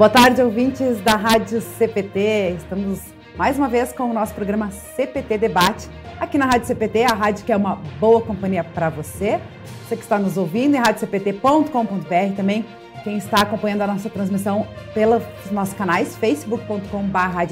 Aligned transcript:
Boa 0.00 0.08
tarde, 0.08 0.40
ouvintes 0.40 0.98
da 1.02 1.14
Rádio 1.14 1.60
CPT. 1.60 2.54
Estamos 2.56 3.00
mais 3.36 3.58
uma 3.58 3.68
vez 3.68 3.92
com 3.92 4.04
o 4.04 4.14
nosso 4.14 4.32
programa 4.32 4.70
CPT 4.70 5.36
Debate, 5.36 5.90
aqui 6.18 6.38
na 6.38 6.46
Rádio 6.46 6.68
CPT, 6.68 7.02
a 7.02 7.12
rádio 7.12 7.44
que 7.44 7.52
é 7.52 7.56
uma 7.58 7.76
boa 8.00 8.22
companhia 8.22 8.64
para 8.64 8.88
você, 8.88 9.38
você 9.84 9.96
que 9.96 10.02
está 10.02 10.18
nos 10.18 10.38
ouvindo 10.38 10.74
em 10.74 10.78
radiocpt.com.br 10.78 12.34
também, 12.34 12.64
quem 13.04 13.18
está 13.18 13.42
acompanhando 13.42 13.82
a 13.82 13.88
nossa 13.88 14.08
transmissão 14.08 14.66
pelos 14.94 15.22
nossos 15.52 15.74
canais, 15.74 16.16
facebook.com.br 16.16 17.42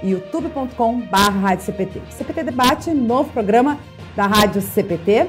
e 0.00 0.10
youtube.com.br 0.10 1.58
CPT. 1.58 2.02
CPT 2.08 2.42
Debate, 2.44 2.90
novo 2.92 3.32
programa 3.32 3.80
da 4.14 4.28
Rádio 4.28 4.62
CPT, 4.62 5.26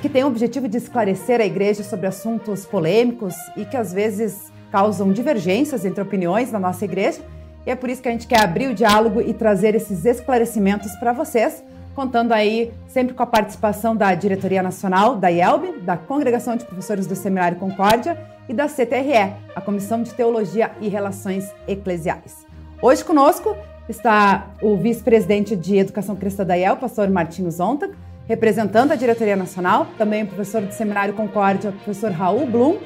que 0.00 0.08
tem 0.08 0.24
o 0.24 0.28
objetivo 0.28 0.68
de 0.68 0.78
esclarecer 0.78 1.38
a 1.38 1.44
igreja 1.44 1.82
sobre 1.82 2.06
assuntos 2.06 2.64
polêmicos 2.64 3.34
e 3.58 3.66
que 3.66 3.76
às 3.76 3.92
vezes 3.92 4.51
causam 4.72 5.12
divergências 5.12 5.84
entre 5.84 6.00
opiniões 6.00 6.50
na 6.50 6.58
nossa 6.58 6.86
igreja. 6.86 7.20
E 7.66 7.70
é 7.70 7.76
por 7.76 7.90
isso 7.90 8.02
que 8.02 8.08
a 8.08 8.12
gente 8.12 8.26
quer 8.26 8.40
abrir 8.40 8.68
o 8.68 8.74
diálogo 8.74 9.20
e 9.20 9.34
trazer 9.34 9.74
esses 9.74 10.06
esclarecimentos 10.06 10.92
para 10.96 11.12
vocês, 11.12 11.62
contando 11.94 12.32
aí 12.32 12.72
sempre 12.88 13.14
com 13.14 13.22
a 13.22 13.26
participação 13.26 13.94
da 13.94 14.14
Diretoria 14.14 14.62
Nacional, 14.62 15.16
da 15.16 15.28
IELB, 15.28 15.80
da 15.82 15.96
Congregação 15.98 16.56
de 16.56 16.64
Professores 16.64 17.06
do 17.06 17.14
Seminário 17.14 17.58
Concórdia 17.58 18.18
e 18.48 18.54
da 18.54 18.66
CTRE, 18.66 19.34
a 19.54 19.60
Comissão 19.60 20.02
de 20.02 20.12
Teologia 20.14 20.72
e 20.80 20.88
Relações 20.88 21.52
Eclesiais. 21.68 22.46
Hoje 22.80 23.04
conosco 23.04 23.54
está 23.88 24.48
o 24.62 24.76
vice-presidente 24.76 25.54
de 25.54 25.76
Educação 25.76 26.16
Cristã 26.16 26.44
da 26.44 26.56
IEL, 26.56 26.78
pastor 26.78 27.10
Martins 27.10 27.54
Zontag, 27.54 27.92
representando 28.26 28.92
a 28.92 28.96
Diretoria 28.96 29.36
Nacional, 29.36 29.86
também 29.98 30.22
o 30.22 30.26
professor 30.26 30.62
do 30.62 30.72
Seminário 30.72 31.12
Concórdia, 31.12 31.72
professor 31.72 32.10
Raul 32.10 32.46
Blum, 32.46 32.78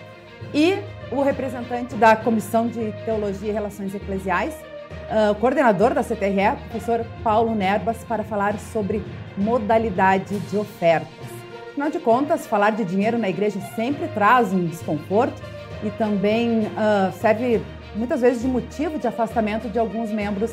e 0.52 0.78
o 1.10 1.22
representante 1.22 1.94
da 1.94 2.16
Comissão 2.16 2.66
de 2.66 2.92
Teologia 3.04 3.50
e 3.50 3.52
Relações 3.52 3.94
Eclesiais, 3.94 4.54
uh, 4.54 5.34
coordenador 5.36 5.94
da 5.94 6.02
CTRE, 6.02 6.56
professor 6.70 7.06
Paulo 7.22 7.54
Nerbas, 7.54 7.98
para 8.04 8.24
falar 8.24 8.58
sobre 8.58 9.02
modalidade 9.36 10.38
de 10.38 10.56
ofertas. 10.56 11.26
Afinal 11.70 11.90
de 11.90 11.98
contas, 11.98 12.46
falar 12.46 12.70
de 12.70 12.84
dinheiro 12.84 13.18
na 13.18 13.28
igreja 13.28 13.60
sempre 13.76 14.08
traz 14.08 14.52
um 14.52 14.64
desconforto 14.66 15.40
e 15.82 15.90
também 15.90 16.60
uh, 16.60 17.12
serve 17.20 17.62
muitas 17.94 18.20
vezes 18.20 18.42
de 18.42 18.48
motivo 18.48 18.98
de 18.98 19.06
afastamento 19.06 19.68
de 19.68 19.78
alguns 19.78 20.10
membros 20.10 20.52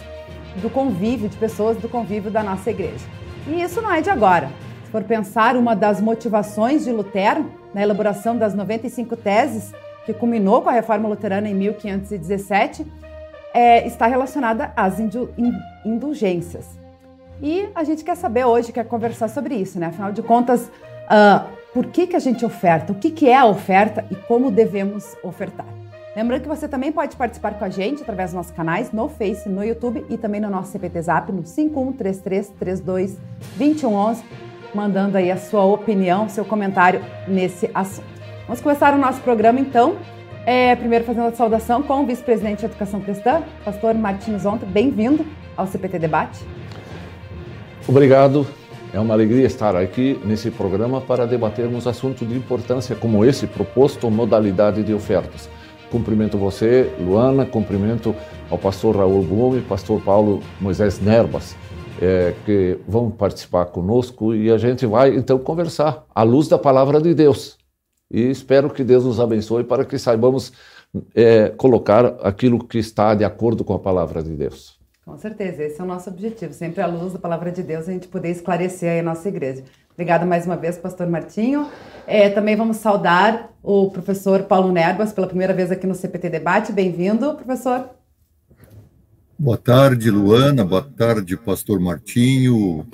do 0.62 0.70
convívio, 0.70 1.30
de 1.30 1.38
pessoas 1.38 1.78
do 1.78 1.90
convívio 1.90 2.30
da 2.30 2.44
nossa 2.44 2.70
igreja. 2.70 3.06
E 3.48 3.62
isso 3.62 3.82
não 3.82 3.92
é 3.92 4.02
de 4.02 4.10
agora. 4.10 4.50
Se 4.86 4.92
for 4.92 5.04
pensar, 5.04 5.56
uma 5.56 5.76
das 5.76 6.00
motivações 6.00 6.84
de 6.84 6.92
Lutero 6.92 7.52
na 7.74 7.82
elaboração 7.82 8.38
das 8.38 8.54
95 8.54 9.16
teses 9.16 9.74
que 10.06 10.14
culminou 10.14 10.62
com 10.62 10.70
a 10.70 10.74
reforma 10.74 11.10
luterana 11.10 11.50
em 11.50 11.54
1517, 11.54 12.86
é, 13.54 13.86
está 13.86 14.08
relacionada 14.08 14.72
às 14.76 15.00
indulgências. 15.86 16.66
E 17.42 17.68
a 17.76 17.84
gente 17.84 18.04
quer 18.04 18.16
saber 18.16 18.46
hoje, 18.46 18.72
quer 18.72 18.86
conversar 18.86 19.28
sobre 19.28 19.56
isso, 19.56 19.80
né? 19.80 19.88
Afinal 19.88 20.12
de 20.12 20.22
contas, 20.22 20.64
uh, 20.64 21.48
por 21.74 21.88
que, 21.88 22.06
que 22.08 22.16
a 22.16 22.20
gente 22.20 22.46
oferta? 22.46 22.94
O 22.94 22.96
que, 22.96 23.12
que 23.12 23.28
é 23.28 23.36
a 23.36 23.46
oferta 23.46 24.06
e 24.10 24.16
como 24.16 24.52
devemos 24.52 25.18
ofertar? 25.24 25.66
Lembrando 26.16 26.44
que 26.44 26.48
você 26.48 26.68
também 26.68 26.92
pode 26.92 27.16
participar 27.16 27.56
com 27.56 27.66
a 27.66 27.70
gente 27.70 28.04
através 28.04 28.30
dos 28.30 28.36
nossos 28.36 28.52
canais 28.52 28.92
no 28.92 29.10
Face, 29.10 29.50
no 29.50 29.64
YouTube 29.64 30.06
e 30.10 30.18
também 30.18 30.40
no 30.40 30.48
nosso 30.50 30.72
CPT 30.72 31.02
Zap 31.02 31.32
no 31.32 31.42
5133322111, 31.42 34.22
mandando 34.76 35.18
aí 35.18 35.32
a 35.32 35.38
sua 35.38 35.66
opinião, 35.66 36.30
seu 36.30 36.46
comentário 36.46 37.04
nesse 37.28 37.68
assunto. 37.74 38.13
Vamos 38.46 38.60
começar 38.60 38.94
o 38.94 38.98
nosso 38.98 39.22
programa 39.22 39.60
então. 39.60 39.96
É, 40.46 40.76
primeiro 40.76 41.06
fazendo 41.06 41.28
a 41.28 41.32
saudação 41.32 41.82
com 41.82 42.04
o 42.04 42.06
vice-presidente 42.06 42.60
de 42.60 42.66
Educação 42.66 43.00
Cristã, 43.00 43.42
pastor 43.64 43.96
Martins 43.96 44.46
Onta. 44.46 44.66
Bem-vindo 44.66 45.26
ao 45.56 45.66
CPT 45.66 45.98
Debate. 45.98 46.44
Obrigado. 47.88 48.46
É 48.94 49.00
uma 49.00 49.14
alegria 49.14 49.46
estar 49.46 49.78
aqui 49.78 50.20
nesse 50.26 50.52
programa 50.52 51.00
para 51.00 51.26
debatermos 51.26 51.88
assuntos 51.88 52.28
de 52.28 52.36
importância 52.36 52.98
como 52.98 53.24
esse 53.24 53.48
proposto 53.48 54.12
modalidade 54.12 54.84
de 54.84 54.94
ofertas. 54.94 55.50
Cumprimento 55.90 56.38
você, 56.38 56.92
Luana, 57.00 57.46
cumprimento 57.46 58.14
ao 58.52 58.58
pastor 58.58 58.98
Raul 58.98 59.24
Blume, 59.24 59.62
pastor 59.62 60.02
Paulo 60.02 60.42
Moisés 60.60 61.00
Nerbas, 61.00 61.56
é, 62.02 62.34
que 62.46 62.78
vão 62.86 63.10
participar 63.10 63.68
conosco 63.68 64.36
e 64.36 64.52
a 64.52 64.58
gente 64.58 64.86
vai 64.86 65.16
então 65.16 65.40
conversar 65.40 66.04
à 66.14 66.24
luz 66.24 66.50
da 66.50 66.58
palavra 66.58 67.00
de 67.00 67.14
Deus. 67.14 67.63
E 68.14 68.30
espero 68.30 68.70
que 68.70 68.84
Deus 68.84 69.04
nos 69.04 69.20
abençoe 69.20 69.64
para 69.64 69.84
que 69.84 69.98
saibamos 69.98 70.54
é, 71.16 71.50
colocar 71.50 72.06
aquilo 72.22 72.64
que 72.64 72.78
está 72.78 73.16
de 73.16 73.24
acordo 73.24 73.64
com 73.64 73.74
a 73.74 73.80
palavra 73.80 74.22
de 74.22 74.36
Deus. 74.36 74.80
Com 75.04 75.18
certeza, 75.18 75.64
esse 75.64 75.82
é 75.82 75.84
o 75.84 75.88
nosso 75.88 76.12
objetivo, 76.12 76.54
sempre 76.54 76.82
à 76.82 76.86
luz 76.86 77.12
da 77.12 77.20
palavra 77.20 77.52
de 77.52 77.64
Deus, 77.64 77.90
a 77.90 77.92
gente 77.92 78.08
poder 78.08 78.30
esclarecer 78.30 79.02
a 79.02 79.04
nossa 79.04 79.28
igreja. 79.28 79.64
Obrigada 79.94 80.26
mais 80.26 80.46
uma 80.46 80.56
vez, 80.56 80.78
pastor 80.78 81.08
Martinho. 81.08 81.68
É, 82.06 82.30
também 82.30 82.56
vamos 82.56 82.78
saudar 82.78 83.52
o 83.62 83.90
professor 83.90 84.44
Paulo 84.44 84.72
Nerbas 84.72 85.12
pela 85.12 85.28
primeira 85.28 85.54
vez 85.54 85.72
aqui 85.72 85.88
no 85.88 85.96
CPT 85.96 86.30
Debate. 86.30 86.72
Bem-vindo, 86.72 87.34
professor. 87.36 87.90
Boa 89.38 89.58
tarde, 89.58 90.10
Luana. 90.10 90.64
Boa 90.64 90.84
tarde, 90.84 91.36
pastor 91.36 91.80
Martinho, 91.80 92.88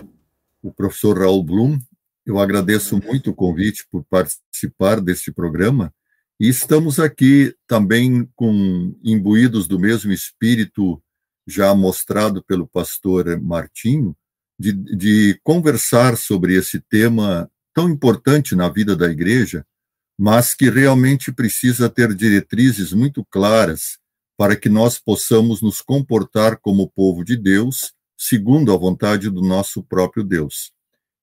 o 0.63 0.73
professor 0.73 1.19
Raul 1.19 1.43
Blum. 1.43 1.77
Eu 2.25 2.39
agradeço 2.39 2.99
muito 3.05 3.31
o 3.31 3.35
convite 3.35 3.85
por 3.91 4.03
participar 4.09 4.48
deste 5.03 5.31
programa 5.31 5.93
e 6.39 6.47
estamos 6.47 6.99
aqui 6.99 7.53
também 7.67 8.25
com 8.33 8.95
imbuídos 9.03 9.67
do 9.67 9.77
mesmo 9.77 10.13
espírito 10.13 11.01
já 11.45 11.75
mostrado 11.75 12.41
pelo 12.43 12.65
pastor 12.65 13.39
Martinho, 13.41 14.15
de, 14.57 14.71
de 14.71 15.39
conversar 15.43 16.15
sobre 16.15 16.55
esse 16.55 16.79
tema 16.79 17.49
tão 17.73 17.89
importante 17.89 18.55
na 18.55 18.69
vida 18.69 18.95
da 18.95 19.09
igreja, 19.09 19.65
mas 20.17 20.53
que 20.53 20.69
realmente 20.69 21.31
precisa 21.31 21.89
ter 21.89 22.13
diretrizes 22.15 22.93
muito 22.93 23.25
claras 23.29 23.97
para 24.37 24.55
que 24.55 24.69
nós 24.69 24.97
possamos 24.97 25.61
nos 25.61 25.81
comportar 25.81 26.57
como 26.61 26.89
povo 26.89 27.25
de 27.25 27.35
Deus, 27.35 27.93
segundo 28.17 28.71
a 28.71 28.77
vontade 28.77 29.29
do 29.29 29.41
nosso 29.41 29.83
próprio 29.83 30.23
Deus. 30.23 30.71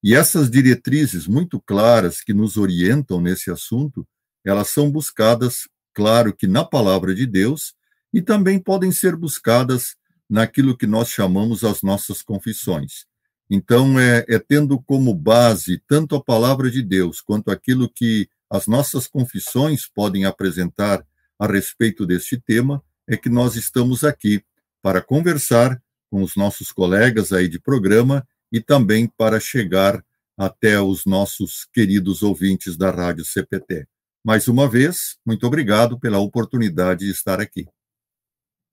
E 0.07 0.15
essas 0.15 0.49
diretrizes 0.49 1.27
muito 1.27 1.61
claras 1.61 2.21
que 2.21 2.33
nos 2.33 2.57
orientam 2.57 3.21
nesse 3.21 3.51
assunto, 3.51 4.07
elas 4.45 4.69
são 4.69 4.89
buscadas, 4.89 5.69
claro 5.93 6.33
que 6.33 6.47
na 6.47 6.65
palavra 6.65 7.13
de 7.13 7.27
Deus, 7.27 7.75
e 8.15 8.23
também 8.23 8.61
podem 8.61 8.93
ser 8.93 9.17
buscadas 9.17 9.97
naquilo 10.31 10.77
que 10.77 10.87
nós 10.87 11.09
chamamos 11.09 11.65
as 11.65 11.83
nossas 11.83 12.23
confissões. 12.23 13.05
Então, 13.51 13.99
é, 13.99 14.25
é 14.29 14.39
tendo 14.39 14.81
como 14.81 15.13
base 15.13 15.83
tanto 15.89 16.15
a 16.15 16.23
palavra 16.23 16.71
de 16.71 16.83
Deus 16.83 17.21
quanto 17.21 17.51
aquilo 17.51 17.91
que 17.93 18.29
as 18.49 18.69
nossas 18.69 19.09
confissões 19.09 19.89
podem 19.93 20.25
apresentar 20.25 21.05
a 21.37 21.49
respeito 21.49 22.07
deste 22.07 22.41
tema, 22.41 22.81
é 23.09 23.17
que 23.17 23.29
nós 23.29 23.57
estamos 23.57 24.05
aqui 24.05 24.41
para 24.81 25.03
conversar 25.03 25.83
com 26.09 26.23
os 26.23 26.37
nossos 26.37 26.71
colegas 26.71 27.33
aí 27.33 27.49
de 27.49 27.59
programa 27.59 28.25
e 28.53 28.61
também 28.61 29.07
para 29.07 29.41
chegar 29.41 30.05
até 30.37 30.81
os 30.81 31.07
nossos 31.07 31.67
queridos 31.73 32.23
ouvintes 32.23 32.77
da 32.77 32.91
Rádio 32.91 33.25
CPT. 33.25 33.87
Mais 34.25 34.49
uma 34.49 34.69
vez, 34.69 35.17
muito 35.25 35.47
obrigado 35.47 35.99
pela 35.99 36.19
oportunidade 36.19 37.07
de 37.07 37.13
estar 37.13 37.41
aqui. 37.41 37.67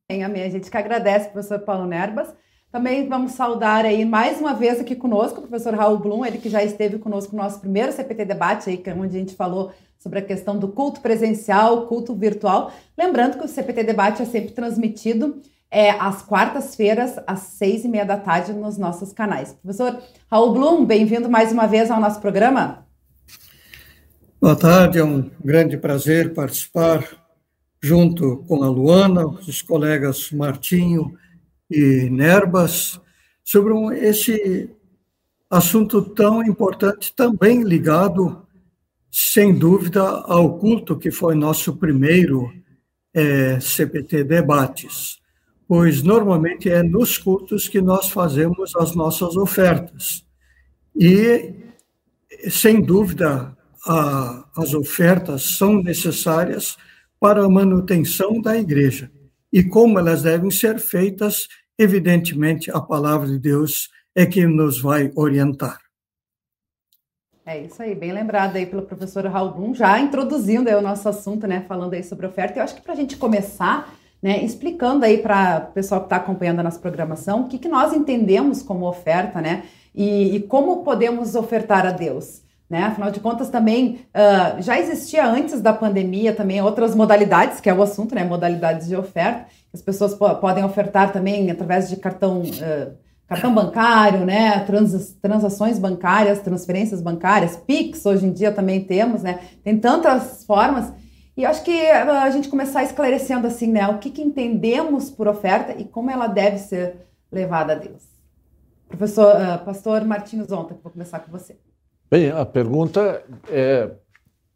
Em 0.09 0.23
amém. 0.23 0.43
A 0.43 0.49
gente 0.49 0.69
que 0.69 0.77
agradece, 0.77 1.29
professor 1.29 1.59
Paulo 1.59 1.85
Nerbas. 1.85 2.33
Também 2.71 3.07
vamos 3.07 3.33
saudar 3.33 3.85
aí 3.85 4.03
mais 4.03 4.39
uma 4.39 4.53
vez 4.53 4.79
aqui 4.79 4.95
conosco 4.95 5.39
o 5.39 5.47
professor 5.47 5.75
Raul 5.75 5.99
Blum, 5.99 6.25
ele 6.25 6.39
que 6.39 6.49
já 6.49 6.63
esteve 6.63 6.97
conosco 6.97 7.35
no 7.35 7.43
nosso 7.43 7.59
primeiro 7.59 7.91
CPT 7.91 8.25
Debate, 8.25 8.69
aí, 8.69 8.81
é 8.83 8.93
onde 8.95 9.15
a 9.15 9.19
gente 9.19 9.35
falou 9.35 9.71
sobre 9.99 10.19
a 10.19 10.21
questão 10.23 10.57
do 10.57 10.67
culto 10.67 10.99
presencial, 10.99 11.85
culto 11.85 12.15
virtual. 12.15 12.73
Lembrando 12.97 13.37
que 13.37 13.45
o 13.45 13.47
CPT 13.47 13.83
Debate 13.83 14.23
é 14.23 14.25
sempre 14.25 14.53
transmitido 14.53 15.39
é, 15.73 15.89
às 15.89 16.21
quartas-feiras, 16.21 17.15
às 17.25 17.39
seis 17.39 17.83
e 17.83 17.87
meia 17.87 18.05
da 18.05 18.15
tarde, 18.15 18.53
nos 18.53 18.77
nossos 18.77 19.11
canais. 19.11 19.53
Professor 19.53 19.99
Raul 20.29 20.53
Blum, 20.53 20.85
bem-vindo 20.85 21.27
mais 21.27 21.51
uma 21.51 21.65
vez 21.65 21.89
ao 21.89 21.99
nosso 21.99 22.21
programa. 22.21 22.85
Boa 24.39 24.55
tarde, 24.55 24.99
é 24.99 25.03
um 25.03 25.31
grande 25.43 25.75
prazer 25.75 26.31
participar 26.31 27.03
junto 27.81 28.45
com 28.47 28.63
a 28.63 28.69
Luana, 28.69 29.25
os 29.25 29.63
colegas 29.63 30.31
Martinho 30.31 31.17
e 31.71 32.07
Nerbas, 32.07 33.01
sobre 33.43 33.73
um, 33.73 33.91
esse 33.91 34.69
assunto 35.49 36.03
tão 36.03 36.43
importante, 36.43 37.11
também 37.15 37.63
ligado, 37.63 38.45
sem 39.11 39.57
dúvida, 39.57 40.03
ao 40.03 40.59
culto 40.59 40.99
que 40.99 41.09
foi 41.09 41.33
nosso 41.33 41.75
primeiro 41.77 42.53
é, 43.11 43.59
CPT 43.59 44.23
Debates 44.23 45.22
pois 45.67 46.03
normalmente 46.03 46.69
é 46.69 46.83
nos 46.83 47.17
cultos 47.17 47.67
que 47.67 47.81
nós 47.81 48.09
fazemos 48.09 48.75
as 48.75 48.95
nossas 48.95 49.35
ofertas. 49.35 50.25
E, 50.95 51.53
sem 52.49 52.81
dúvida, 52.81 53.57
a, 53.85 54.45
as 54.55 54.73
ofertas 54.73 55.43
são 55.43 55.81
necessárias 55.81 56.77
para 57.19 57.43
a 57.43 57.49
manutenção 57.49 58.41
da 58.41 58.57
igreja. 58.57 59.09
e 59.51 59.63
como 59.63 59.99
elas 59.99 60.23
devem 60.23 60.49
ser 60.49 60.79
feitas, 60.79 61.47
evidentemente 61.77 62.71
a 62.71 62.81
palavra 62.81 63.27
de 63.27 63.37
Deus 63.37 63.89
é 64.15 64.25
que 64.25 64.47
nos 64.47 64.81
vai 64.81 65.11
orientar. 65.15 65.79
É 67.45 67.61
isso 67.61 67.83
aí, 67.83 67.93
bem 67.93 68.11
lembrado 68.11 68.55
aí 68.55 68.65
pelo 68.65 68.81
professor 68.81 69.25
Raul 69.25 69.51
Blum, 69.51 69.75
já 69.75 69.99
introduzindo 69.99 70.71
o 70.71 70.81
nosso 70.81 71.07
assunto, 71.07 71.45
né, 71.45 71.63
falando 71.67 71.93
aí 71.93 72.03
sobre 72.03 72.25
oferta. 72.25 72.57
Eu 72.57 72.63
acho 72.63 72.73
que 72.75 72.81
para 72.81 72.93
a 72.93 72.95
gente 72.95 73.15
começar, 73.17 73.93
né, 74.23 74.41
explicando 74.41 75.03
aí 75.03 75.17
para 75.17 75.67
o 75.69 75.73
pessoal 75.73 75.99
que 75.99 76.05
está 76.05 76.15
acompanhando 76.15 76.61
a 76.61 76.63
nossa 76.63 76.79
programação, 76.79 77.41
o 77.41 77.47
que, 77.49 77.59
que 77.59 77.67
nós 77.67 77.91
entendemos 77.91 78.63
como 78.63 78.87
oferta, 78.87 79.41
né, 79.41 79.63
e, 79.93 80.37
e 80.37 80.39
como 80.39 80.83
podemos 80.83 81.35
ofertar 81.35 81.85
a 81.85 81.91
Deus. 81.91 82.41
Né? 82.69 82.83
Afinal 82.83 83.11
de 83.11 83.19
contas, 83.19 83.49
também 83.49 83.99
uh, 84.15 84.61
já 84.61 84.79
existia 84.79 85.27
antes 85.27 85.61
da 85.61 85.73
pandemia 85.73 86.33
também 86.33 86.61
outras 86.61 86.95
modalidades, 86.95 87.59
que 87.59 87.69
é 87.69 87.73
o 87.73 87.83
assunto, 87.83 88.15
né? 88.15 88.23
Modalidades 88.23 88.87
de 88.87 88.95
oferta. 88.95 89.45
As 89.71 89.79
pessoas 89.79 90.15
po 90.15 90.33
podem 90.37 90.63
ofertar 90.63 91.11
também 91.13 91.51
através 91.51 91.87
de 91.87 91.97
cartão 91.97 92.41
uh, 92.41 92.93
cartão 93.27 93.53
bancário, 93.53 94.25
né, 94.25 94.59
trans, 94.61 95.15
transações 95.21 95.79
bancárias, 95.79 96.39
transferências 96.39 97.01
bancárias, 97.01 97.55
Pix, 97.55 98.05
hoje 98.05 98.25
em 98.25 98.31
dia 98.31 98.51
também 98.51 98.83
temos, 98.83 99.23
né, 99.23 99.39
tem 99.63 99.77
tantas 99.77 100.43
formas, 100.45 100.91
e 101.35 101.45
acho 101.45 101.63
que 101.63 101.87
ah, 101.87 102.23
a 102.23 102.29
gente 102.29 102.49
começar 102.49 102.83
esclarecendo 102.83 103.47
assim, 103.47 103.71
né, 103.71 103.87
o 103.87 103.97
que, 103.97 104.09
que 104.09 104.21
entendemos 104.21 105.09
por 105.09 105.27
oferta 105.27 105.79
e 105.79 105.85
como 105.85 106.09
ela 106.09 106.27
deve 106.27 106.57
ser 106.57 106.95
levada 107.31 107.73
a 107.73 107.75
Deus. 107.75 108.03
Professor, 108.87 109.35
uh, 109.35 109.65
pastor 109.65 110.05
Martins 110.05 110.47
Zonta, 110.47 110.77
vou 110.81 110.91
começar 110.91 111.19
com 111.19 111.31
você. 111.31 111.57
Bem, 112.09 112.29
a 112.29 112.45
pergunta 112.45 113.23
é, 113.49 113.89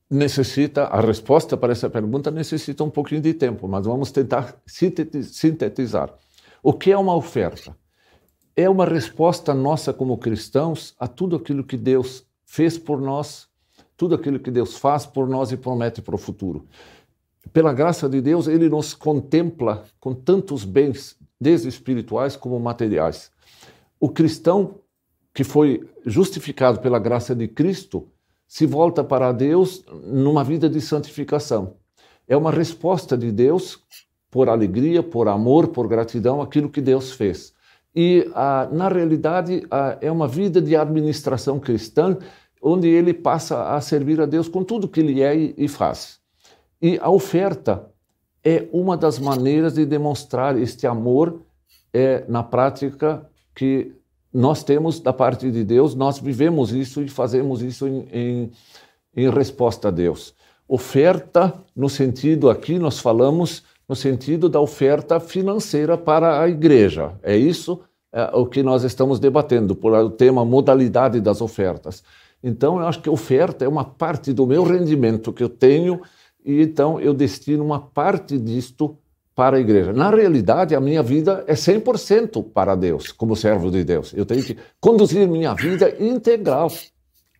necessita, 0.10 0.84
a 0.84 1.02
resposta 1.02 1.58
para 1.58 1.72
essa 1.72 1.90
pergunta 1.90 2.30
necessita 2.30 2.84
um 2.84 2.90
pouquinho 2.90 3.22
de 3.22 3.34
tempo, 3.34 3.68
mas 3.68 3.86
vamos 3.86 4.12
tentar 4.12 4.56
sintetizar. 4.68 6.14
O 6.62 6.72
que 6.72 6.92
é 6.92 6.98
uma 6.98 7.16
oferta? 7.16 7.76
é 8.58 8.68
uma 8.68 8.86
resposta 8.86 9.54
nossa 9.54 9.94
como 9.94 10.18
cristãos 10.18 10.96
a 11.00 11.08
tudo 11.08 11.36
aquilo 11.36 11.64
que 11.64 11.78
Deus 11.78 12.26
fez 12.44 12.76
por 12.76 13.00
nós, 13.00 13.47
tudo 13.98 14.16
aquilo 14.16 14.40
que 14.40 14.52
Deus 14.52 14.78
faz 14.78 15.06
por 15.06 15.28
nós 15.28 15.52
e 15.52 15.58
promete 15.58 16.02
para 16.02 16.16
o 16.16 16.20
futuro. 16.20 16.66
Pela 17.52 17.74
graça 17.74 18.08
de 18.08 18.22
Deus, 18.22 18.48
Ele 18.48 18.70
nos 18.70 18.94
contempla 18.94 19.84
com 20.00 20.14
tantos 20.14 20.64
bens, 20.64 21.18
desde 21.42 21.68
espirituais 21.68 22.36
como 22.36 22.60
materiais. 22.60 23.32
O 24.00 24.10
cristão 24.10 24.76
que 25.34 25.44
foi 25.44 25.88
justificado 26.06 26.80
pela 26.80 27.00
graça 27.00 27.36
de 27.36 27.48
Cristo 27.48 28.08
se 28.48 28.66
volta 28.66 29.04
para 29.04 29.32
Deus 29.32 29.84
numa 30.04 30.44
vida 30.44 30.70
de 30.70 30.80
santificação. 30.80 31.76
É 32.28 32.36
uma 32.36 32.52
resposta 32.52 33.18
de 33.18 33.32
Deus 33.32 33.80
por 34.30 34.50
alegria, 34.50 35.02
por 35.02 35.28
amor, 35.28 35.70
por 35.70 35.88
gratidão 35.88 36.42
àquilo 36.42 36.70
que 36.70 36.82
Deus 36.82 37.12
fez. 37.12 37.54
E, 37.96 38.30
ah, 38.36 38.70
na 38.72 38.90
realidade, 38.90 39.66
ah, 39.72 39.98
é 40.02 40.12
uma 40.12 40.28
vida 40.28 40.62
de 40.62 40.76
administração 40.76 41.60
cristã, 41.60 42.18
onde 42.62 42.88
ele 42.88 43.14
passa 43.14 43.76
a 43.76 43.82
servir 43.82 44.20
a 44.22 44.26
Deus 44.26 44.48
com 44.48 44.64
tudo 44.64 44.88
que 44.88 45.00
ele 45.00 45.22
é 45.22 45.36
e, 45.36 45.68
faz. 45.68 46.20
E 46.82 46.98
a 47.02 47.10
oferta 47.10 47.90
é 48.44 48.68
uma 48.72 48.96
das 48.96 49.20
maneiras 49.20 49.74
de 49.74 49.86
demonstrar 49.86 50.58
este 50.58 50.88
amor 50.88 51.42
é, 51.94 52.24
na 52.28 52.44
prática 52.44 53.28
que 53.56 53.94
nós 54.34 54.64
temos 54.64 55.00
da 55.00 55.12
parte 55.12 55.50
de 55.50 55.64
Deus, 55.64 55.96
nós 55.96 56.20
vivemos 56.20 56.72
isso 56.72 57.02
e 57.02 57.08
fazemos 57.08 57.62
isso 57.62 57.88
em, 57.88 58.08
em, 58.12 58.52
em 59.16 59.30
resposta 59.30 59.88
a 59.88 59.92
Deus. 59.92 60.34
Oferta, 60.68 61.54
no 61.76 61.90
sentido 61.90 62.50
aqui, 62.50 62.78
nós 62.78 63.00
falamos 63.00 63.64
no 63.88 63.96
sentido 63.96 64.50
da 64.50 64.60
oferta 64.60 65.20
financeira 65.20 65.98
para 65.98 66.42
a 66.42 66.50
igreja. 66.50 67.14
É 67.24 67.36
isso 67.36 67.80
é, 68.12 68.30
o 68.34 68.46
que 68.46 68.62
nós 68.62 68.84
estamos 68.84 69.20
debatendo, 69.20 69.76
por 69.76 69.94
o 69.94 70.10
tema 70.10 70.44
modalidade 70.44 71.22
das 71.22 71.42
ofertas. 71.42 72.04
Então, 72.48 72.80
eu 72.80 72.88
acho 72.88 73.02
que 73.02 73.10
oferta 73.10 73.66
é 73.66 73.68
uma 73.68 73.84
parte 73.84 74.32
do 74.32 74.48
meu 74.48 74.64
rendimento 74.64 75.34
que 75.34 75.44
eu 75.44 75.50
tenho 75.50 76.02
e 76.46 76.62
então 76.62 76.98
eu 76.98 77.14
destino 77.14 77.62
uma 77.62 77.78
parte 77.80 78.38
disto 78.38 78.98
para 79.36 79.58
a 79.58 79.60
igreja. 79.60 79.92
Na 79.92 80.10
realidade, 80.10 80.74
a 80.74 80.80
minha 80.80 81.04
vida 81.04 81.44
é 81.46 81.54
100% 81.54 82.42
para 82.54 82.74
Deus, 82.74 83.12
como 83.12 83.36
servo 83.36 83.70
de 83.70 83.84
Deus. 83.84 84.14
Eu 84.14 84.26
tenho 84.26 84.42
que 84.42 84.58
conduzir 84.80 85.28
minha 85.28 85.54
vida 85.54 85.94
integral. 86.00 86.72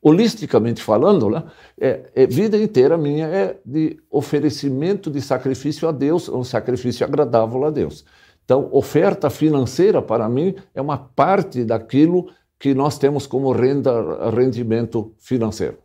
Holisticamente 0.02 0.84
falando, 0.84 1.30
né? 1.30 1.44
é, 1.80 2.02
é, 2.14 2.28
vida 2.28 2.58
inteira 2.58 2.98
minha 2.98 3.28
é 3.28 3.58
de 3.66 3.98
oferecimento 4.12 5.10
de 5.10 5.22
sacrifício 5.22 5.88
a 5.88 5.92
Deus, 5.92 6.28
um 6.28 6.44
sacrifício 6.44 7.06
agradável 7.06 7.64
a 7.64 7.72
Deus. 7.72 8.06
Então, 8.44 8.68
oferta 8.72 9.30
financeira, 9.30 10.02
para 10.02 10.28
mim, 10.28 10.54
é 10.76 10.82
uma 10.82 10.98
parte 10.98 11.64
daquilo 11.64 12.28
que 12.60 12.74
nós 12.74 12.98
temos 12.98 13.28
como 13.28 13.52
renda, 13.52 14.30
rendimento 14.30 15.14
financeiro. 15.20 15.78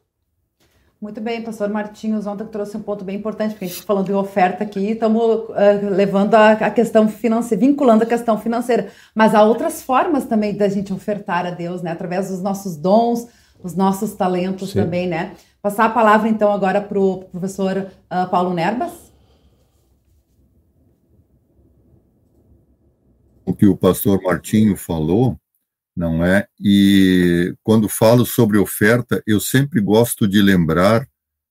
Muito 1.00 1.20
bem, 1.20 1.42
pastor 1.42 1.68
Martins, 1.68 2.26
ontem 2.26 2.46
trouxe 2.46 2.76
um 2.76 2.82
ponto 2.82 3.04
bem 3.04 3.16
importante, 3.16 3.50
porque 3.50 3.64
a 3.64 3.68
gente 3.68 3.76
está 3.76 3.86
falando 3.86 4.06
de 4.06 4.12
oferta 4.12 4.62
aqui 4.62 4.90
estamos 4.90 5.20
uh, 5.20 5.54
levando 5.90 6.34
a, 6.34 6.52
a, 6.52 6.70
questão 6.70 7.08
financeira, 7.08 7.60
vinculando 7.60 8.04
a 8.04 8.06
questão 8.06 8.38
financeira. 8.38 8.88
Mas 9.12 9.34
há 9.34 9.42
outras 9.42 9.82
formas 9.82 10.26
também 10.26 10.56
da 10.56 10.68
gente 10.68 10.92
ofertar 10.92 11.44
a 11.44 11.50
Deus, 11.50 11.82
né? 11.82 11.90
Através 11.90 12.28
dos 12.28 12.40
nossos 12.40 12.76
dons, 12.76 13.26
os 13.64 13.74
nossos 13.74 14.14
talentos 14.14 14.70
Sim. 14.70 14.80
também, 14.80 15.08
né? 15.08 15.34
Passar 15.60 15.86
a 15.86 15.90
palavra, 15.90 16.28
então, 16.28 16.52
agora 16.52 16.80
para 16.80 17.00
o 17.00 17.24
professor 17.24 17.78
uh, 17.78 18.30
Paulo 18.30 18.54
Nerbas. 18.54 19.12
o 23.44 23.54
que 23.54 23.66
o 23.66 23.76
pastor 23.76 24.20
Martinho 24.22 24.76
falou, 24.76 25.36
não 25.96 26.24
é? 26.24 26.46
E 26.58 27.54
quando 27.62 27.88
falo 27.88 28.24
sobre 28.24 28.58
oferta, 28.58 29.22
eu 29.26 29.40
sempre 29.40 29.80
gosto 29.80 30.26
de 30.26 30.40
lembrar 30.40 31.06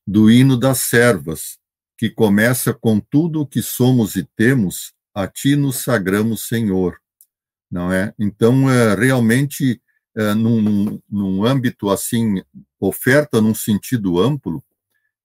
do 0.05 0.31
hino 0.31 0.57
das 0.57 0.79
servas, 0.79 1.59
que 1.97 2.09
começa 2.09 2.73
com 2.73 2.99
tudo 2.99 3.41
o 3.41 3.47
que 3.47 3.61
somos 3.61 4.15
e 4.15 4.27
temos, 4.35 4.93
a 5.13 5.27
ti 5.27 5.55
nos 5.55 5.77
sagramos, 5.77 6.47
Senhor. 6.47 6.97
Não 7.69 7.91
é? 7.91 8.13
Então, 8.17 8.69
é, 8.69 8.95
realmente, 8.95 9.79
é, 10.17 10.33
num, 10.33 10.99
num 11.09 11.45
âmbito 11.45 11.89
assim, 11.89 12.41
oferta 12.79 13.39
num 13.39 13.53
sentido 13.53 14.19
amplo, 14.19 14.63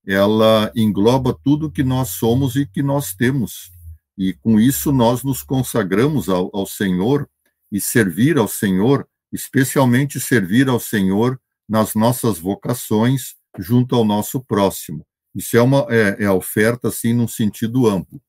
ela 0.06 0.70
engloba 0.76 1.36
tudo 1.42 1.70
que 1.70 1.82
nós 1.82 2.10
somos 2.10 2.54
e 2.54 2.66
que 2.66 2.82
nós 2.82 3.14
temos. 3.14 3.72
E 4.16 4.34
com 4.34 4.60
isso 4.60 4.92
nós 4.92 5.24
nos 5.24 5.42
consagramos 5.42 6.28
ao, 6.28 6.50
ao 6.54 6.66
Senhor 6.66 7.28
e 7.70 7.80
servir 7.80 8.38
ao 8.38 8.48
Senhor, 8.48 9.06
especialmente 9.32 10.20
servir 10.20 10.68
ao 10.68 10.80
Senhor 10.80 11.40
nas 11.68 11.94
nossas 11.94 12.38
vocações 12.38 13.34
junto 13.58 13.94
ao 13.94 14.04
nosso 14.04 14.40
próximo. 14.40 15.04
Isso 15.34 15.56
é 15.56 15.62
uma 15.62 15.86
é, 15.90 16.24
é 16.24 16.30
oferta 16.30 16.88
assim 16.88 17.12
num 17.12 17.28
sentido 17.28 17.86
amplo. 17.86 18.20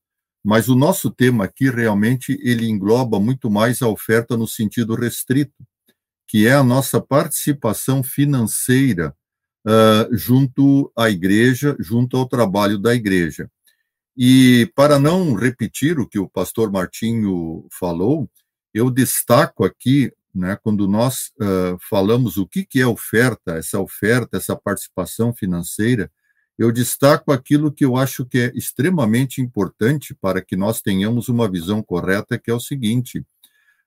Mas 0.43 0.69
o 0.69 0.75
nosso 0.75 1.11
tema 1.11 1.45
aqui 1.45 1.69
realmente 1.69 2.39
ele 2.41 2.67
engloba 2.67 3.19
muito 3.19 3.49
mais 3.49 3.81
a 3.81 3.87
oferta 3.87 4.37
no 4.37 4.47
sentido 4.47 4.95
restrito, 4.95 5.65
que 6.27 6.47
é 6.47 6.53
a 6.53 6.63
nossa 6.63 7.01
participação 7.01 8.03
financeira 8.03 9.15
uh, 9.65 10.15
junto 10.15 10.91
à 10.97 11.09
igreja, 11.09 11.75
junto 11.79 12.17
ao 12.17 12.27
trabalho 12.27 12.77
da 12.77 12.93
igreja. 12.93 13.49
E 14.15 14.71
para 14.75 14.97
não 14.97 15.33
repetir 15.33 15.99
o 15.99 16.07
que 16.07 16.17
o 16.17 16.29
pastor 16.29 16.71
Martinho 16.71 17.67
falou, 17.71 18.29
eu 18.73 18.89
destaco 18.89 19.63
aqui, 19.63 20.11
né, 20.33 20.57
quando 20.61 20.87
nós 20.87 21.31
uh, 21.41 21.77
falamos 21.89 22.37
o 22.37 22.47
que, 22.47 22.65
que 22.65 22.79
é 22.79 22.87
oferta, 22.87 23.57
essa 23.57 23.79
oferta, 23.79 24.37
essa 24.37 24.55
participação 24.55 25.33
financeira, 25.33 26.11
eu 26.57 26.71
destaco 26.71 27.31
aquilo 27.31 27.71
que 27.71 27.85
eu 27.85 27.95
acho 27.95 28.25
que 28.25 28.39
é 28.39 28.51
extremamente 28.55 29.41
importante 29.41 30.15
para 30.15 30.41
que 30.41 30.55
nós 30.55 30.81
tenhamos 30.81 31.29
uma 31.29 31.49
visão 31.49 31.83
correta, 31.83 32.37
que 32.37 32.49
é 32.49 32.53
o 32.53 32.59
seguinte: 32.59 33.19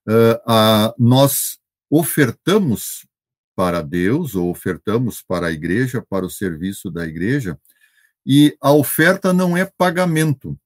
uh, 0.09 0.41
a, 0.47 0.95
nós 0.97 1.59
ofertamos 1.91 3.07
para 3.57 3.83
Deus, 3.83 4.37
ou 4.37 4.49
ofertamos 4.51 5.21
para 5.21 5.49
a 5.49 5.53
igreja, 5.53 6.05
para 6.09 6.25
o 6.25 6.31
serviço 6.31 6.91
da 6.91 7.05
igreja, 7.05 7.59
e 8.25 8.57
a 8.61 8.73
oferta 8.73 9.33
não 9.33 9.57
é 9.57 9.65
pagamento. 9.65 10.57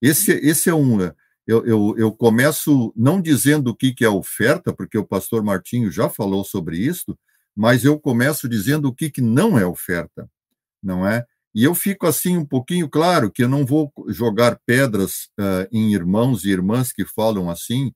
Esse, 0.00 0.32
esse 0.32 0.70
é 0.70 0.74
um. 0.74 0.98
Eu, 1.48 1.64
eu, 1.64 1.94
eu 1.96 2.12
começo 2.12 2.92
não 2.94 3.22
dizendo 3.22 3.68
o 3.68 3.74
que, 3.74 3.94
que 3.94 4.04
é 4.04 4.08
oferta, 4.08 4.70
porque 4.70 4.98
o 4.98 5.06
pastor 5.06 5.42
Martinho 5.42 5.90
já 5.90 6.10
falou 6.10 6.44
sobre 6.44 6.76
isso, 6.76 7.18
mas 7.56 7.84
eu 7.84 7.98
começo 7.98 8.46
dizendo 8.46 8.86
o 8.86 8.94
que, 8.94 9.08
que 9.08 9.22
não 9.22 9.58
é 9.58 9.64
oferta, 9.64 10.30
não 10.82 11.08
é? 11.08 11.24
E 11.54 11.64
eu 11.64 11.74
fico 11.74 12.06
assim 12.06 12.36
um 12.36 12.44
pouquinho 12.44 12.86
claro 12.86 13.30
que 13.30 13.42
eu 13.42 13.48
não 13.48 13.64
vou 13.64 13.90
jogar 14.08 14.60
pedras 14.66 15.30
uh, 15.40 15.66
em 15.72 15.94
irmãos 15.94 16.44
e 16.44 16.50
irmãs 16.50 16.92
que 16.92 17.06
falam 17.06 17.48
assim, 17.48 17.94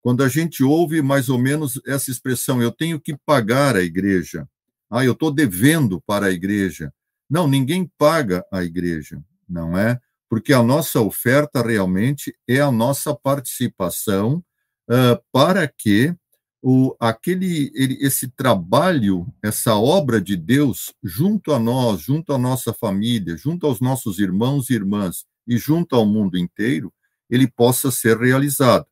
quando 0.00 0.22
a 0.22 0.28
gente 0.28 0.64
ouve 0.64 1.02
mais 1.02 1.28
ou 1.28 1.38
menos 1.38 1.78
essa 1.86 2.10
expressão, 2.10 2.62
eu 2.62 2.72
tenho 2.72 2.98
que 2.98 3.14
pagar 3.26 3.76
a 3.76 3.82
igreja, 3.82 4.48
ah, 4.90 5.04
eu 5.04 5.12
estou 5.12 5.30
devendo 5.30 6.00
para 6.06 6.26
a 6.26 6.30
igreja. 6.30 6.90
Não, 7.28 7.46
ninguém 7.46 7.90
paga 7.98 8.42
a 8.50 8.64
igreja, 8.64 9.22
não 9.46 9.76
é? 9.76 10.00
Porque 10.34 10.52
a 10.52 10.64
nossa 10.64 11.00
oferta 11.00 11.62
realmente 11.62 12.36
é 12.48 12.58
a 12.60 12.72
nossa 12.72 13.14
participação 13.14 14.42
uh, 14.90 15.22
para 15.30 15.68
que 15.68 16.12
o, 16.60 16.96
aquele, 16.98 17.70
ele, 17.72 17.98
esse 18.00 18.26
trabalho, 18.26 19.32
essa 19.40 19.76
obra 19.76 20.20
de 20.20 20.36
Deus, 20.36 20.92
junto 21.04 21.52
a 21.52 21.58
nós, 21.60 22.00
junto 22.00 22.32
à 22.32 22.38
nossa 22.38 22.72
família, 22.72 23.36
junto 23.36 23.64
aos 23.64 23.80
nossos 23.80 24.18
irmãos 24.18 24.70
e 24.70 24.74
irmãs 24.74 25.24
e 25.46 25.56
junto 25.56 25.94
ao 25.94 26.04
mundo 26.04 26.36
inteiro, 26.36 26.92
ele 27.30 27.46
possa 27.46 27.92
ser 27.92 28.18
realizado. 28.18 28.86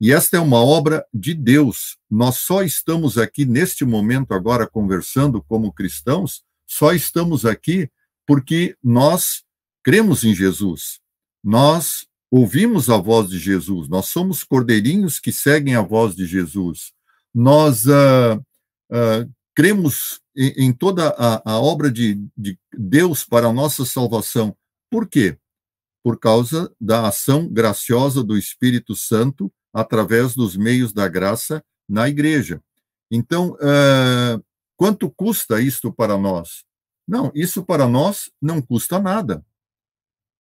E 0.00 0.12
esta 0.12 0.38
é 0.38 0.40
uma 0.40 0.58
obra 0.58 1.06
de 1.14 1.34
Deus. 1.34 1.98
Nós 2.10 2.38
só 2.38 2.64
estamos 2.64 3.16
aqui 3.16 3.44
neste 3.44 3.84
momento 3.84 4.34
agora 4.34 4.66
conversando 4.66 5.40
como 5.40 5.72
cristãos, 5.72 6.42
só 6.66 6.92
estamos 6.92 7.46
aqui 7.46 7.88
porque 8.26 8.76
nós 8.82 9.44
cremos 9.84 10.24
em 10.24 10.34
Jesus. 10.34 10.98
Nós 11.42 12.06
ouvimos 12.30 12.88
a 12.88 12.96
voz 12.96 13.28
de 13.28 13.38
Jesus, 13.38 13.88
nós 13.88 14.06
somos 14.06 14.42
cordeirinhos 14.42 15.20
que 15.20 15.30
seguem 15.30 15.76
a 15.76 15.82
voz 15.82 16.16
de 16.16 16.26
Jesus. 16.26 16.92
Nós 17.32 17.84
uh, 17.86 18.40
uh, 18.90 19.32
cremos 19.54 20.20
em, 20.36 20.66
em 20.66 20.72
toda 20.72 21.10
a, 21.10 21.52
a 21.52 21.60
obra 21.60 21.92
de, 21.92 22.26
de 22.36 22.58
Deus 22.76 23.24
para 23.24 23.48
a 23.48 23.52
nossa 23.52 23.84
salvação. 23.84 24.56
Por 24.90 25.06
quê? 25.06 25.38
Por 26.02 26.18
causa 26.18 26.72
da 26.80 27.06
ação 27.06 27.48
graciosa 27.48 28.24
do 28.24 28.36
Espírito 28.36 28.96
Santo 28.96 29.52
através 29.72 30.34
dos 30.34 30.56
meios 30.56 30.92
da 30.92 31.06
graça 31.08 31.62
na 31.88 32.08
igreja. 32.08 32.62
Então, 33.10 33.50
uh, 33.52 34.44
quanto 34.76 35.10
custa 35.10 35.60
isto 35.60 35.92
para 35.92 36.16
nós? 36.16 36.64
Não, 37.06 37.30
isso 37.34 37.62
para 37.62 37.86
nós 37.86 38.30
não 38.40 38.62
custa 38.62 38.98
nada. 38.98 39.44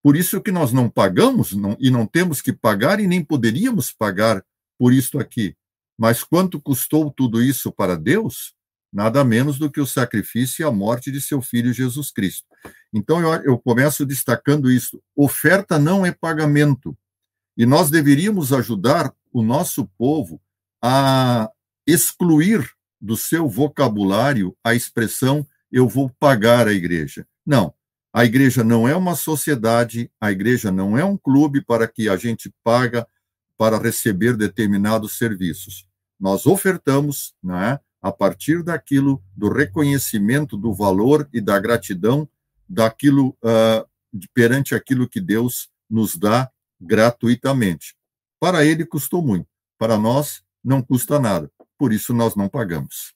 Por 0.03 0.17
isso 0.17 0.41
que 0.41 0.51
nós 0.51 0.73
não 0.73 0.89
pagamos 0.89 1.53
não, 1.53 1.77
e 1.79 1.89
não 1.89 2.05
temos 2.05 2.41
que 2.41 2.51
pagar 2.51 2.99
e 2.99 3.07
nem 3.07 3.23
poderíamos 3.23 3.91
pagar 3.93 4.43
por 4.77 4.91
isto 4.91 5.17
aqui. 5.17 5.55
Mas 5.97 6.25
quanto 6.25 6.59
custou 6.59 7.09
tudo 7.09 7.41
isso 7.41 7.71
para 7.71 7.95
Deus? 7.95 8.53
Nada 8.91 9.23
menos 9.23 9.57
do 9.57 9.71
que 9.71 9.79
o 9.79 9.87
sacrifício 9.87 10.61
e 10.61 10.65
a 10.65 10.71
morte 10.71 11.09
de 11.09 11.21
seu 11.21 11.41
filho 11.41 11.71
Jesus 11.71 12.11
Cristo. 12.11 12.45
Então 12.93 13.21
eu, 13.21 13.43
eu 13.43 13.57
começo 13.57 14.05
destacando 14.05 14.69
isso. 14.69 15.01
Oferta 15.15 15.79
não 15.79 16.05
é 16.05 16.11
pagamento. 16.11 16.95
E 17.55 17.65
nós 17.65 17.89
deveríamos 17.89 18.51
ajudar 18.51 19.13
o 19.31 19.41
nosso 19.41 19.85
povo 19.97 20.41
a 20.83 21.49
excluir 21.87 22.69
do 22.99 23.15
seu 23.15 23.47
vocabulário 23.47 24.55
a 24.63 24.75
expressão 24.75 25.47
eu 25.71 25.87
vou 25.87 26.09
pagar 26.19 26.67
a 26.67 26.73
igreja. 26.73 27.25
Não, 27.45 27.73
a 28.13 28.23
igreja 28.23 28.63
não 28.63 28.87
é 28.87 28.95
uma 28.95 29.15
sociedade, 29.15 30.11
a 30.21 30.31
igreja 30.31 30.71
não 30.71 30.95
é 30.95 31.03
um 31.03 31.17
clube 31.17 31.61
para 31.61 31.87
que 31.87 32.07
a 32.07 32.15
gente 32.15 32.53
paga 32.63 33.07
para 33.57 33.79
receber 33.79 34.37
determinados 34.37 35.17
serviços. 35.17 35.87
Nós 36.19 36.45
ofertamos, 36.45 37.33
né, 37.43 37.79
a 37.99 38.11
partir 38.11 38.61
daquilo 38.61 39.19
do 39.35 39.51
reconhecimento 39.51 40.55
do 40.55 40.73
valor 40.73 41.27
e 41.33 41.41
da 41.41 41.59
gratidão 41.59 42.29
daquilo 42.69 43.29
uh, 43.43 43.87
perante 44.31 44.75
aquilo 44.75 45.09
que 45.09 45.19
Deus 45.19 45.69
nos 45.89 46.15
dá 46.15 46.51
gratuitamente. 46.79 47.95
Para 48.39 48.63
ele 48.63 48.85
custou 48.85 49.23
muito, 49.23 49.47
para 49.77 49.97
nós 49.97 50.43
não 50.63 50.83
custa 50.83 51.19
nada. 51.19 51.49
Por 51.77 51.91
isso 51.91 52.13
nós 52.13 52.35
não 52.35 52.47
pagamos. 52.47 53.15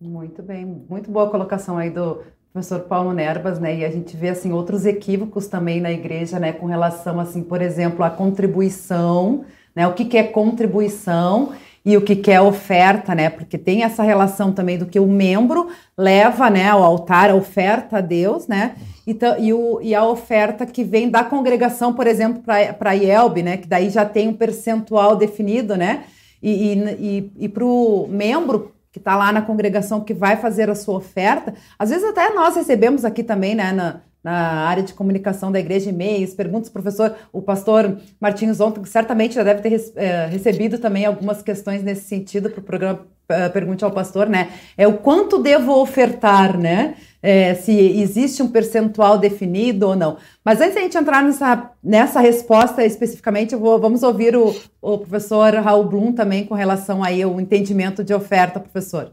Muito 0.00 0.42
bem, 0.42 0.64
muito 0.64 1.10
boa 1.10 1.30
colocação 1.30 1.76
aí 1.76 1.90
do 1.90 2.24
professor 2.52 2.80
Paulo 2.80 3.14
Nerbas, 3.14 3.58
né? 3.58 3.78
E 3.78 3.84
a 3.84 3.90
gente 3.90 4.14
vê 4.14 4.28
assim 4.28 4.52
outros 4.52 4.84
equívocos 4.84 5.46
também 5.46 5.80
na 5.80 5.90
igreja, 5.90 6.38
né, 6.38 6.52
com 6.52 6.66
relação 6.66 7.18
assim, 7.18 7.42
por 7.42 7.62
exemplo, 7.62 8.04
à 8.04 8.10
contribuição, 8.10 9.44
né? 9.74 9.86
O 9.86 9.94
que, 9.94 10.04
que 10.04 10.18
é 10.18 10.22
contribuição 10.22 11.52
e 11.84 11.96
o 11.96 12.02
que, 12.02 12.14
que 12.14 12.30
é 12.30 12.40
oferta, 12.40 13.14
né? 13.14 13.30
Porque 13.30 13.56
tem 13.56 13.84
essa 13.84 14.02
relação 14.02 14.52
também 14.52 14.78
do 14.78 14.84
que 14.84 15.00
o 15.00 15.06
membro 15.06 15.68
leva, 15.96 16.50
né, 16.50 16.68
ao 16.68 16.82
altar, 16.82 17.30
a 17.30 17.34
oferta 17.34 17.98
a 17.98 18.00
Deus, 18.02 18.46
né? 18.46 18.74
Então, 19.06 19.36
e, 19.38 19.52
o, 19.52 19.80
e 19.82 19.94
a 19.94 20.04
oferta 20.04 20.66
que 20.66 20.84
vem 20.84 21.10
da 21.10 21.24
congregação, 21.24 21.94
por 21.94 22.06
exemplo, 22.06 22.42
para 22.42 22.90
a 22.90 22.94
IELB, 22.94 23.42
né? 23.42 23.56
Que 23.56 23.66
daí 23.66 23.88
já 23.88 24.04
tem 24.04 24.28
um 24.28 24.34
percentual 24.34 25.16
definido, 25.16 25.74
né? 25.74 26.04
E, 26.42 26.50
e, 26.50 26.78
e, 27.00 27.32
e 27.44 27.48
para 27.48 27.64
o 27.64 28.06
membro 28.08 28.72
que 28.92 28.98
está 28.98 29.16
lá 29.16 29.32
na 29.32 29.40
congregação 29.40 30.02
que 30.02 30.12
vai 30.12 30.36
fazer 30.36 30.68
a 30.68 30.74
sua 30.74 30.96
oferta. 30.96 31.54
Às 31.78 31.88
vezes 31.88 32.04
até 32.04 32.32
nós 32.34 32.54
recebemos 32.54 33.04
aqui 33.04 33.24
também, 33.24 33.54
né, 33.54 33.72
na, 33.72 34.02
na 34.22 34.66
área 34.66 34.82
de 34.82 34.92
comunicação 34.92 35.50
da 35.50 35.58
igreja, 35.58 35.88
e-mails, 35.88 36.34
perguntas, 36.34 36.68
professor, 36.68 37.16
o 37.32 37.40
pastor 37.40 37.98
Martins 38.20 38.60
ontem 38.60 38.84
certamente 38.84 39.34
já 39.34 39.42
deve 39.42 39.62
ter 39.62 39.92
é, 39.96 40.26
recebido 40.26 40.78
também 40.78 41.06
algumas 41.06 41.42
questões 41.42 41.82
nesse 41.82 42.04
sentido 42.04 42.50
para 42.50 42.60
o 42.60 42.62
programa 42.62 43.06
Pergunte 43.52 43.84
ao 43.84 43.90
Pastor, 43.90 44.28
né? 44.28 44.50
É 44.76 44.86
o 44.86 44.98
quanto 44.98 45.38
devo 45.38 45.80
ofertar, 45.80 46.58
né? 46.58 46.94
É, 47.22 47.54
se 47.54 47.72
existe 47.72 48.42
um 48.42 48.48
percentual 48.48 49.16
definido 49.16 49.88
ou 49.88 49.96
não. 49.96 50.16
Mas 50.44 50.60
antes 50.60 50.72
de 50.74 50.78
a 50.80 50.82
gente 50.82 50.98
entrar 50.98 51.22
nessa, 51.22 51.70
nessa 51.82 52.20
resposta 52.20 52.84
especificamente, 52.84 53.54
vou, 53.54 53.78
vamos 53.78 54.02
ouvir 54.02 54.34
o, 54.36 54.54
o 54.80 54.98
professor 54.98 55.54
Raul 55.54 55.84
Blum 55.84 56.12
também 56.12 56.44
com 56.44 56.54
relação 56.54 57.02
aí 57.02 57.22
ao 57.22 57.40
entendimento 57.40 58.02
de 58.02 58.12
oferta, 58.12 58.58
professor. 58.58 59.12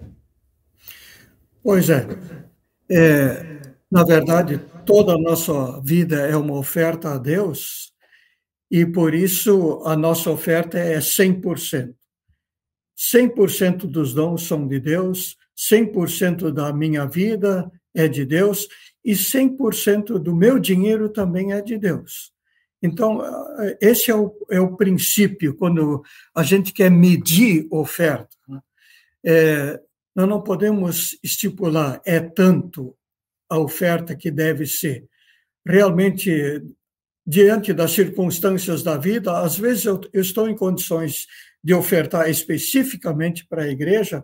Pois 1.64 1.90
é. 1.90 2.08
é 2.90 3.60
na 3.92 4.04
verdade, 4.04 4.60
toda 4.86 5.14
a 5.14 5.18
nossa 5.18 5.82
vida 5.82 6.18
é 6.18 6.36
uma 6.36 6.56
oferta 6.58 7.14
a 7.14 7.18
Deus 7.18 7.92
e 8.70 8.86
por 8.86 9.16
isso 9.16 9.82
a 9.84 9.96
nossa 9.96 10.30
oferta 10.30 10.78
é 10.78 11.00
100%. 11.00 11.94
100% 13.00 13.88
dos 13.88 14.14
dons 14.14 14.46
são 14.46 14.68
de 14.68 14.80
Deus, 14.80 15.38
100% 15.58 16.52
da 16.52 16.74
minha 16.74 17.06
vida 17.06 17.72
é 17.96 18.08
de 18.08 18.26
Deus 18.26 18.68
e 19.04 19.14
100% 19.14 20.20
do 20.20 20.36
meu 20.36 20.60
dinheiro 20.60 21.08
também 21.08 21.54
é 21.54 21.62
de 21.62 21.78
Deus. 21.78 22.34
Então, 22.82 23.22
esse 23.82 24.12
é 24.12 24.16
o, 24.16 24.34
é 24.50 24.60
o 24.60 24.76
princípio, 24.76 25.56
quando 25.56 26.04
a 26.34 26.44
gente 26.44 26.72
quer 26.72 26.90
medir 26.90 27.68
oferta. 27.72 28.36
Né? 28.48 28.60
É, 29.26 29.80
nós 30.16 30.28
não 30.28 30.42
podemos 30.42 31.18
estipular 31.24 32.02
é 32.06 32.20
tanto 32.20 32.96
a 33.50 33.58
oferta 33.58 34.16
que 34.16 34.32
deve 34.32 34.66
ser. 34.66 35.06
Realmente, 35.66 36.64
diante 37.26 37.74
das 37.74 37.92
circunstâncias 37.92 38.82
da 38.82 38.98
vida, 38.98 39.40
às 39.40 39.58
vezes 39.58 39.86
eu, 39.86 40.00
eu 40.14 40.22
estou 40.22 40.48
em 40.48 40.56
condições 40.56 41.28
de 41.64 41.74
ofertar 41.74 42.30
especificamente 42.30 43.46
para 43.46 43.64
a 43.64 43.70
igreja 43.70 44.24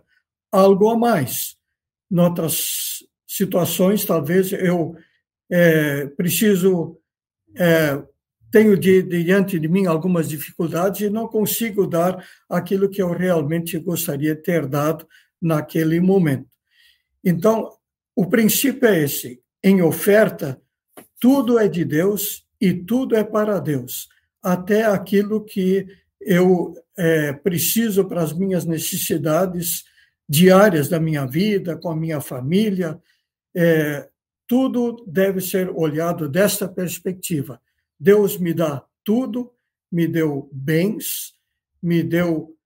algo 0.50 0.88
a 0.88 0.98
mais. 0.98 1.56
Em 2.10 2.18
outras 2.18 3.04
situações, 3.26 4.04
talvez 4.04 4.52
eu 4.52 4.96
é, 5.50 6.06
preciso, 6.06 6.98
é, 7.54 8.02
tenho 8.50 8.76
de, 8.76 9.02
diante 9.02 9.58
de 9.58 9.68
mim 9.68 9.86
algumas 9.86 10.28
dificuldades 10.28 11.02
e 11.02 11.10
não 11.10 11.28
consigo 11.28 11.86
dar 11.86 12.26
aquilo 12.48 12.88
que 12.88 13.02
eu 13.02 13.10
realmente 13.12 13.78
gostaria 13.78 14.34
de 14.34 14.42
ter 14.42 14.66
dado 14.66 15.06
naquele 15.40 16.00
momento. 16.00 16.48
Então, 17.22 17.70
o 18.14 18.26
princípio 18.26 18.88
é 18.88 19.02
esse: 19.02 19.42
em 19.62 19.82
oferta, 19.82 20.60
tudo 21.20 21.58
é 21.58 21.68
de 21.68 21.84
Deus 21.84 22.46
e 22.60 22.72
tudo 22.72 23.14
é 23.14 23.24
para 23.24 23.58
Deus, 23.58 24.08
até 24.42 24.84
aquilo 24.84 25.44
que 25.44 25.86
eu 26.20 26.74
é, 26.98 27.32
preciso 27.32 28.06
para 28.06 28.22
as 28.22 28.32
minhas 28.32 28.64
necessidades 28.64 29.84
diárias 30.28 30.88
da 30.88 30.98
minha 30.98 31.26
vida, 31.26 31.76
com 31.76 31.90
a 31.90 31.96
minha 31.96 32.20
família. 32.20 33.00
É, 33.54 34.08
tudo 34.46 35.04
deve 35.06 35.40
ser 35.40 35.70
olhado 35.70 36.28
desta 36.28 36.68
perspectiva. 36.68 37.60
Deus 37.98 38.38
me 38.38 38.52
dá 38.52 38.84
tudo, 39.04 39.52
me 39.90 40.06
deu 40.06 40.48
bens, 40.52 41.34
me 41.82 42.02
deu 42.02 42.56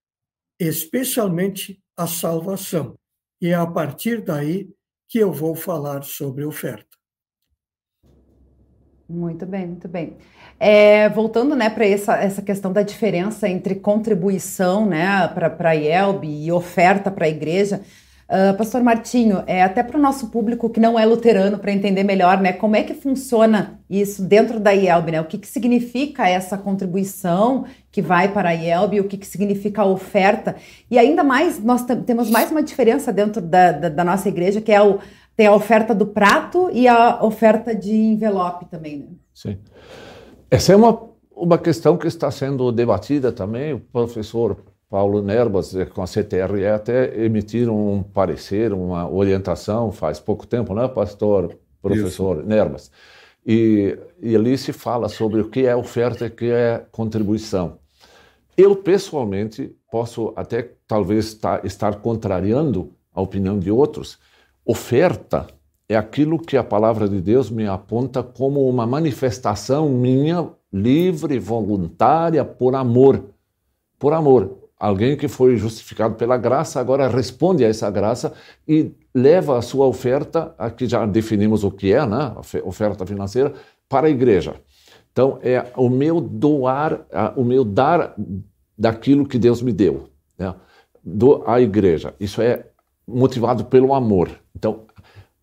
especialmente 0.58 1.82
a 1.96 2.06
salvação. 2.06 2.98
E 3.40 3.48
é 3.48 3.54
a 3.54 3.66
partir 3.66 4.22
daí 4.22 4.70
que 5.08 5.18
eu 5.18 5.32
vou 5.32 5.54
falar 5.54 6.02
sobre 6.02 6.44
oferta. 6.44 6.89
Muito 9.10 9.44
bem, 9.44 9.66
muito 9.66 9.88
bem. 9.88 10.12
É, 10.58 11.08
voltando 11.08 11.56
né, 11.56 11.68
para 11.68 11.84
essa, 11.84 12.16
essa 12.16 12.40
questão 12.40 12.72
da 12.72 12.82
diferença 12.82 13.48
entre 13.48 13.74
contribuição 13.74 14.86
né, 14.86 15.26
para 15.26 15.70
a 15.70 15.72
IELB 15.72 16.28
e 16.28 16.52
oferta 16.52 17.10
para 17.10 17.24
a 17.24 17.28
igreja, 17.28 17.80
uh, 18.28 18.56
Pastor 18.56 18.84
Martinho, 18.84 19.42
é, 19.48 19.64
até 19.64 19.82
para 19.82 19.98
o 19.98 20.00
nosso 20.00 20.28
público 20.28 20.70
que 20.70 20.78
não 20.78 20.96
é 20.96 21.04
luterano, 21.04 21.58
para 21.58 21.72
entender 21.72 22.04
melhor 22.04 22.40
né, 22.40 22.52
como 22.52 22.76
é 22.76 22.84
que 22.84 22.94
funciona 22.94 23.80
isso 23.90 24.22
dentro 24.22 24.60
da 24.60 24.70
IELB, 24.70 25.10
né, 25.10 25.20
o 25.20 25.24
que, 25.24 25.38
que 25.38 25.48
significa 25.48 26.28
essa 26.28 26.56
contribuição 26.56 27.64
que 27.90 28.00
vai 28.00 28.28
para 28.28 28.50
a 28.50 28.52
IELB, 28.52 29.00
o 29.00 29.08
que, 29.08 29.16
que 29.16 29.26
significa 29.26 29.82
a 29.82 29.86
oferta, 29.86 30.54
e 30.88 30.96
ainda 30.96 31.24
mais, 31.24 31.58
nós 31.58 31.84
temos 32.06 32.30
mais 32.30 32.48
uma 32.52 32.62
diferença 32.62 33.12
dentro 33.12 33.42
da, 33.42 33.72
da, 33.72 33.88
da 33.88 34.04
nossa 34.04 34.28
igreja, 34.28 34.60
que 34.60 34.70
é 34.70 34.80
o 34.80 35.00
tem 35.40 35.46
a 35.46 35.54
oferta 35.54 35.94
do 35.94 36.04
prato 36.04 36.68
e 36.70 36.86
a 36.86 37.24
oferta 37.24 37.74
de 37.74 37.94
envelope 37.94 38.66
também, 38.66 38.98
né? 38.98 39.06
Sim. 39.32 39.56
Essa 40.50 40.74
é 40.74 40.76
uma, 40.76 41.02
uma 41.34 41.56
questão 41.56 41.96
que 41.96 42.06
está 42.06 42.30
sendo 42.30 42.70
debatida 42.70 43.32
também. 43.32 43.72
O 43.72 43.80
professor 43.80 44.58
Paulo 44.90 45.22
Nerbas, 45.22 45.74
eh, 45.74 45.86
com 45.86 46.02
a 46.02 46.06
CTRE, 46.06 46.66
até 46.66 47.24
emitiram 47.24 47.74
um 47.74 48.02
parecer, 48.02 48.74
uma 48.74 49.10
orientação 49.10 49.90
faz 49.90 50.20
pouco 50.20 50.46
tempo, 50.46 50.74
né, 50.74 50.86
pastor, 50.88 51.56
professor 51.80 52.40
Isso. 52.40 52.46
Nerbas? 52.46 52.90
E, 53.46 53.98
e 54.20 54.36
ali 54.36 54.58
se 54.58 54.74
fala 54.74 55.08
sobre 55.08 55.40
o 55.40 55.48
que 55.48 55.64
é 55.64 55.74
oferta 55.74 56.26
e 56.26 56.28
o 56.28 56.32
que 56.32 56.50
é 56.50 56.84
contribuição. 56.92 57.78
Eu, 58.54 58.76
pessoalmente, 58.76 59.74
posso 59.90 60.34
até 60.36 60.70
talvez 60.86 61.40
estar 61.64 61.94
contrariando 62.00 62.92
a 63.14 63.22
opinião 63.22 63.58
de 63.58 63.70
outros. 63.70 64.18
Oferta 64.64 65.46
é 65.88 65.96
aquilo 65.96 66.38
que 66.38 66.56
a 66.56 66.62
palavra 66.62 67.08
de 67.08 67.20
Deus 67.20 67.50
me 67.50 67.66
aponta 67.66 68.22
como 68.22 68.68
uma 68.68 68.86
manifestação 68.86 69.88
minha, 69.88 70.48
livre, 70.72 71.38
voluntária, 71.38 72.44
por 72.44 72.74
amor. 72.74 73.24
Por 73.98 74.12
amor. 74.12 74.58
Alguém 74.78 75.16
que 75.16 75.28
foi 75.28 75.56
justificado 75.56 76.14
pela 76.14 76.36
graça 76.38 76.80
agora 76.80 77.08
responde 77.08 77.64
a 77.64 77.68
essa 77.68 77.90
graça 77.90 78.32
e 78.66 78.92
leva 79.14 79.58
a 79.58 79.62
sua 79.62 79.86
oferta, 79.86 80.54
aqui 80.56 80.86
já 80.86 81.04
definimos 81.04 81.64
o 81.64 81.70
que 81.70 81.92
é, 81.92 82.06
né? 82.06 82.32
oferta 82.64 83.04
financeira, 83.04 83.52
para 83.88 84.06
a 84.06 84.10
igreja. 84.10 84.54
Então, 85.12 85.38
é 85.42 85.66
o 85.76 85.90
meu 85.90 86.20
doar, 86.20 87.04
o 87.36 87.44
meu 87.44 87.64
dar 87.64 88.14
daquilo 88.78 89.26
que 89.26 89.38
Deus 89.38 89.60
me 89.60 89.72
deu 89.72 90.08
né? 90.38 90.54
do, 91.04 91.42
à 91.46 91.60
igreja. 91.60 92.14
Isso 92.18 92.40
é 92.40 92.69
motivado 93.10 93.64
pelo 93.64 93.94
amor. 93.94 94.30
Então, 94.56 94.82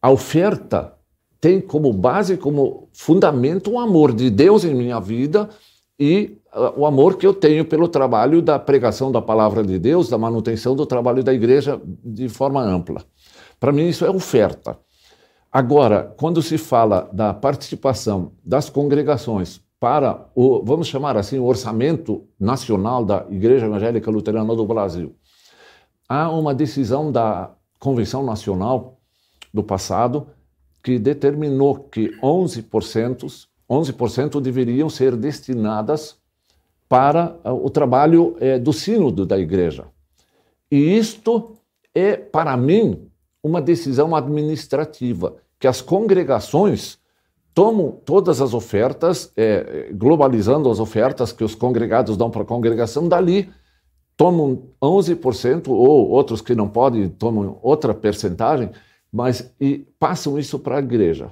a 0.01 0.09
oferta 0.09 0.93
tem 1.39 1.61
como 1.61 1.93
base, 1.93 2.37
como 2.37 2.89
fundamento, 2.93 3.71
o 3.71 3.79
amor 3.79 4.13
de 4.13 4.29
Deus 4.29 4.63
em 4.63 4.73
minha 4.73 4.99
vida 4.99 5.49
e 5.99 6.37
o 6.75 6.85
amor 6.85 7.17
que 7.17 7.25
eu 7.25 7.33
tenho 7.33 7.65
pelo 7.65 7.87
trabalho 7.87 8.41
da 8.41 8.57
pregação 8.57 9.11
da 9.11 9.21
palavra 9.21 9.63
de 9.63 9.77
Deus, 9.77 10.09
da 10.09 10.17
manutenção 10.17 10.75
do 10.75 10.85
trabalho 10.85 11.23
da 11.23 11.33
igreja 11.33 11.79
de 12.03 12.27
forma 12.29 12.61
ampla. 12.61 13.03
Para 13.59 13.71
mim, 13.71 13.87
isso 13.87 14.05
é 14.05 14.09
oferta. 14.09 14.77
Agora, 15.51 16.13
quando 16.17 16.41
se 16.41 16.57
fala 16.57 17.09
da 17.11 17.33
participação 17.33 18.33
das 18.43 18.69
congregações 18.69 19.61
para 19.79 20.29
o, 20.35 20.63
vamos 20.63 20.87
chamar 20.87 21.17
assim, 21.17 21.39
o 21.39 21.45
orçamento 21.45 22.27
nacional 22.39 23.05
da 23.05 23.25
Igreja 23.29 23.65
Evangélica 23.65 24.11
Luterana 24.11 24.55
do 24.55 24.65
Brasil, 24.65 25.15
há 26.07 26.29
uma 26.29 26.53
decisão 26.53 27.11
da 27.11 27.51
Convenção 27.79 28.23
Nacional 28.23 28.97
do 29.53 29.63
passado 29.63 30.27
que 30.83 30.97
determinou 30.97 31.75
que 31.75 32.09
11%, 32.21 33.47
11% 33.69 34.41
deveriam 34.41 34.89
ser 34.89 35.15
destinadas 35.15 36.15
para 36.87 37.37
ah, 37.43 37.53
o 37.53 37.69
trabalho 37.69 38.37
é, 38.39 38.57
do 38.57 38.71
sínodo 38.71 39.25
da 39.25 39.37
igreja. 39.37 39.85
E 40.71 40.97
isto 40.97 41.57
é, 41.93 42.15
para 42.15 42.55
mim, 42.55 43.09
uma 43.43 43.61
decisão 43.61 44.15
administrativa, 44.15 45.35
que 45.59 45.67
as 45.67 45.81
congregações 45.81 46.97
tomam 47.53 47.91
todas 48.05 48.39
as 48.39 48.53
ofertas, 48.53 49.31
é, 49.35 49.89
globalizando 49.91 50.69
as 50.69 50.79
ofertas 50.79 51.31
que 51.31 51.43
os 51.43 51.55
congregados 51.55 52.15
dão 52.15 52.29
para 52.29 52.43
a 52.43 52.45
congregação, 52.45 53.07
dali 53.07 53.49
tomam 54.17 54.63
11%, 54.81 55.69
ou 55.69 56.09
outros 56.09 56.41
que 56.41 56.55
não 56.55 56.67
podem 56.67 57.07
tomam 57.07 57.59
outra 57.61 57.93
percentagem, 57.93 58.71
mas 59.13 59.53
e 59.61 59.85
passam 59.99 60.37
isso 60.37 60.57
para 60.57 60.77
a 60.77 60.79
igreja. 60.79 61.31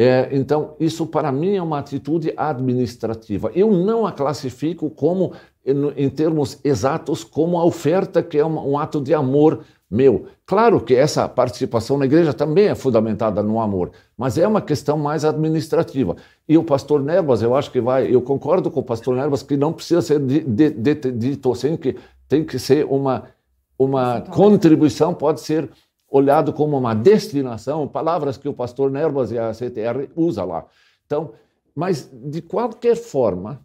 É, 0.00 0.28
então, 0.30 0.76
isso 0.78 1.04
para 1.06 1.32
mim 1.32 1.56
é 1.56 1.62
uma 1.62 1.80
atitude 1.80 2.32
administrativa. 2.36 3.50
Eu 3.52 3.72
não 3.72 4.06
a 4.06 4.12
classifico 4.12 4.88
como, 4.88 5.32
em, 5.66 6.08
termos 6.08 6.60
exatos, 6.62 7.24
como 7.24 7.58
a 7.58 7.64
oferta 7.64 8.22
que 8.22 8.38
é 8.38 8.46
um, 8.46 8.74
um, 8.74 8.78
ato 8.78 9.00
de 9.00 9.12
amor 9.12 9.64
meu. 9.90 10.26
Claro 10.46 10.80
que 10.80 10.94
essa 10.94 11.28
participação 11.28 11.98
na 11.98 12.04
igreja 12.04 12.32
também 12.32 12.68
é 12.68 12.76
fundamentada 12.76 13.42
no 13.42 13.58
amor, 13.58 13.90
mas 14.16 14.38
é 14.38 14.46
uma 14.46 14.60
questão 14.60 14.96
mais 14.96 15.24
administrativa. 15.24 16.14
E 16.48 16.56
o 16.56 16.64
pastor 16.64 17.02
Nerbas, 17.02 17.42
eu 17.42 17.54
acho 17.54 17.70
que 17.70 17.80
vai, 17.80 18.12
eu 18.12 18.22
concordo 18.22 18.70
com 18.70 18.80
o 18.80 18.84
pastor 18.84 19.14
Nerbas 19.14 19.42
que 19.42 19.56
não 19.56 19.72
precisa 19.72 20.00
ser 20.00 20.18
dito 20.18 21.52
assim, 21.52 21.76
que 21.76 21.94
tem 22.26 22.42
que 22.42 22.58
ser 22.58 22.86
uma, 22.86 23.24
uma 23.78 24.22
contribuição, 24.22 25.12
pode 25.12 25.40
ser 25.40 25.68
olhado 26.10 26.52
como 26.52 26.78
uma 26.78 26.94
destinação, 26.94 27.86
palavras 27.86 28.38
que 28.38 28.48
o 28.48 28.54
pastor 28.54 28.90
Nerbas 28.90 29.30
e 29.30 29.38
a 29.38 29.52
CTR 29.52 30.08
usa 30.16 30.42
lá. 30.42 30.64
Então, 31.04 31.32
mas 31.74 32.10
de 32.12 32.40
qualquer 32.40 32.96
forma, 32.96 33.60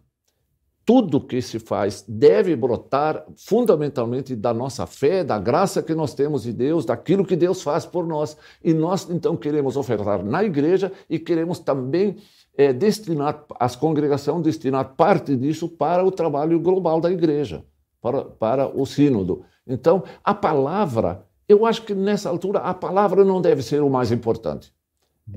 tudo 0.84 1.20
que 1.20 1.40
se 1.40 1.58
faz 1.58 2.04
deve 2.06 2.54
brotar 2.54 3.24
fundamentalmente 3.36 4.36
da 4.36 4.52
nossa 4.52 4.86
fé, 4.86 5.24
da 5.24 5.38
graça 5.38 5.82
que 5.82 5.94
nós 5.94 6.12
temos 6.12 6.42
de 6.42 6.52
Deus, 6.52 6.84
daquilo 6.84 7.24
que 7.24 7.34
Deus 7.34 7.62
faz 7.62 7.86
por 7.86 8.06
nós. 8.06 8.36
E 8.62 8.74
nós 8.74 9.08
então 9.08 9.36
queremos 9.36 9.76
ofertar 9.76 10.22
na 10.22 10.44
igreja 10.44 10.92
e 11.08 11.18
queremos 11.18 11.58
também 11.58 12.16
é, 12.56 12.72
destinar, 12.72 13.44
as 13.58 13.76
congregações 13.76 14.42
destinar 14.42 14.94
parte 14.96 15.36
disso 15.36 15.68
para 15.68 16.04
o 16.04 16.10
trabalho 16.10 16.60
global 16.60 17.00
da 17.00 17.10
igreja, 17.10 17.64
para, 18.00 18.24
para 18.24 18.68
o 18.68 18.86
sínodo. 18.86 19.44
Então, 19.66 20.04
a 20.22 20.34
palavra 20.34 21.26
eu 21.48 21.66
acho 21.66 21.82
que 21.82 21.94
nessa 21.94 22.28
altura 22.28 22.60
a 22.60 22.72
palavra 22.72 23.24
não 23.24 23.40
deve 23.40 23.62
ser 23.62 23.82
o 23.82 23.90
mais 23.90 24.10
importante. 24.10 24.72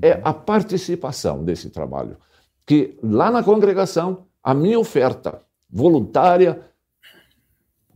É 0.02 0.20
a 0.24 0.32
participação 0.32 1.44
desse 1.44 1.70
trabalho. 1.70 2.16
Que 2.66 2.98
lá 3.02 3.30
na 3.30 3.42
congregação, 3.42 4.26
a 4.42 4.54
minha 4.54 4.78
oferta 4.78 5.42
voluntária, 5.70 6.62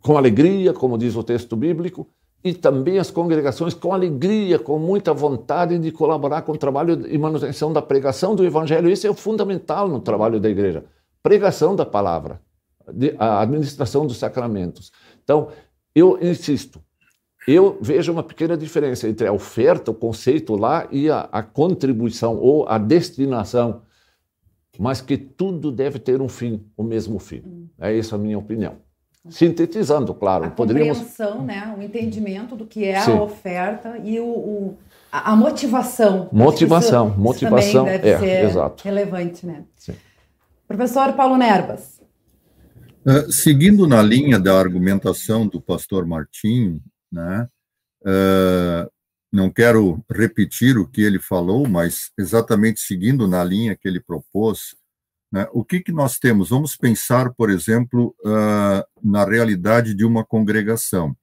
com 0.00 0.16
alegria, 0.16 0.72
como 0.72 0.98
diz 0.98 1.14
o 1.16 1.22
texto 1.22 1.56
bíblico, 1.56 2.08
e 2.44 2.52
também 2.52 2.98
as 2.98 3.10
congregações 3.10 3.72
com 3.72 3.92
alegria, 3.92 4.58
com 4.58 4.78
muita 4.78 5.14
vontade 5.14 5.78
de 5.78 5.92
colaborar 5.92 6.42
com 6.42 6.52
o 6.52 6.58
trabalho 6.58 7.06
e 7.06 7.16
manutenção 7.16 7.72
da 7.72 7.80
pregação 7.80 8.34
do 8.34 8.44
evangelho. 8.44 8.90
Isso 8.90 9.06
é 9.06 9.14
fundamental 9.14 9.88
no 9.88 10.00
trabalho 10.00 10.40
da 10.40 10.50
igreja. 10.50 10.84
Pregação 11.22 11.76
da 11.76 11.86
palavra, 11.86 12.40
a 13.18 13.40
administração 13.42 14.06
dos 14.06 14.16
sacramentos. 14.16 14.90
Então, 15.22 15.48
eu 15.94 16.18
insisto, 16.20 16.80
eu 17.46 17.78
vejo 17.80 18.10
uma 18.10 18.24
pequena 18.24 18.56
diferença 18.56 19.08
entre 19.08 19.26
a 19.26 19.32
oferta, 19.32 19.92
o 19.92 19.94
conceito 19.94 20.56
lá, 20.56 20.88
e 20.90 21.08
a, 21.08 21.28
a 21.30 21.42
contribuição 21.42 22.36
ou 22.36 22.68
a 22.68 22.76
destinação, 22.76 23.82
mas 24.78 25.00
que 25.00 25.16
tudo 25.16 25.70
deve 25.70 26.00
ter 26.00 26.20
um 26.20 26.28
fim, 26.28 26.64
o 26.76 26.82
mesmo 26.82 27.20
fim. 27.20 27.42
Hum. 27.46 27.68
É 27.78 27.96
essa 27.96 28.16
a 28.16 28.18
minha 28.18 28.38
opinião. 28.38 28.76
Sintetizando, 29.30 30.12
claro, 30.14 30.46
a 30.46 30.50
poderíamos. 30.50 30.98
compreensão, 30.98 31.44
né, 31.44 31.74
o 31.78 31.82
entendimento 31.82 32.56
do 32.56 32.66
que 32.66 32.84
é 32.84 33.00
Sim. 33.00 33.12
a 33.12 33.22
oferta 33.22 33.98
e 34.02 34.18
o, 34.18 34.26
o 34.26 34.78
a, 35.12 35.36
motivação. 35.36 36.28
Motivação, 36.32 37.10
isso, 37.10 37.20
motivação, 37.20 37.86
isso 37.86 37.98
deve 37.98 38.08
é, 38.08 38.18
ser 38.18 38.44
exato. 38.46 38.82
relevante, 38.82 39.46
né? 39.46 39.64
Sim. 39.76 39.94
Professor 40.66 41.12
Paulo 41.12 41.36
Nerbas. 41.36 42.00
Uh, 43.06 43.30
seguindo 43.30 43.86
na 43.86 44.02
linha 44.02 44.40
da 44.40 44.58
argumentação 44.58 45.46
do 45.46 45.60
pastor 45.60 46.04
Martinho, 46.06 46.80
né? 47.10 47.48
Uh, 48.02 48.90
não 49.32 49.50
quero 49.50 50.04
repetir 50.10 50.76
o 50.76 50.86
que 50.86 51.00
ele 51.00 51.18
falou, 51.18 51.68
mas 51.68 52.10
exatamente 52.18 52.80
seguindo 52.80 53.26
na 53.28 53.42
linha 53.42 53.76
que 53.76 53.88
ele 53.88 54.00
propôs, 54.00 54.76
né, 55.32 55.48
o 55.50 55.64
que, 55.64 55.80
que 55.80 55.90
nós 55.90 56.18
temos? 56.18 56.50
Vamos 56.50 56.76
pensar, 56.76 57.32
por 57.32 57.48
exemplo, 57.48 58.14
uh, 58.20 58.84
na 59.02 59.24
realidade 59.24 59.94
de 59.94 60.04
uma 60.04 60.22
congregação. 60.22 61.16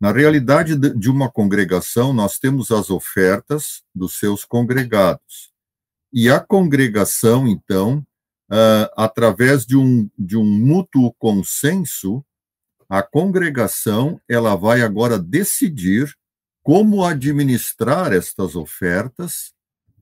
Na 0.00 0.10
realidade 0.10 0.74
de 0.76 1.10
uma 1.10 1.30
congregação, 1.30 2.14
nós 2.14 2.38
temos 2.38 2.70
as 2.70 2.88
ofertas 2.88 3.82
dos 3.94 4.18
seus 4.18 4.46
congregados. 4.46 5.52
E 6.10 6.30
a 6.30 6.40
congregação, 6.40 7.46
então, 7.46 7.98
uh, 8.50 8.88
através 8.96 9.66
de 9.66 9.76
um, 9.76 10.08
de 10.18 10.38
um 10.38 10.44
mútuo 10.44 11.12
consenso, 11.18 12.24
a 12.88 13.02
congregação 13.02 14.18
ela 14.26 14.56
vai 14.56 14.80
agora 14.80 15.18
decidir 15.18 16.16
como 16.62 17.04
administrar 17.04 18.14
estas 18.14 18.56
ofertas, 18.56 19.52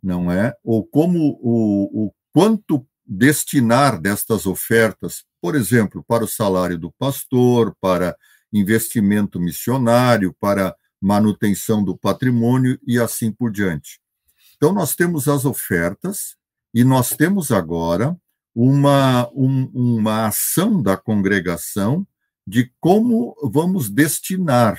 não 0.00 0.30
é? 0.30 0.54
Ou 0.62 0.86
como 0.86 1.36
o, 1.42 2.06
o 2.06 2.14
quanto 2.32 2.86
destinar 3.08 4.00
destas 4.00 4.46
ofertas, 4.46 5.24
por 5.40 5.54
exemplo, 5.54 6.04
para 6.06 6.24
o 6.24 6.28
salário 6.28 6.78
do 6.78 6.92
pastor, 6.92 7.74
para 7.80 8.16
investimento 8.52 9.40
missionário, 9.40 10.34
para 10.38 10.74
manutenção 11.00 11.82
do 11.82 11.96
patrimônio 11.96 12.78
e 12.86 12.98
assim 12.98 13.32
por 13.32 13.50
diante. 13.50 14.00
Então, 14.56 14.72
nós 14.72 14.94
temos 14.94 15.28
as 15.28 15.44
ofertas 15.44 16.36
e 16.74 16.84
nós 16.84 17.10
temos 17.10 17.50
agora 17.50 18.16
uma, 18.54 19.28
um, 19.32 19.70
uma 19.72 20.26
ação 20.26 20.82
da 20.82 20.96
congregação 20.96 22.06
de 22.46 22.72
como 22.80 23.34
vamos 23.52 23.88
destinar 23.88 24.78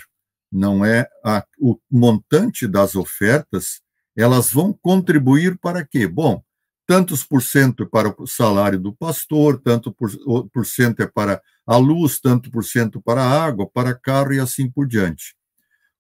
não 0.52 0.84
é 0.84 1.08
a, 1.24 1.46
o 1.60 1.78
montante 1.90 2.68
das 2.68 2.96
ofertas, 2.96 3.82
elas 4.16 4.52
vão 4.52 4.74
contribuir 4.74 5.58
para 5.60 5.86
quê? 5.86 6.08
Bom, 6.08 6.44
tantos 6.90 7.24
por 7.24 7.44
cento 7.44 7.86
para 7.86 8.12
o 8.20 8.26
salário 8.26 8.80
do 8.80 8.92
pastor, 8.92 9.62
tanto 9.62 9.92
por, 9.92 10.10
por 10.52 10.66
cento 10.66 11.04
é 11.04 11.06
para 11.06 11.40
a 11.64 11.78
luz, 11.78 12.20
tanto 12.20 12.50
por 12.50 12.66
cento 12.66 13.00
para 13.00 13.22
a 13.22 13.46
água, 13.46 13.70
para 13.70 13.94
carro 13.94 14.34
e 14.34 14.40
assim 14.40 14.68
por 14.68 14.88
diante. 14.88 15.36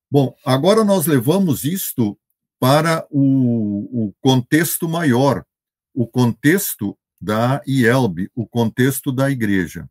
Bom, 0.09 0.35
agora 0.43 0.83
nós 0.83 1.05
levamos 1.05 1.63
isto 1.63 2.17
para 2.59 3.05
o, 3.11 4.07
o 4.07 4.13
contexto 4.19 4.89
maior, 4.89 5.45
o 5.93 6.07
contexto 6.07 6.97
da 7.21 7.61
IELB, 7.67 8.31
o 8.33 8.47
contexto 8.47 9.11
da 9.11 9.29
igreja. 9.29 9.87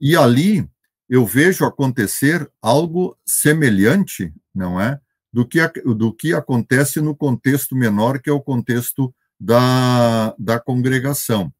E 0.00 0.14
ali 0.14 0.64
eu 1.08 1.26
vejo 1.26 1.64
acontecer 1.64 2.48
algo 2.62 3.18
semelhante, 3.26 4.32
não 4.54 4.80
é? 4.80 4.96
Do 5.32 5.44
que, 5.44 5.58
do 5.82 6.12
que 6.12 6.32
acontece 6.32 7.00
no 7.00 7.16
contexto 7.16 7.74
menor, 7.74 8.20
que 8.20 8.30
é 8.30 8.32
o 8.32 8.40
contexto 8.40 9.12
da, 9.40 10.34
da 10.38 10.60
congregação. 10.60 11.50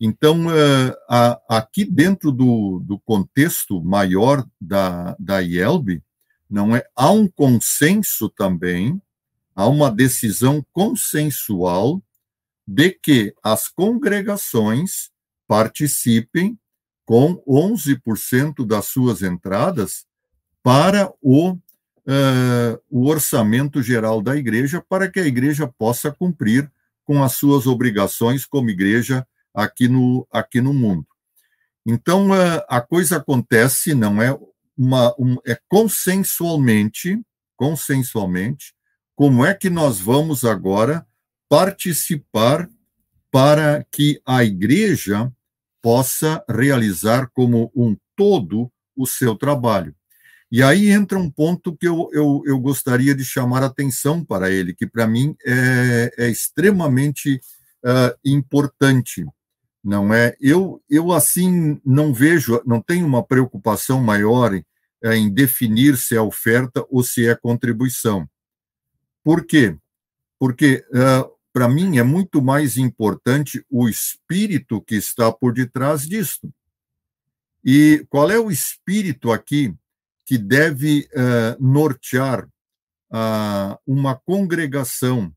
Então, 0.00 0.46
a, 1.08 1.40
aqui 1.48 1.84
dentro 1.84 2.32
do, 2.32 2.82
do 2.84 2.98
contexto 2.98 3.80
maior 3.80 4.44
da, 4.60 5.14
da 5.16 5.38
IELB, 5.38 6.02
não 6.50 6.74
é? 6.74 6.84
Há 6.96 7.10
um 7.12 7.28
consenso 7.28 8.28
também, 8.28 9.00
há 9.54 9.68
uma 9.68 9.90
decisão 9.90 10.64
consensual 10.72 12.02
de 12.66 12.90
que 12.90 13.32
as 13.42 13.68
congregações 13.68 15.10
participem 15.46 16.58
com 17.04 17.42
11% 17.46 18.66
das 18.66 18.86
suas 18.86 19.22
entradas 19.22 20.04
para 20.62 21.12
o, 21.20 21.52
uh, 21.52 21.60
o 22.90 23.08
orçamento 23.08 23.82
geral 23.82 24.20
da 24.20 24.36
igreja, 24.36 24.84
para 24.88 25.10
que 25.10 25.20
a 25.20 25.26
igreja 25.26 25.66
possa 25.78 26.10
cumprir 26.10 26.70
com 27.04 27.22
as 27.22 27.34
suas 27.34 27.66
obrigações 27.66 28.44
como 28.44 28.70
igreja 28.70 29.26
aqui 29.54 29.88
no, 29.88 30.26
aqui 30.30 30.60
no 30.60 30.72
mundo. 30.72 31.06
Então, 31.86 32.30
uh, 32.30 32.62
a 32.68 32.80
coisa 32.80 33.16
acontece, 33.16 33.94
não 33.94 34.22
é 34.22 34.38
uma, 34.76 35.14
um, 35.18 35.36
é 35.46 35.58
consensualmente, 35.68 37.20
consensualmente, 37.56 38.72
como 39.14 39.44
é 39.44 39.54
que 39.54 39.68
nós 39.68 40.00
vamos 40.00 40.44
agora 40.44 41.06
participar 41.48 42.68
para 43.30 43.84
que 43.90 44.20
a 44.26 44.44
igreja 44.44 45.32
possa 45.82 46.44
realizar 46.48 47.28
como 47.32 47.70
um 47.74 47.96
todo 48.16 48.70
o 48.96 49.06
seu 49.06 49.34
trabalho. 49.34 49.94
E 50.52 50.62
aí 50.62 50.90
entra 50.90 51.18
um 51.18 51.30
ponto 51.30 51.74
que 51.74 51.88
eu, 51.88 52.10
eu, 52.12 52.42
eu 52.44 52.58
gostaria 52.60 53.14
de 53.14 53.24
chamar 53.24 53.62
atenção 53.62 54.22
para 54.22 54.50
ele, 54.50 54.74
que 54.74 54.86
para 54.86 55.06
mim 55.06 55.34
é, 55.46 56.12
é 56.18 56.28
extremamente 56.28 57.40
uh, 57.82 58.14
importante. 58.22 59.24
Não 59.82 60.12
é? 60.12 60.36
Eu, 60.38 60.82
eu 60.90 61.10
assim 61.10 61.80
não 61.82 62.12
vejo, 62.12 62.60
não 62.66 62.82
tenho 62.82 63.06
uma 63.06 63.26
preocupação 63.26 64.02
maior 64.02 64.52
em, 65.02 65.32
definir 65.32 65.96
se 65.96 66.14
é 66.14 66.20
oferta 66.20 66.84
ou 66.90 67.02
se 67.02 67.26
é 67.26 67.34
contribuição. 67.34 68.28
Por 69.24 69.46
quê? 69.46 69.74
Porque 70.38 70.84
uh, 70.90 71.32
para 71.50 71.66
mim, 71.66 71.98
é 71.98 72.02
muito 72.02 72.40
mais 72.40 72.76
importante 72.76 73.64
o 73.70 73.88
espírito 73.88 74.82
que 74.82 74.96
está 74.96 75.32
por 75.32 75.52
detrás 75.52 76.02
disto. 76.08 76.52
E 77.64 78.04
qual 78.10 78.30
é 78.30 78.38
o 78.38 78.50
espírito 78.50 79.32
aqui 79.32 79.74
que 80.32 80.38
deve 80.38 81.06
uh, 81.12 81.62
nortear 81.62 82.48
uh, 83.12 83.76
uma 83.86 84.14
congregação 84.14 85.30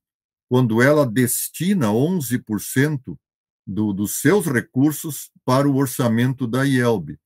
quando 0.48 0.82
ela 0.82 1.06
destina 1.06 1.88
11% 1.88 3.18
do, 3.68 3.92
dos 3.92 4.22
seus 4.22 4.46
recursos 4.46 5.30
para 5.44 5.68
o 5.68 5.76
orçamento 5.76 6.48
da 6.48 6.64
IELB? 6.64 7.18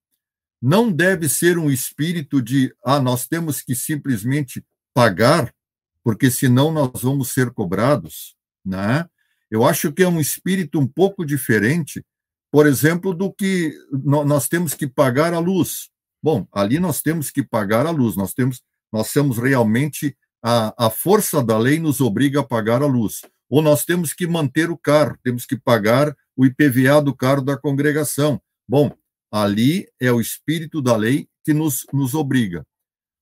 Não 0.60 0.92
deve 0.92 1.30
ser 1.30 1.60
um 1.60 1.70
espírito 1.70 2.42
de, 2.42 2.74
ah, 2.84 3.00
nós 3.00 3.28
temos 3.28 3.62
que 3.62 3.76
simplesmente 3.76 4.66
pagar, 4.92 5.54
porque 6.04 6.32
senão 6.32 6.72
nós 6.72 7.04
vamos 7.04 7.32
ser 7.32 7.52
cobrados 7.52 8.36
né? 8.66 9.08
Eu 9.52 9.64
acho 9.64 9.92
que 9.92 10.02
é 10.02 10.08
um 10.08 10.20
espírito 10.20 10.80
um 10.80 10.88
pouco 10.88 11.24
diferente, 11.24 12.04
por 12.52 12.66
exemplo, 12.66 13.14
do 13.14 13.32
que 13.32 13.76
nós 13.92 14.48
temos 14.48 14.74
que 14.74 14.88
pagar 14.88 15.36
a 15.36 15.40
luz. 15.40 15.89
Bom, 16.22 16.48
ali 16.52 16.80
nós 16.80 17.02
temos 17.02 17.32
que 17.32 17.44
pagar 17.44 17.86
a 17.86 17.92
luz, 17.92 18.16
nós 18.16 18.34
temos, 18.34 18.62
nós 18.92 19.12
temos 19.12 19.38
realmente 19.38 20.16
a, 20.44 20.88
a 20.88 20.90
força 20.90 21.44
da 21.44 21.58
lei 21.58 21.80
nos 21.80 22.02
obriga 22.02 22.42
a 22.42 22.44
pagar 22.44 22.82
a 22.82 22.86
luz. 22.86 23.22
Ou 23.50 23.62
nós 23.62 23.84
temos 23.84 24.14
que 24.14 24.28
manter 24.28 24.70
o 24.70 24.78
carro, 24.78 25.18
temos 25.24 25.46
que 25.46 25.58
pagar 25.58 26.16
o 26.36 26.46
IPVA 26.46 27.02
do 27.02 27.16
carro 27.16 27.42
da 27.42 27.58
congregação. 27.58 28.42
Bom, 28.68 28.96
ali 29.32 29.88
é 30.00 30.12
o 30.12 30.22
espírito 30.22 30.82
da 30.82 30.96
lei 30.96 31.28
que 31.44 31.54
nos, 31.54 31.86
nos 31.92 32.14
obriga. 32.14 32.66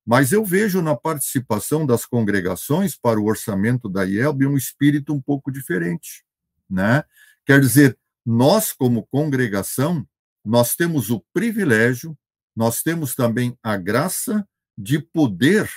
Mas 0.05 0.31
eu 0.31 0.43
vejo 0.43 0.81
na 0.81 0.95
participação 0.95 1.86
das 1.86 2.05
congregações 2.05 2.97
para 2.97 3.19
o 3.19 3.25
orçamento 3.25 3.89
da 3.89 4.05
IELB 4.05 4.47
um 4.47 4.55
espírito 4.55 5.13
um 5.13 5.21
pouco 5.21 5.51
diferente, 5.51 6.23
né? 6.69 7.03
Quer 7.45 7.60
dizer, 7.60 7.97
nós 8.25 8.71
como 8.71 9.07
congregação, 9.07 10.07
nós 10.45 10.75
temos 10.75 11.10
o 11.10 11.23
privilégio, 11.33 12.17
nós 12.57 12.81
temos 12.81 13.13
também 13.13 13.55
a 13.61 13.77
graça 13.77 14.43
de 14.75 14.97
poder, 14.99 15.69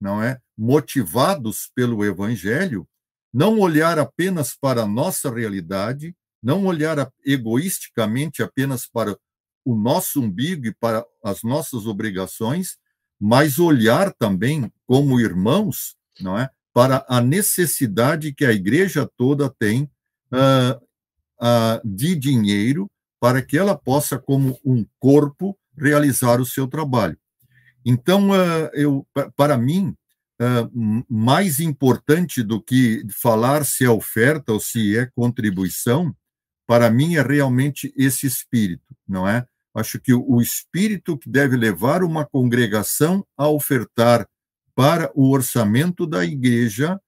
não 0.00 0.22
é, 0.22 0.38
motivados 0.56 1.68
pelo 1.74 2.04
evangelho, 2.04 2.86
não 3.34 3.58
olhar 3.58 3.98
apenas 3.98 4.56
para 4.56 4.82
a 4.82 4.86
nossa 4.86 5.34
realidade, 5.34 6.14
não 6.40 6.64
olhar 6.64 7.10
egoisticamente 7.26 8.40
apenas 8.40 8.86
para 8.86 9.18
o 9.64 9.74
nosso 9.74 10.20
umbigo 10.20 10.68
e 10.68 10.72
para 10.72 11.04
as 11.24 11.42
nossas 11.42 11.86
obrigações, 11.86 12.78
mas 13.20 13.58
olhar 13.58 14.14
também 14.14 14.72
como 14.86 15.18
irmãos, 15.18 15.96
não 16.20 16.38
é, 16.38 16.48
para 16.72 17.04
a 17.08 17.20
necessidade 17.20 18.32
que 18.32 18.44
a 18.44 18.52
igreja 18.52 19.10
toda 19.16 19.52
tem 19.58 19.90
uh, 20.32 20.80
uh, 21.42 21.80
de 21.84 22.14
dinheiro 22.14 22.88
para 23.20 23.42
que 23.42 23.58
ela 23.58 23.76
possa, 23.76 24.16
como 24.16 24.56
um 24.64 24.86
corpo, 25.00 25.57
realizar 25.80 26.40
o 26.40 26.46
seu 26.46 26.66
trabalho. 26.66 27.16
Então, 27.84 28.30
uh, 28.30 28.70
eu, 28.74 29.06
para 29.36 29.56
mim, 29.56 29.94
mais 31.08 31.58
importante 31.58 32.42
do 32.42 32.62
que 32.62 33.04
falar 33.10 33.64
se 33.64 33.84
é 33.84 33.90
oferta 33.90 34.52
ou 34.52 34.60
se 34.60 34.96
é 34.96 35.06
contribuição, 35.06 36.14
para 36.66 36.90
mim 36.90 37.16
é 37.16 37.22
realmente 37.22 37.92
esse 37.96 38.26
espírito, 38.26 38.94
não 39.06 39.26
é? 39.26 39.44
Acho 39.74 40.00
que 40.00 40.12
o 40.12 40.40
espírito 40.40 41.16
que 41.16 41.28
deve 41.28 41.56
levar 41.56 42.02
uma 42.02 42.24
congregação 42.24 43.26
a 43.36 43.48
ofertar 43.48 44.28
para 44.74 45.10
o 45.14 45.30
orçamento 45.30 46.06
da 46.06 46.24
igreja 46.24 47.00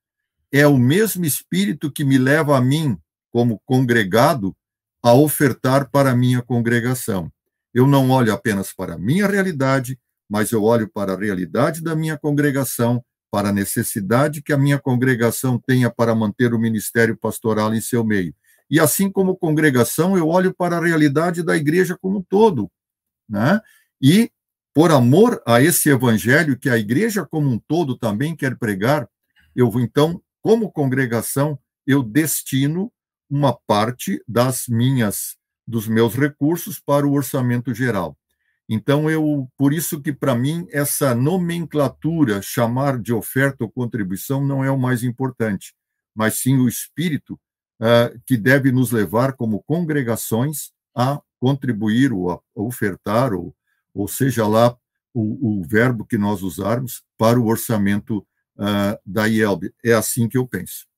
é 0.52 0.66
o 0.66 0.76
mesmo 0.76 1.24
espírito 1.24 1.90
que 1.90 2.04
me 2.04 2.18
leva 2.18 2.56
a 2.56 2.60
mim, 2.60 2.98
como 3.30 3.60
congregado, 3.64 4.56
a 5.02 5.14
ofertar 5.14 5.88
para 5.90 6.10
a 6.10 6.16
minha 6.16 6.42
congregação. 6.42 7.30
Eu 7.74 7.86
não 7.86 8.10
olho 8.10 8.32
apenas 8.32 8.72
para 8.72 8.94
a 8.94 8.98
minha 8.98 9.26
realidade, 9.26 9.98
mas 10.28 10.50
eu 10.52 10.62
olho 10.62 10.88
para 10.88 11.14
a 11.14 11.16
realidade 11.16 11.82
da 11.82 11.94
minha 11.94 12.18
congregação, 12.18 13.04
para 13.30 13.50
a 13.50 13.52
necessidade 13.52 14.42
que 14.42 14.52
a 14.52 14.58
minha 14.58 14.78
congregação 14.78 15.58
tenha 15.58 15.90
para 15.90 16.14
manter 16.14 16.52
o 16.52 16.58
ministério 16.58 17.16
pastoral 17.16 17.74
em 17.74 17.80
seu 17.80 18.04
meio. 18.04 18.34
E 18.68 18.78
assim 18.78 19.10
como 19.10 19.36
congregação, 19.36 20.16
eu 20.16 20.28
olho 20.28 20.54
para 20.54 20.78
a 20.78 20.84
realidade 20.84 21.42
da 21.42 21.56
igreja 21.56 21.96
como 22.00 22.18
um 22.18 22.22
todo, 22.22 22.70
né? 23.28 23.60
E 24.00 24.30
por 24.72 24.92
amor 24.92 25.42
a 25.46 25.60
esse 25.60 25.90
evangelho 25.90 26.56
que 26.58 26.70
a 26.70 26.78
igreja 26.78 27.26
como 27.26 27.50
um 27.50 27.58
todo 27.58 27.96
também 27.96 28.36
quer 28.36 28.56
pregar, 28.56 29.08
eu 29.54 29.68
vou 29.70 29.80
então, 29.80 30.22
como 30.40 30.70
congregação, 30.70 31.58
eu 31.86 32.02
destino 32.02 32.92
uma 33.28 33.52
parte 33.52 34.22
das 34.26 34.66
minhas 34.68 35.36
dos 35.70 35.86
meus 35.86 36.14
recursos 36.14 36.80
para 36.80 37.06
o 37.06 37.12
orçamento 37.12 37.72
geral. 37.72 38.16
Então 38.68 39.10
eu, 39.10 39.48
por 39.56 39.72
isso 39.72 40.00
que 40.00 40.12
para 40.12 40.34
mim 40.34 40.66
essa 40.70 41.14
nomenclatura 41.14 42.42
chamar 42.42 42.98
de 42.98 43.12
oferta 43.12 43.64
ou 43.64 43.70
contribuição 43.70 44.44
não 44.44 44.64
é 44.64 44.70
o 44.70 44.78
mais 44.78 45.02
importante, 45.02 45.74
mas 46.14 46.40
sim 46.40 46.56
o 46.58 46.68
espírito 46.68 47.34
uh, 47.80 48.20
que 48.26 48.36
deve 48.36 48.70
nos 48.70 48.90
levar 48.90 49.32
como 49.32 49.62
congregações 49.62 50.70
a 50.94 51.20
contribuir 51.40 52.12
ou 52.12 52.30
a 52.30 52.40
ofertar, 52.54 53.32
ou, 53.32 53.54
ou 53.94 54.06
seja 54.06 54.46
lá 54.46 54.76
o, 55.14 55.60
o 55.60 55.64
verbo 55.64 56.04
que 56.04 56.18
nós 56.18 56.42
usarmos, 56.42 57.02
para 57.18 57.40
o 57.40 57.46
orçamento 57.46 58.18
uh, 58.56 58.98
da 59.04 59.26
IELB. 59.26 59.72
É 59.84 59.92
assim 59.94 60.28
que 60.28 60.38
eu 60.38 60.46
penso. 60.46 60.89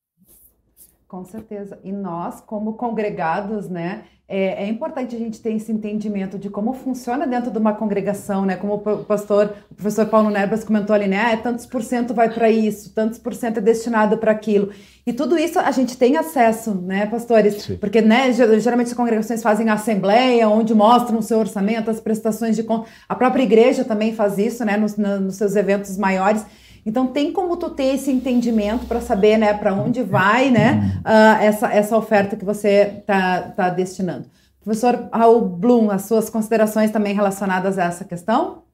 Com 1.13 1.27
certeza. 1.27 1.79
E 1.85 1.93
nós, 1.93 2.41
como 2.41 2.73
congregados, 2.73 3.69
né, 3.69 4.05
é, 4.27 4.65
é, 4.65 4.67
importante 4.67 5.15
a 5.15 5.19
gente 5.19 5.43
ter 5.43 5.53
esse 5.53 5.71
entendimento 5.71 6.39
de 6.39 6.49
como 6.49 6.73
funciona 6.73 7.27
dentro 7.27 7.51
de 7.51 7.59
uma 7.59 7.75
congregação, 7.75 8.47
né? 8.47 8.57
Como 8.57 8.77
o 8.77 9.05
pastor, 9.05 9.53
o 9.71 9.75
professor 9.75 10.07
Paulo 10.07 10.31
Nerbas 10.31 10.65
comentou 10.65 10.97
ali, 10.97 11.07
né? 11.07 11.35
Ah, 11.35 11.37
tantos 11.37 11.67
por 11.67 11.83
cento 11.83 12.15
vai 12.15 12.33
para 12.33 12.51
isso, 12.51 12.95
tantos 12.95 13.19
por 13.19 13.35
cento 13.35 13.59
é 13.59 13.61
destinado 13.61 14.17
para 14.17 14.33
aquilo. 14.33 14.71
E 15.07 15.13
tudo 15.13 15.39
isso 15.39 15.59
a 15.59 15.71
gente 15.71 15.99
tem 15.99 16.17
acesso, 16.17 16.75
né, 16.75 17.05
pastores? 17.05 17.63
Sim. 17.63 17.77
Porque, 17.77 18.01
né, 18.01 18.33
geralmente 18.33 18.87
as 18.87 18.95
congregações 18.95 19.43
fazem 19.43 19.69
assembleia, 19.69 20.49
onde 20.49 20.75
mostram 20.75 21.19
o 21.19 21.23
seu 21.23 21.39
orçamento, 21.39 21.91
as 21.91 22.01
prestações 22.01 22.57
de 22.57 22.63
conta. 22.63 22.89
A 23.07 23.15
própria 23.15 23.43
igreja 23.43 23.85
também 23.85 24.15
faz 24.15 24.39
isso, 24.39 24.65
né, 24.65 24.79
nos, 24.79 24.97
nos 24.97 25.35
seus 25.35 25.57
eventos 25.57 25.99
maiores. 25.99 26.43
Então 26.85 27.07
tem 27.07 27.33
como 27.33 27.57
tu 27.57 27.71
ter 27.71 27.95
esse 27.95 28.11
entendimento 28.11 28.87
para 28.87 29.01
saber, 29.01 29.39
né, 29.39 29.55
para 29.55 29.73
onde 29.75 30.03
vai, 30.03 30.51
né, 30.51 31.01
uh, 31.07 31.43
essa, 31.43 31.73
essa 31.73 31.97
oferta 31.97 32.37
que 32.37 32.45
você 32.45 32.99
está 32.99 33.43
tá 33.43 33.71
destinando. 33.71 34.29
Professor 34.63 35.09
Raul 35.13 35.49
Blum, 35.49 35.91
as 35.91 36.03
suas 36.03 36.29
considerações 36.29 36.91
também 36.91 37.15
relacionadas 37.15 37.79
a 37.79 37.85
essa 37.85 38.05
questão? 38.05 38.65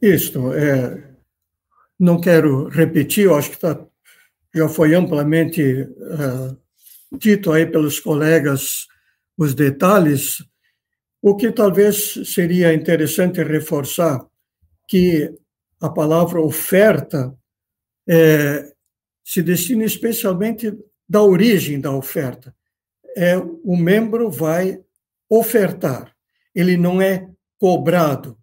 Isto, 0.00 0.52
é, 0.52 1.02
não 1.98 2.20
quero 2.20 2.68
repetir, 2.68 3.24
eu 3.24 3.36
acho 3.36 3.50
que 3.50 3.58
tá, 3.58 3.78
já 4.54 4.68
foi 4.68 4.94
amplamente 4.94 5.82
uh, 5.82 6.56
dito 7.12 7.52
aí 7.52 7.66
pelos 7.66 8.00
colegas 8.00 8.86
os 9.36 9.54
detalhes. 9.54 10.44
O 11.22 11.36
que 11.36 11.52
talvez 11.52 12.14
seria 12.24 12.72
interessante 12.72 13.42
reforçar 13.42 14.24
que 14.88 15.32
a 15.80 15.88
palavra 15.88 16.40
oferta 16.40 17.34
é, 18.10 18.72
se 19.24 19.40
destina 19.40 19.84
especialmente 19.84 20.76
da 21.08 21.22
origem 21.22 21.80
da 21.80 21.92
oferta. 21.92 22.52
É, 23.16 23.36
o 23.36 23.76
membro 23.76 24.28
vai 24.28 24.80
ofertar, 25.28 26.12
ele 26.52 26.76
não 26.76 27.00
é 27.00 27.28
cobrado, 27.56 28.36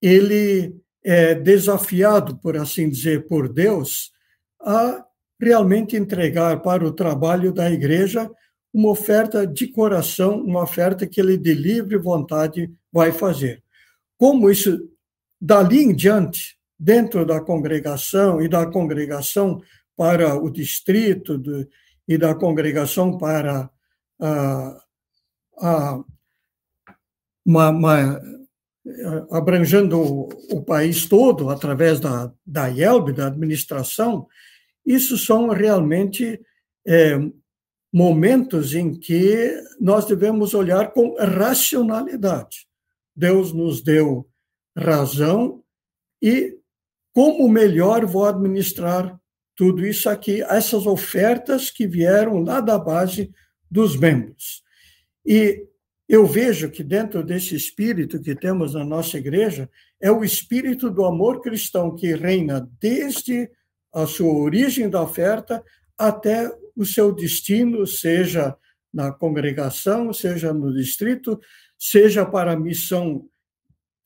ele 0.00 0.76
é 1.04 1.34
desafiado, 1.34 2.38
por 2.38 2.56
assim 2.56 2.88
dizer, 2.88 3.26
por 3.26 3.52
Deus, 3.52 4.12
a 4.60 5.04
realmente 5.40 5.96
entregar 5.96 6.62
para 6.62 6.86
o 6.86 6.92
trabalho 6.92 7.52
da 7.52 7.68
igreja 7.68 8.30
uma 8.72 8.90
oferta 8.90 9.44
de 9.44 9.66
coração, 9.66 10.40
uma 10.40 10.62
oferta 10.62 11.06
que 11.06 11.20
ele 11.20 11.36
de 11.36 11.52
livre 11.54 11.98
vontade 11.98 12.72
vai 12.92 13.10
fazer. 13.10 13.62
Como 14.16 14.48
isso, 14.48 14.88
dali 15.40 15.82
em 15.82 15.94
diante, 15.94 16.56
dentro 16.82 17.24
da 17.24 17.40
congregação 17.40 18.42
e 18.42 18.48
da 18.48 18.66
congregação 18.66 19.62
para 19.96 20.34
o 20.34 20.50
distrito 20.50 21.38
do, 21.38 21.68
e 22.08 22.18
da 22.18 22.34
congregação 22.34 23.16
para 23.16 23.70
a, 24.20 24.84
a, 25.58 26.04
uma, 27.46 27.70
uma, 27.70 28.20
abrangendo 29.30 30.00
o, 30.00 30.28
o, 30.50 30.64
país 30.64 31.06
todo 31.06 31.50
através 31.50 32.00
da, 32.00 32.32
da 32.44 32.66
IELB, 32.66 33.12
da 33.12 33.28
administração, 33.28 34.26
isso 34.84 35.16
são 35.16 35.50
realmente 35.50 36.40
é, 36.84 37.16
momentos 37.92 38.74
em 38.74 38.92
que 38.92 39.54
nós 39.80 40.04
devemos 40.04 40.52
olhar 40.52 40.92
com 40.92 41.14
racionalidade. 41.14 42.66
Deus 43.14 43.52
nos 43.52 43.80
deu 43.80 44.28
razão 44.76 45.62
e 46.20 46.60
como 47.12 47.48
melhor 47.48 48.06
vou 48.06 48.24
administrar 48.24 49.18
tudo 49.54 49.86
isso 49.86 50.08
aqui, 50.08 50.42
essas 50.42 50.86
ofertas 50.86 51.70
que 51.70 51.86
vieram 51.86 52.40
lá 52.40 52.60
da 52.60 52.78
base 52.78 53.30
dos 53.70 53.96
membros. 53.96 54.62
E 55.24 55.66
eu 56.08 56.26
vejo 56.26 56.70
que 56.70 56.82
dentro 56.82 57.22
desse 57.22 57.54
espírito 57.54 58.20
que 58.20 58.34
temos 58.34 58.74
na 58.74 58.84
nossa 58.84 59.18
igreja, 59.18 59.70
é 60.00 60.10
o 60.10 60.24
espírito 60.24 60.90
do 60.90 61.04
amor 61.04 61.40
cristão 61.40 61.94
que 61.94 62.14
reina 62.14 62.68
desde 62.80 63.50
a 63.92 64.06
sua 64.06 64.32
origem 64.32 64.88
da 64.88 65.02
oferta 65.02 65.62
até 65.96 66.50
o 66.74 66.84
seu 66.84 67.12
destino, 67.12 67.86
seja 67.86 68.56
na 68.92 69.12
congregação, 69.12 70.12
seja 70.12 70.52
no 70.52 70.72
distrito, 70.72 71.40
seja 71.78 72.24
para 72.26 72.52
a 72.52 72.58
missão 72.58 73.28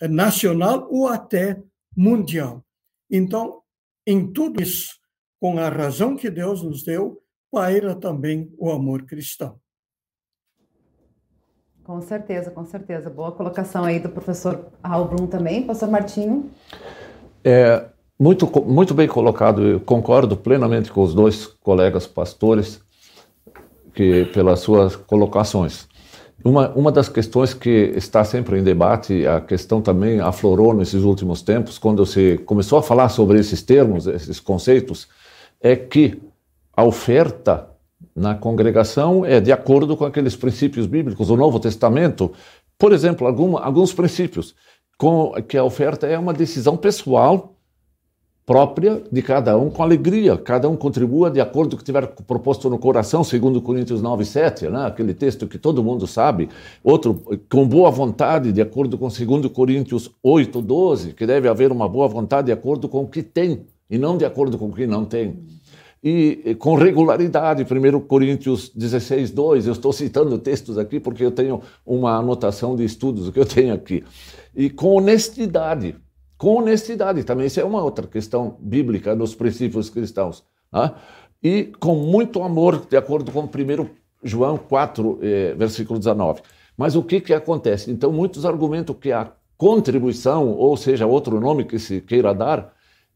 nacional 0.03 0.89
ou 0.91 1.09
até 1.09 1.61
mundial. 1.97 2.66
Então, 3.11 3.63
em 4.07 4.33
tudo 4.33 4.63
isso, 4.63 4.95
com 5.41 5.59
a 5.59 5.69
razão 5.69 6.17
que 6.17 6.31
Deus 6.31 6.63
nos 6.63 6.83
deu, 6.83 7.23
paira 7.51 7.95
também 7.95 8.53
o 8.59 8.71
amor 8.71 9.05
cristão. 9.05 9.59
Com 11.85 12.01
certeza, 12.01 12.51
com 12.51 12.65
certeza. 12.65 13.09
Boa 13.09 13.31
colocação 13.31 13.85
aí 13.85 14.01
do 14.01 14.09
professor 14.09 14.73
Raul 14.83 15.07
Brum 15.07 15.27
também. 15.29 15.65
Pastor 15.65 15.89
Martinho? 15.89 16.51
É, 17.45 17.89
muito, 18.19 18.51
muito 18.65 18.93
bem 18.93 19.07
colocado. 19.07 19.63
Eu 19.63 19.81
concordo 19.81 20.37
plenamente 20.37 20.91
com 20.91 21.01
os 21.01 21.15
dois 21.15 21.47
colegas 21.47 22.05
pastores 22.05 22.81
que 23.95 24.25
pelas 24.27 24.61
suas 24.61 24.97
colocações. 24.97 25.89
Uma, 26.45 26.71
uma 26.71 26.93
das 26.93 27.09
questões 27.09 27.55
que 27.55 27.93
está 27.97 28.23
sempre 28.23 28.59
em 28.59 28.63
debate, 28.63 29.27
a 29.27 29.41
questão 29.41 29.81
também 29.81 30.21
aflorou 30.21 30.75
nesses 30.75 31.03
últimos 31.03 31.43
tempos, 31.43 31.79
quando 31.79 32.05
se 32.05 32.39
começou 32.45 32.79
a 32.79 32.83
falar 32.83 33.09
sobre 33.09 33.39
esses 33.41 33.63
termos, 33.63 34.07
esses 34.07 34.39
conceitos, 34.39 35.09
é 35.61 35.75
que 35.75 36.21
a 36.77 36.85
oferta 36.85 37.69
na 38.15 38.35
congregação 38.35 39.25
é 39.25 39.41
de 39.41 39.51
acordo 39.51 39.97
com 39.97 40.05
aqueles 40.05 40.37
princípios 40.37 40.87
bíblicos 40.87 41.29
do 41.29 41.37
Novo 41.37 41.59
Testamento. 41.59 42.33
Por 42.79 42.93
exemplo, 42.93 43.27
algum, 43.27 43.57
alguns 43.57 43.93
princípios, 43.93 44.55
com, 44.99 45.33
que 45.49 45.57
a 45.57 45.65
oferta 45.65 46.07
é 46.07 46.19
uma 46.19 46.33
decisão 46.33 46.77
pessoal 46.77 47.56
própria 48.47 49.03
de 49.11 49.21
cada 49.21 49.59
um 49.59 49.69
com 49.69 49.83
alegria. 49.83 50.39
Cada 50.39 50.69
um 50.69 50.77
contribua 50.77 51.29
de 51.29 51.41
acordo 51.41 51.71
com 51.71 51.77
o 51.77 51.79
que 51.81 51.85
tiver 51.85 52.07
proposto 52.07 52.71
no 52.71 52.79
coração, 52.79 53.25
segundo 53.25 53.61
Coríntios 53.61 54.01
9, 54.01 54.25
7, 54.25 54.69
né? 54.69 54.87
aquele 54.87 55.13
texto 55.13 55.49
que 55.49 55.59
todo 55.59 55.83
mundo 55.83 56.07
sabe. 56.07 56.49
Outro, 56.83 57.21
com 57.51 57.67
boa 57.67 57.91
vontade, 57.91 58.53
de 58.53 58.63
acordo 58.63 58.97
com 58.97 59.09
2 59.09 59.49
Coríntios 59.53 60.13
8, 60.23 60.63
12, 60.63 61.13
que 61.13 61.27
deve 61.27 61.49
haver 61.49 61.73
uma 61.73 61.89
boa 61.89 62.07
vontade 62.07 62.47
de 62.47 62.53
acordo 62.53 62.89
com 62.89 63.03
o 63.03 63.09
que 63.09 63.23
tem 63.23 63.67
e 63.91 63.99
não 63.99 64.17
de 64.17 64.25
acordo 64.25 64.57
com 64.57 64.67
o 64.67 64.73
que 64.73 64.87
não 64.87 65.05
tem. 65.05 65.37
E 66.03 66.55
com 66.61 66.77
regularidade, 66.77 67.65
1 67.65 68.01
Coríntios 68.01 68.71
16, 68.73 69.33
2, 69.33 69.67
eu 69.67 69.73
estou 69.73 69.93
citando 69.93 70.39
textos 70.39 70.79
aqui 70.79 71.01
porque 71.01 71.25
eu 71.25 71.33
tenho 71.33 71.61
uma 71.85 72.17
anotação 72.17 72.77
de 72.77 72.85
estudos 72.85 73.29
que 73.31 73.41
eu 73.41 73.47
tenho 73.47 73.75
aqui. 73.75 74.05
E 74.55 74.71
com 74.71 74.95
honestidade, 74.95 75.97
com 76.37 76.57
honestidade 76.57 77.25
também. 77.25 77.47
Isso 77.47 77.61
é 77.61 77.65
uma 77.65 77.83
outra 77.83 78.07
questão 78.07 78.57
bíblica 78.61 79.15
dos 79.15 79.35
princípios 79.35 79.91
cristãos. 79.91 80.45
Né? 80.73 80.93
E 81.43 81.65
com 81.79 81.95
muito 81.95 82.43
amor, 82.43 82.87
de 82.87 82.97
acordo 82.97 83.31
com 83.31 83.45
1 83.45 83.49
João 84.23 84.57
4, 84.57 85.19
eh, 85.23 85.55
versículo 85.57 85.99
19. 85.99 86.43
Mas 86.77 86.97
o 86.97 87.03
que, 87.03 87.21
que 87.21 87.33
acontece? 87.33 87.91
Então, 87.91 88.13
muitos 88.13 88.45
argumentam 88.45 88.95
que 88.95 89.13
a 89.13 89.33
contribuição, 89.57 90.51
ou 90.51 90.77
seja, 90.77 91.07
outro 91.07 91.41
nome 91.41 91.65
que 91.65 91.79
se 91.79 92.01
queira 92.01 92.35
dar, 92.35 92.75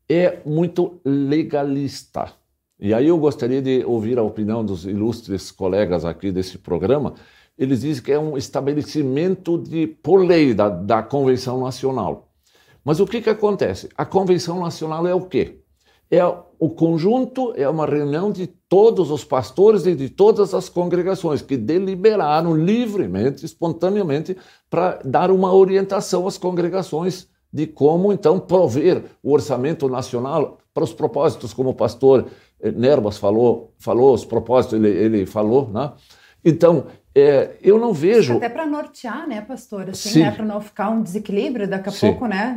é 0.09 0.41
muito 0.45 1.01
legalista. 1.05 2.33
E 2.79 2.95
aí 2.95 3.09
eu 3.09 3.19
gostaria 3.19 3.61
de 3.61 3.85
ouvir 3.85 4.19
a 4.19 4.23
opinião 4.23 4.65
dos 4.65 4.87
ilustres 4.87 5.51
colegas 5.51 6.05
aqui 6.05 6.33
desse 6.33 6.57
programa. 6.57 7.15
Eles 7.59 7.83
dizem 7.83 8.03
que 8.03 8.11
é 8.11 8.19
um 8.19 8.39
estabelecimento 8.39 9.59
de, 9.59 9.87
por 9.87 10.25
lei 10.25 10.55
da, 10.55 10.71
da 10.71 11.03
Convenção 11.03 11.61
Nacional. 11.61 12.30
Mas 12.85 13.01
o 13.01 13.07
que, 13.07 13.21
que 13.21 13.31
acontece? 13.31 13.89
A 13.97 14.05
Convenção 14.05 14.61
Nacional 14.61 15.07
é 15.07 15.15
o 15.15 15.23
quê? 15.23 15.61
É 16.11 16.25
o 16.27 16.69
conjunto, 16.69 17.53
é 17.57 17.69
uma 17.69 17.87
reunião 17.87 18.33
de 18.33 18.47
todos 18.47 19.11
os 19.11 19.25
pastores 19.25 19.87
e 19.87 19.95
de 19.95 20.09
todas 20.09 20.53
as 20.55 20.69
congregações 20.69 21.41
que 21.41 21.57
deliberaram 21.57 22.57
livremente, 22.57 23.47
espontaneamente, 23.47 24.37
para 24.69 24.99
dar 25.05 25.31
uma 25.31 25.55
orientação 25.55 26.27
às 26.27 26.37
congregações 26.37 27.29
de 27.53 27.67
como 27.67 28.13
então 28.13 28.39
prover 28.39 29.05
o 29.23 29.33
orçamento 29.33 29.89
nacional 29.89 30.59
para 30.73 30.85
os 30.85 30.93
propósitos, 30.93 31.53
como 31.53 31.71
o 31.71 31.75
pastor 31.75 32.27
eh, 32.61 32.71
Nerbas 32.71 33.19
falou, 33.19 33.73
falou 33.79 34.15
os 34.15 34.25
propósitos, 34.25 34.79
ele, 34.79 34.89
ele 34.89 35.27
falou, 35.27 35.69
né? 35.69 35.93
Então, 36.45 36.87
é, 37.13 37.57
eu 37.61 37.77
não 37.77 37.93
vejo. 37.93 38.37
Até 38.37 38.49
para 38.49 38.65
nortear, 38.65 39.27
né, 39.27 39.41
pastor? 39.41 39.91
Assim, 39.91 40.21
né, 40.21 40.31
para 40.31 40.45
não 40.45 40.61
ficar 40.61 40.91
um 40.91 41.03
desequilíbrio 41.03 41.69
daqui 41.69 41.89
a 41.89 41.93
Sim. 41.93 42.07
pouco, 42.07 42.27
né? 42.27 42.57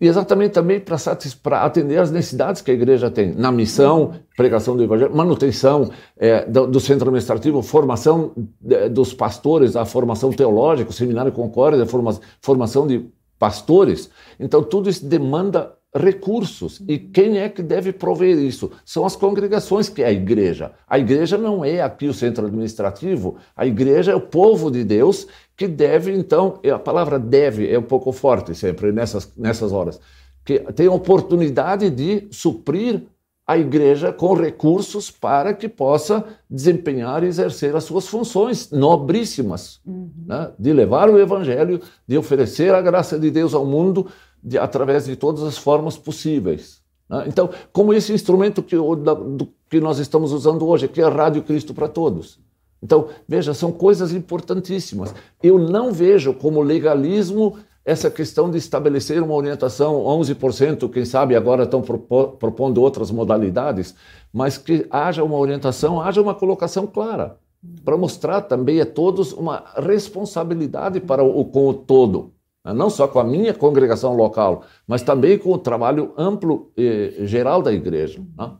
E 0.00 0.06
exatamente 0.06 0.52
também 0.52 0.80
para 0.80 1.64
atender 1.64 1.98
as 1.98 2.10
necessidades 2.10 2.62
que 2.62 2.70
a 2.70 2.74
igreja 2.74 3.10
tem 3.10 3.34
na 3.34 3.50
missão, 3.50 4.14
pregação 4.36 4.76
do 4.76 4.84
evangelho, 4.84 5.14
manutenção 5.14 5.90
é, 6.16 6.44
do, 6.44 6.68
do, 6.68 6.78
centro 6.78 7.08
administrativo, 7.08 7.60
formação 7.62 8.32
de, 8.60 8.88
dos 8.88 9.12
pastores, 9.12 9.74
a 9.74 9.84
formação 9.84 10.32
teológica, 10.32 10.90
o 10.90 10.94
seminário 10.94 11.32
Concórdia, 11.32 11.82
a 11.82 11.86
forma, 11.86 12.16
formação 12.40 12.86
de 12.86 13.10
pastores. 13.40 14.08
Então, 14.38 14.62
tudo 14.62 14.88
isso 14.88 15.04
demanda 15.04 15.72
recursos. 15.94 16.80
E 16.86 16.98
quem 16.98 17.38
é 17.38 17.48
que 17.48 17.62
deve 17.62 17.92
prover 17.92 18.38
isso? 18.38 18.70
São 18.84 19.04
as 19.04 19.16
congregações, 19.16 19.88
que 19.88 20.02
é 20.02 20.06
a 20.06 20.12
igreja. 20.12 20.72
A 20.86 20.98
igreja 20.98 21.36
não 21.36 21.64
é 21.64 21.80
aqui 21.80 22.06
o 22.06 22.14
centro 22.14 22.46
administrativo, 22.46 23.36
a 23.56 23.66
igreja 23.66 24.12
é 24.12 24.14
o 24.14 24.20
povo 24.20 24.70
de 24.70 24.84
Deus 24.84 25.26
que 25.56 25.68
deve, 25.68 26.12
então, 26.12 26.58
a 26.72 26.78
palavra 26.78 27.18
deve 27.18 27.70
é 27.70 27.78
um 27.78 27.82
pouco 27.82 28.12
forte 28.12 28.54
sempre 28.54 28.92
nessas, 28.92 29.30
nessas 29.36 29.72
horas, 29.72 30.00
que 30.44 30.58
tem 30.72 30.86
a 30.86 30.92
oportunidade 30.92 31.90
de 31.90 32.28
suprir 32.30 33.02
a 33.50 33.58
igreja 33.58 34.12
com 34.12 34.32
recursos 34.32 35.10
para 35.10 35.52
que 35.52 35.68
possa 35.68 36.24
desempenhar 36.48 37.24
e 37.24 37.26
exercer 37.26 37.74
as 37.74 37.82
suas 37.82 38.06
funções 38.06 38.70
nobríssimas, 38.70 39.80
uhum. 39.84 40.08
né? 40.24 40.52
de 40.56 40.72
levar 40.72 41.10
o 41.10 41.18
evangelho, 41.18 41.80
de 42.06 42.16
oferecer 42.16 42.72
a 42.72 42.80
graça 42.80 43.18
de 43.18 43.28
Deus 43.28 43.52
ao 43.52 43.66
mundo 43.66 44.06
de, 44.42 44.58
através 44.58 45.04
de 45.04 45.16
todas 45.16 45.42
as 45.42 45.58
formas 45.58 45.96
possíveis. 45.96 46.80
Né? 47.08 47.24
Então, 47.26 47.50
como 47.72 47.92
esse 47.92 48.12
instrumento 48.12 48.62
que, 48.62 48.76
o, 48.76 48.94
da, 48.94 49.14
do, 49.14 49.48
que 49.68 49.80
nós 49.80 49.98
estamos 49.98 50.32
usando 50.32 50.66
hoje, 50.66 50.88
que 50.88 51.00
é 51.00 51.04
a 51.04 51.10
Rádio 51.10 51.42
Cristo 51.42 51.74
para 51.74 51.88
Todos. 51.88 52.38
Então, 52.82 53.08
veja, 53.28 53.52
são 53.52 53.70
coisas 53.70 54.12
importantíssimas. 54.12 55.14
Eu 55.42 55.58
não 55.58 55.92
vejo 55.92 56.32
como 56.32 56.62
legalismo 56.62 57.58
essa 57.84 58.10
questão 58.10 58.50
de 58.50 58.58
estabelecer 58.58 59.22
uma 59.22 59.34
orientação 59.34 60.02
11%, 60.04 60.90
quem 60.90 61.04
sabe 61.04 61.34
agora 61.34 61.64
estão 61.64 61.82
propondo 61.82 62.80
outras 62.80 63.10
modalidades, 63.10 63.94
mas 64.32 64.58
que 64.58 64.86
haja 64.90 65.24
uma 65.24 65.36
orientação, 65.36 66.00
haja 66.00 66.20
uma 66.20 66.34
colocação 66.34 66.86
clara, 66.86 67.38
para 67.84 67.96
mostrar 67.96 68.42
também 68.42 68.80
a 68.80 68.86
todos 68.86 69.32
uma 69.32 69.64
responsabilidade 69.76 71.00
para 71.00 71.22
o, 71.24 71.44
com 71.44 71.68
o 71.68 71.74
todo. 71.74 72.32
Né? 72.64 72.72
não 72.72 72.90
só 72.90 73.08
com 73.08 73.18
a 73.18 73.24
minha 73.24 73.54
congregação 73.54 74.14
local, 74.14 74.64
mas 74.86 75.02
também 75.02 75.38
com 75.38 75.52
o 75.52 75.58
trabalho 75.58 76.12
amplo 76.16 76.72
e 76.76 77.26
geral 77.26 77.62
da 77.62 77.72
igreja. 77.72 78.20
Né? 78.36 78.52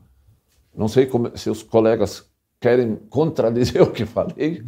Não 0.75 0.87
sei 0.87 1.05
como, 1.05 1.35
se 1.37 1.49
os 1.49 1.63
colegas 1.63 2.25
querem 2.59 2.95
contradizer 3.09 3.81
o 3.83 3.91
que 3.91 4.05
falei. 4.05 4.63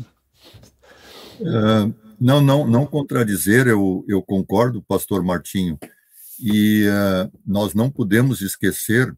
Uh, 1.40 1.94
não, 2.20 2.42
não, 2.42 2.68
não 2.68 2.86
contradizer, 2.86 3.68
eu, 3.68 4.06
eu 4.08 4.22
concordo, 4.22 4.84
pastor 4.84 5.24
Martinho, 5.24 5.78
e 6.40 6.86
uh, 6.88 7.32
nós 7.46 7.74
não 7.74 7.90
podemos 7.90 8.42
esquecer 8.42 9.14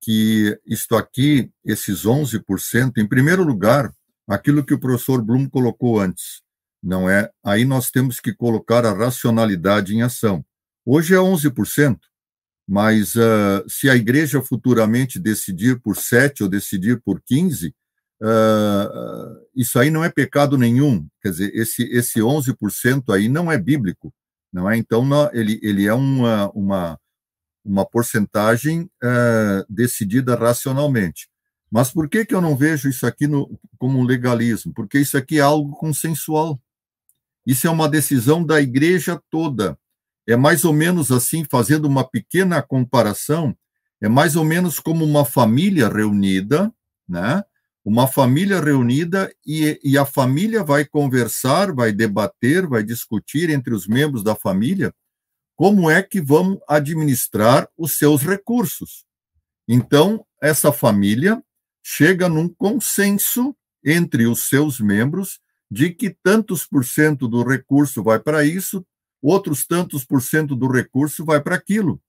que 0.00 0.58
isto 0.66 0.94
aqui, 0.96 1.50
esses 1.64 2.04
11%, 2.04 2.92
em 2.96 3.06
primeiro 3.06 3.42
lugar, 3.42 3.92
aquilo 4.26 4.64
que 4.64 4.74
o 4.74 4.78
professor 4.78 5.22
Blum 5.22 5.48
colocou 5.48 6.00
antes, 6.00 6.42
não 6.82 7.08
é? 7.08 7.30
Aí 7.44 7.64
nós 7.64 7.90
temos 7.90 8.20
que 8.20 8.32
colocar 8.32 8.84
a 8.84 8.92
racionalidade 8.92 9.94
em 9.94 10.02
ação. 10.02 10.44
Hoje 10.84 11.14
é 11.14 11.18
11%, 11.18 11.98
mas 12.66 13.14
uh, 13.14 13.64
se 13.68 13.88
a 13.88 13.96
igreja 13.96 14.42
futuramente 14.42 15.18
decidir 15.18 15.80
por 15.80 15.96
7 15.96 16.42
ou 16.42 16.48
decidir 16.48 17.00
por 17.02 17.20
15, 17.20 17.74
uh, 18.22 19.46
isso 19.54 19.78
aí 19.78 19.90
não 19.90 20.04
é 20.04 20.10
pecado 20.10 20.56
nenhum. 20.56 21.06
Quer 21.22 21.30
dizer, 21.30 21.54
esse, 21.54 21.82
esse 21.84 22.20
11% 22.20 23.14
aí 23.14 23.28
não 23.28 23.50
é 23.50 23.58
bíblico, 23.58 24.12
não 24.52 24.70
é? 24.70 24.76
Então, 24.76 25.04
não, 25.04 25.30
ele, 25.32 25.58
ele 25.62 25.86
é 25.86 25.94
uma, 25.94 26.50
uma, 26.50 27.00
uma 27.64 27.84
porcentagem 27.84 28.82
uh, 29.02 29.64
decidida 29.68 30.36
racionalmente. 30.36 31.28
Mas 31.70 31.90
por 31.90 32.08
que, 32.08 32.24
que 32.24 32.34
eu 32.34 32.40
não 32.40 32.56
vejo 32.56 32.88
isso 32.88 33.06
aqui 33.06 33.26
no, 33.26 33.58
como 33.78 34.02
legalismo? 34.02 34.72
Porque 34.72 34.98
isso 34.98 35.16
aqui 35.18 35.38
é 35.38 35.42
algo 35.42 35.76
consensual. 35.76 36.58
Isso 37.48 37.66
é 37.66 37.70
uma 37.70 37.88
decisão 37.88 38.44
da 38.44 38.60
igreja 38.60 39.18
toda. 39.30 39.78
É 40.26 40.36
mais 40.36 40.66
ou 40.66 40.72
menos 40.74 41.10
assim, 41.10 41.46
fazendo 41.50 41.86
uma 41.86 42.06
pequena 42.06 42.60
comparação, 42.60 43.56
é 44.02 44.06
mais 44.06 44.36
ou 44.36 44.44
menos 44.44 44.78
como 44.78 45.02
uma 45.02 45.24
família 45.24 45.88
reunida, 45.88 46.70
né? 47.08 47.42
Uma 47.82 48.06
família 48.06 48.60
reunida 48.60 49.34
e, 49.46 49.80
e 49.82 49.96
a 49.96 50.04
família 50.04 50.62
vai 50.62 50.84
conversar, 50.84 51.72
vai 51.72 51.90
debater, 51.90 52.66
vai 52.66 52.82
discutir 52.82 53.48
entre 53.48 53.72
os 53.72 53.86
membros 53.86 54.22
da 54.22 54.34
família 54.34 54.94
como 55.56 55.90
é 55.90 56.02
que 56.02 56.20
vão 56.20 56.60
administrar 56.68 57.66
os 57.78 57.96
seus 57.96 58.20
recursos. 58.22 59.06
Então, 59.66 60.22
essa 60.42 60.70
família 60.70 61.42
chega 61.82 62.28
num 62.28 62.46
consenso 62.46 63.56
entre 63.82 64.26
os 64.26 64.50
seus 64.50 64.78
membros 64.78 65.40
de 65.70 65.90
que 65.90 66.16
tantos 66.22 66.66
por 66.66 66.84
cento 66.84 67.28
do 67.28 67.42
recurso 67.42 68.02
vai 68.02 68.18
para 68.18 68.44
isso, 68.44 68.84
outros 69.22 69.66
tantos 69.66 70.04
por 70.04 70.22
cento 70.22 70.54
do 70.56 70.70
recurso 70.70 71.24
vai 71.24 71.40
para 71.42 71.54
aquilo. 71.54 72.00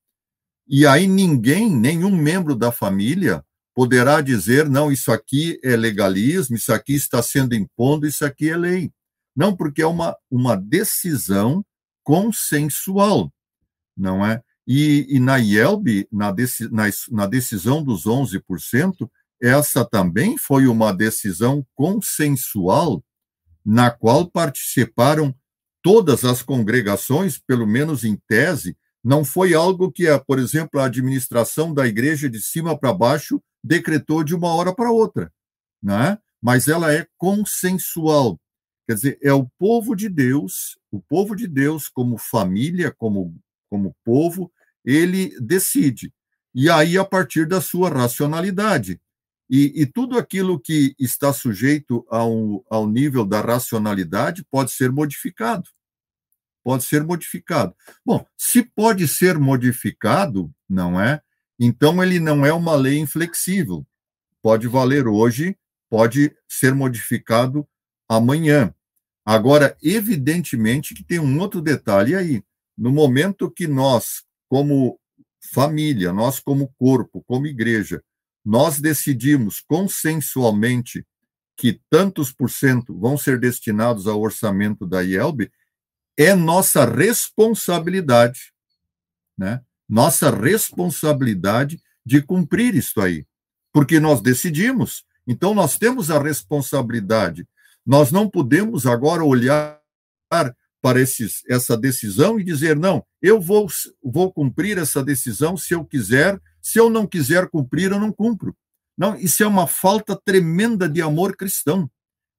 E 0.67 0.86
aí 0.86 1.08
ninguém, 1.08 1.76
nenhum 1.76 2.15
membro 2.15 2.56
da 2.56 2.72
família, 2.72 3.43
poderá 3.74 4.22
dizer, 4.22 4.69
não, 4.69 4.91
isso 4.91 5.12
aqui 5.12 5.60
é 5.63 5.76
legalismo, 5.76 6.56
isso 6.56 6.72
aqui 6.74 6.93
está 6.93 7.22
sendo 7.22 7.56
impondo, 7.56 8.06
isso 8.06 8.26
aqui 8.26 8.50
é 8.50 8.58
lei. 8.58 8.91
Não, 9.36 9.56
porque 9.56 9.82
é 9.82 9.88
uma, 9.88 10.15
uma 10.30 10.56
decisão 10.56 11.65
consensual, 12.04 13.32
não 13.95 14.26
é? 14.26 14.41
E, 14.67 15.08
e 15.10 15.19
na 15.19 15.38
IELB, 15.38 16.08
na, 16.12 16.32
na, 16.72 16.84
na 17.10 17.26
decisão 17.26 17.84
dos 17.84 18.04
11%, 18.04 19.10
essa 19.41 19.86
também 19.86 20.38
foi 20.38 20.67
uma 20.67 20.93
decisão 20.93 21.65
consensual 21.74 23.04
na 23.65 23.91
qual 23.91 24.30
participaram 24.30 25.34
todas 25.82 26.26
as 26.26 26.41
congregações, 26.41 27.38
pelo 27.38 27.65
menos 27.65 28.04
em 28.04 28.15
tese, 28.28 28.76
não 29.04 29.24
foi 29.24 29.54
algo 29.54 29.91
que, 29.91 30.06
por 30.28 30.39
exemplo, 30.39 30.80
a 30.80 30.86
administração 30.86 31.74
da 31.74 31.88
igreja 31.88 32.30
de 32.30 32.41
cima 32.41 32.78
para 32.78 32.93
baixo 32.93 33.41
decretou 33.63 34.24
de 34.24 34.36
uma 34.36 34.54
hora 34.54 34.74
para 34.74 34.91
outra, 34.91 35.32
né? 35.82 36.17
mas 36.41 36.67
ela 36.67 36.93
é 36.93 37.06
consensual. 37.17 38.39
Quer 38.88 38.95
dizer, 38.95 39.19
é 39.22 39.32
o 39.32 39.48
povo 39.58 39.95
de 39.95 40.10
Deus, 40.10 40.78
o 40.91 41.00
povo 41.00 41.36
de 41.36 41.48
Deus, 41.48 41.88
como 41.88 42.17
família, 42.17 42.91
como, 42.91 43.38
como 43.69 43.95
povo, 44.04 44.52
ele 44.84 45.38
decide. 45.39 46.12
E 46.56 46.69
aí, 46.69 46.98
a 46.98 47.06
partir 47.06 47.48
da 47.48 47.62
sua 47.62 47.89
racionalidade. 47.89 49.00
E, 49.49 49.81
e, 49.81 49.85
tudo 49.88 50.17
aquilo 50.17 50.59
que 50.59 50.95
está 50.99 51.33
sujeito 51.33 52.05
ao, 52.07 52.63
ao 52.69 52.88
nível 52.88 53.25
da 53.25 53.41
racionalidade 53.41 54.45
pode 54.51 54.71
ser 54.71 54.91
modificado. 54.91 55.67
Pode 56.63 56.83
ser 56.83 57.03
modificado. 57.03 57.73
Bom, 58.05 58.23
se 58.38 58.62
pode 58.62 59.07
ser 59.07 59.39
modificado, 59.39 60.53
não 60.69 61.01
é? 61.01 61.19
Então 61.59 62.03
ele 62.03 62.19
não 62.19 62.45
é 62.45 62.53
uma 62.53 62.75
lei 62.75 62.99
inflexível. 62.99 63.85
Pode 64.41 64.67
valer 64.67 65.07
hoje, 65.07 65.57
pode 65.89 66.31
ser 66.47 66.75
modificado 66.75 67.67
amanhã. 68.07 68.73
Agora, 69.25 69.75
evidentemente 69.81 70.93
que 70.93 71.03
tem 71.03 71.19
um 71.19 71.39
outro 71.39 71.62
detalhe 71.62 72.15
aí. 72.15 72.43
No 72.77 72.91
momento 72.91 73.51
que 73.51 73.67
nós, 73.67 74.23
como 74.47 74.99
família, 75.53 76.13
nós 76.13 76.39
como 76.39 76.73
corpo, 76.77 77.23
como 77.27 77.47
igreja, 77.47 78.03
nós 78.43 78.80
decidimos 78.80 79.60
consensualmente 79.62 81.06
que 81.58 81.80
tantos 81.89 82.32
por 82.32 82.49
cento 82.49 82.97
vão 82.97 83.17
ser 83.17 83.39
destinados 83.39 84.08
ao 84.08 84.21
orçamento 84.21 84.86
da 84.86 85.02
IELB, 85.02 85.52
é 86.17 86.34
nossa 86.34 86.86
responsabilidade, 86.86 88.54
né? 89.38 89.62
Nossa 89.88 90.30
responsabilidade 90.30 91.82
de 92.06 92.21
cumprir 92.21 92.75
isso 92.75 93.02
aí, 93.02 93.25
porque 93.73 93.99
nós 93.99 94.21
decidimos, 94.21 95.04
então 95.28 95.54
nós 95.54 95.78
temos 95.78 96.10
a 96.10 96.21
responsabilidade. 96.21 97.47
Nós 97.86 98.12
não 98.12 98.30
podemos 98.30 98.86
agora 98.86 99.23
olhar 99.23 99.80
para 100.30 101.02
esses, 101.02 101.43
essa 101.49 101.75
decisão 101.78 102.39
e 102.39 102.43
dizer, 102.43 102.75
não, 102.75 103.06
eu 103.21 103.41
vou, 103.41 103.67
vou 104.04 104.32
cumprir 104.32 104.78
essa 104.78 105.04
decisão 105.04 105.58
se 105.58 105.73
eu 105.73 105.84
quiser 105.84 106.39
se 106.62 106.80
eu 106.80 106.89
não 106.89 107.08
quiser 107.08 107.50
cumprir, 107.50 107.91
eu 107.91 108.00
não 108.00 108.12
cumpro. 108.12 108.56
Não, 108.98 109.15
isso 109.15 109.41
é 109.43 109.48
uma 109.48 109.67
falta 109.67 110.19
tremenda 110.26 110.89
de 110.89 111.02
amor 111.02 111.36
cristão. 111.36 111.89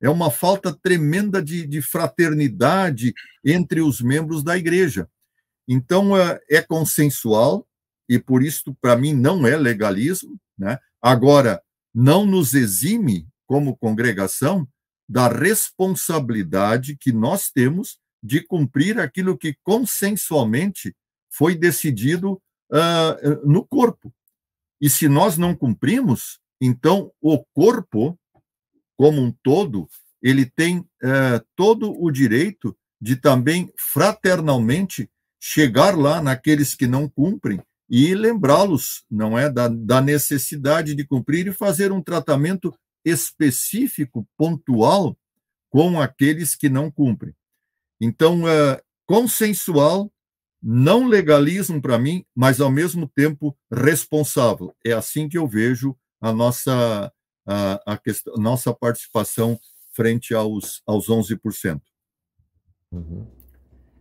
É 0.02 0.08
uma 0.08 0.30
falta 0.30 0.72
tremenda 0.82 1.42
de, 1.42 1.66
de 1.66 1.82
fraternidade 1.82 3.14
entre 3.44 3.80
os 3.80 4.00
membros 4.00 4.42
da 4.42 4.56
igreja. 4.56 5.08
Então, 5.68 6.16
é, 6.16 6.40
é 6.50 6.62
consensual, 6.62 7.66
e 8.08 8.18
por 8.18 8.42
isso, 8.42 8.74
para 8.80 8.96
mim, 8.96 9.14
não 9.14 9.46
é 9.46 9.56
legalismo. 9.56 10.38
Né? 10.58 10.78
Agora, 11.00 11.62
não 11.94 12.26
nos 12.26 12.54
exime, 12.54 13.26
como 13.46 13.76
congregação, 13.76 14.66
da 15.08 15.28
responsabilidade 15.28 16.96
que 16.96 17.12
nós 17.12 17.50
temos 17.50 17.98
de 18.22 18.40
cumprir 18.40 18.98
aquilo 18.98 19.36
que 19.36 19.56
consensualmente 19.62 20.94
foi 21.30 21.54
decidido 21.54 22.40
uh, 22.70 23.46
no 23.46 23.64
corpo. 23.64 24.12
E 24.80 24.88
se 24.88 25.08
nós 25.08 25.36
não 25.36 25.54
cumprimos, 25.54 26.40
então 26.60 27.12
o 27.20 27.44
corpo, 27.54 28.18
como 28.96 29.20
um 29.20 29.32
todo, 29.42 29.88
ele 30.22 30.46
tem 30.46 30.78
uh, 30.78 31.44
todo 31.56 31.92
o 31.92 32.10
direito 32.10 32.76
de 33.00 33.16
também 33.16 33.72
fraternalmente 33.76 35.10
chegar 35.40 35.96
lá 35.96 36.22
naqueles 36.22 36.74
que 36.74 36.86
não 36.86 37.08
cumprem 37.08 37.62
e 37.88 38.14
lembrá-los, 38.14 39.04
não 39.10 39.36
é, 39.36 39.50
da, 39.50 39.66
da 39.66 40.00
necessidade 40.00 40.94
de 40.94 41.04
cumprir 41.04 41.48
e 41.48 41.52
fazer 41.52 41.90
um 41.90 42.02
tratamento 42.02 42.72
específico, 43.04 44.28
pontual, 44.36 45.18
com 45.70 46.00
aqueles 46.00 46.54
que 46.54 46.68
não 46.68 46.90
cumprem. 46.90 47.34
Então, 48.00 48.48
é, 48.48 48.80
consensual, 49.06 50.12
não 50.62 51.06
legalismo 51.06 51.80
para 51.80 51.98
mim, 51.98 52.24
mas 52.34 52.60
ao 52.60 52.70
mesmo 52.70 53.08
tempo 53.08 53.56
responsável. 53.72 54.74
É 54.84 54.92
assim 54.92 55.28
que 55.28 55.38
eu 55.38 55.46
vejo 55.46 55.96
a 56.20 56.32
nossa, 56.32 57.12
a, 57.46 57.80
a 57.86 57.96
questão, 57.96 58.34
nossa 58.36 58.72
participação 58.74 59.58
frente 59.92 60.34
aos, 60.34 60.82
aos 60.86 61.08
11%. 61.08 61.80
Uhum. 62.92 63.26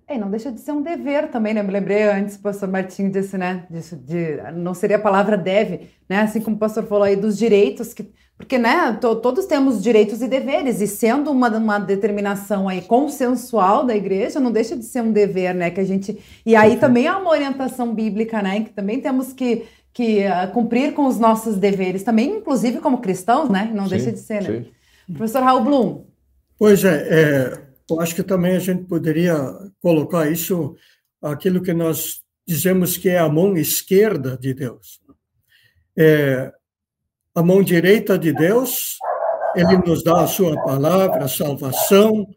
É, 0.08 0.18
não 0.18 0.30
deixa 0.32 0.52
de 0.52 0.60
ser 0.60 0.72
um 0.72 0.82
dever 0.82 1.30
também, 1.30 1.54
né? 1.54 1.62
Eu 1.62 1.66
me 1.66 1.72
lembrei 1.72 2.02
antes, 2.04 2.36
o 2.36 2.42
pastor 2.42 2.68
Martinho 2.68 3.12
disse, 3.12 3.38
né? 3.38 3.68
Disso, 3.70 3.96
de, 3.96 4.42
não 4.54 4.74
seria 4.74 4.98
a 4.98 5.02
palavra 5.02 5.38
deve, 5.38 5.92
né? 6.10 6.22
Assim 6.22 6.42
como 6.42 6.56
o 6.56 6.60
pastor 6.60 6.88
falou 6.88 7.04
aí 7.04 7.16
dos 7.16 7.38
direitos, 7.38 7.94
que, 7.94 8.12
porque, 8.40 8.58
né? 8.58 8.94
To, 8.94 9.18
todos 9.18 9.46
temos 9.46 9.84
direitos 9.84 10.22
e 10.22 10.28
deveres, 10.28 10.80
e 10.80 10.88
sendo 10.88 11.30
uma, 11.30 11.50
uma 11.58 11.78
determinação 11.78 12.70
aí 12.70 12.82
consensual 12.82 13.86
da 13.86 13.94
igreja, 13.94 14.40
não 14.40 14.50
deixa 14.50 14.78
de 14.78 14.86
ser 14.86 15.02
um 15.02 15.12
dever, 15.12 15.54
né? 15.54 15.70
Que 15.70 15.82
a 15.82 15.84
gente. 15.84 16.18
E 16.46 16.56
aí 16.56 16.76
uhum. 16.76 16.80
também 16.80 17.06
há 17.06 17.18
uma 17.18 17.32
orientação 17.32 17.94
bíblica, 17.94 18.42
né? 18.42 18.62
Que 18.64 18.70
também 18.70 19.02
temos 19.02 19.34
que, 19.34 19.66
que 19.92 20.20
uh, 20.26 20.50
cumprir 20.54 20.94
com 20.94 21.06
os 21.06 21.20
nossos 21.20 21.58
deveres, 21.58 22.02
também, 22.02 22.38
inclusive 22.38 22.80
como 22.80 23.00
cristãos, 23.00 23.50
né? 23.50 23.70
Não 23.76 23.84
sim, 23.84 23.90
deixa 23.90 24.12
de 24.14 24.20
ser, 24.20 24.42
né? 24.42 24.64
Sim. 24.64 25.14
Professor 25.14 25.44
Raul 25.44 25.62
Blum. 25.62 26.06
Pois 26.58 26.86
é, 26.86 27.08
é 27.12 27.62
eu 27.92 28.00
acho 28.00 28.16
que 28.16 28.24
também 28.24 28.56
a 28.56 28.60
gente 28.60 28.86
poderia 28.86 29.36
colocar 29.82 30.32
isso, 30.32 30.78
aquilo 31.22 31.62
que 31.62 31.74
nós 31.74 32.22
dizemos 32.48 32.96
que 32.96 33.10
é 33.10 33.20
a 33.20 33.28
mão 33.28 33.58
esquerda 33.58 34.38
de 34.38 34.54
Deus. 34.54 35.02
É, 35.98 36.54
a 37.36 37.44
mão 37.44 37.62
direita 37.62 38.18
de 38.18 38.34
Deus, 38.34 38.98
ele 39.56 39.78
nos 39.78 40.04
dá 40.04 40.22
a 40.24 40.28
sua 40.28 40.56
palavra, 40.64 41.26
a 41.26 41.28
salvação, 41.28 42.28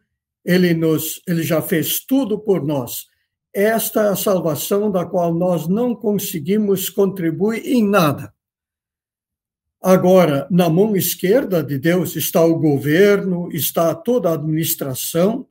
ele, 0.44 0.74
nos, 0.74 1.20
ele 1.26 1.42
já 1.42 1.62
fez 1.62 2.04
tudo 2.04 2.38
por 2.38 2.64
nós. 2.64 3.06
Esta 3.54 4.04
é 4.04 4.08
a 4.08 4.16
salvação 4.16 4.90
da 4.90 5.04
qual 5.04 5.34
nós 5.34 5.68
não 5.68 5.94
conseguimos 5.94 6.88
contribuir 6.88 7.66
em 7.66 7.86
nada. 7.86 8.32
Agora, 9.82 10.46
na 10.50 10.70
mão 10.70 10.96
esquerda 10.96 11.62
de 11.62 11.78
Deus 11.78 12.14
está 12.14 12.42
o 12.44 12.58
governo, 12.58 13.48
está 13.52 13.94
toda 13.94 14.30
a 14.30 14.34
administração. 14.34 15.46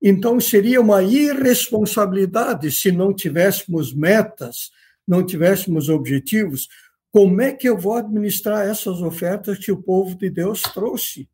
Então, 0.00 0.38
seria 0.38 0.80
uma 0.80 1.02
irresponsabilidade 1.02 2.70
se 2.70 2.92
não 2.92 3.14
tivéssemos 3.14 3.94
metas, 3.94 4.70
não 5.08 5.24
tivéssemos 5.24 5.88
objetivos. 5.88 6.68
Como 7.12 7.42
é 7.42 7.52
que 7.52 7.68
eu 7.68 7.76
vou 7.76 7.94
administrar 7.94 8.66
essas 8.66 9.02
ofertas 9.02 9.58
que 9.58 9.70
o 9.70 9.82
povo 9.82 10.16
de 10.16 10.30
Deus 10.30 10.62
trouxe? 10.62 11.28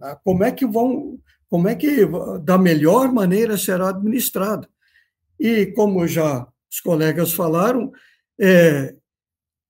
Ah, 0.00 0.16
como 0.16 0.42
é 0.42 0.50
que 0.50 0.66
vão, 0.66 1.20
como 1.48 1.68
é 1.68 1.74
que 1.74 2.06
da 2.42 2.56
melhor 2.56 3.12
maneira 3.12 3.58
será 3.58 3.90
administrado? 3.90 4.66
E 5.38 5.66
como 5.66 6.06
já 6.08 6.48
os 6.70 6.80
colegas 6.80 7.34
falaram, 7.34 7.92
é, 8.40 8.94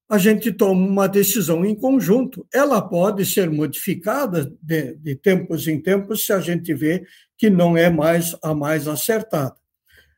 a 0.08 0.18
gente 0.18 0.52
toma 0.52 0.86
uma 0.86 1.08
decisão 1.08 1.64
em 1.64 1.74
conjunto. 1.74 2.46
Ela 2.52 2.80
pode 2.80 3.26
ser 3.26 3.50
modificada 3.50 4.52
de, 4.62 4.94
de 4.96 5.16
tempos 5.16 5.66
em 5.66 5.80
tempos 5.80 6.26
se 6.26 6.32
a 6.32 6.38
gente 6.40 6.72
vê 6.74 7.04
que 7.36 7.50
não 7.50 7.76
é 7.76 7.90
mais 7.90 8.36
a 8.40 8.54
mais 8.54 8.86
acertada. 8.86 9.56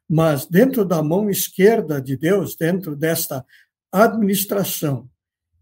Mas 0.06 0.44
dentro 0.44 0.84
da 0.84 1.02
mão 1.02 1.30
esquerda 1.30 2.02
de 2.02 2.18
Deus, 2.18 2.54
dentro 2.54 2.94
desta 2.94 3.46
administração, 3.90 5.08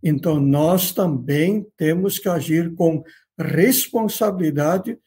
então 0.03 0.41
nós 0.41 0.93
também 0.93 1.67
temos 1.77 2.19
que 2.19 2.29
agir 2.29 2.75
com 2.75 3.03
responsabilidade 3.39 4.99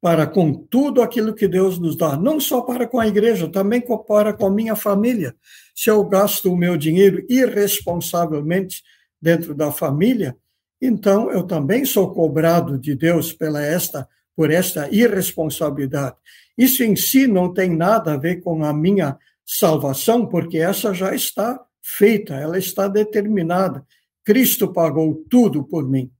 para 0.00 0.26
com 0.26 0.52
tudo 0.54 1.02
aquilo 1.02 1.34
que 1.34 1.46
Deus 1.46 1.78
nos 1.78 1.96
dá, 1.96 2.16
não 2.16 2.40
só 2.40 2.62
para 2.62 2.86
com 2.86 2.98
a 2.98 3.06
igreja, 3.06 3.48
também 3.48 3.82
para 4.06 4.32
com 4.32 4.46
a 4.46 4.50
minha 4.50 4.74
família. 4.74 5.34
Se 5.74 5.90
eu 5.90 6.02
gasto 6.04 6.50
o 6.50 6.56
meu 6.56 6.76
dinheiro 6.76 7.24
irresponsavelmente 7.28 8.82
dentro 9.20 9.54
da 9.54 9.70
família, 9.70 10.34
então 10.80 11.30
eu 11.30 11.42
também 11.42 11.84
sou 11.84 12.14
cobrado 12.14 12.78
de 12.78 12.94
Deus 12.94 13.32
pela 13.32 13.62
esta 13.62 14.08
por 14.34 14.50
esta 14.50 14.88
irresponsabilidade. 14.90 16.16
Isso 16.56 16.82
em 16.82 16.96
si 16.96 17.26
não 17.26 17.52
tem 17.52 17.76
nada 17.76 18.14
a 18.14 18.16
ver 18.16 18.40
com 18.40 18.64
a 18.64 18.72
minha 18.72 19.18
salvação, 19.44 20.26
porque 20.26 20.56
essa 20.56 20.94
já 20.94 21.14
está 21.14 21.60
feita, 21.82 22.34
ela 22.34 22.56
está 22.56 22.88
determinada. 22.88 23.84
Cristo 24.24 24.72
pagou 24.72 25.24
tudo 25.28 25.64
por 25.64 25.88
mim. 25.88 26.10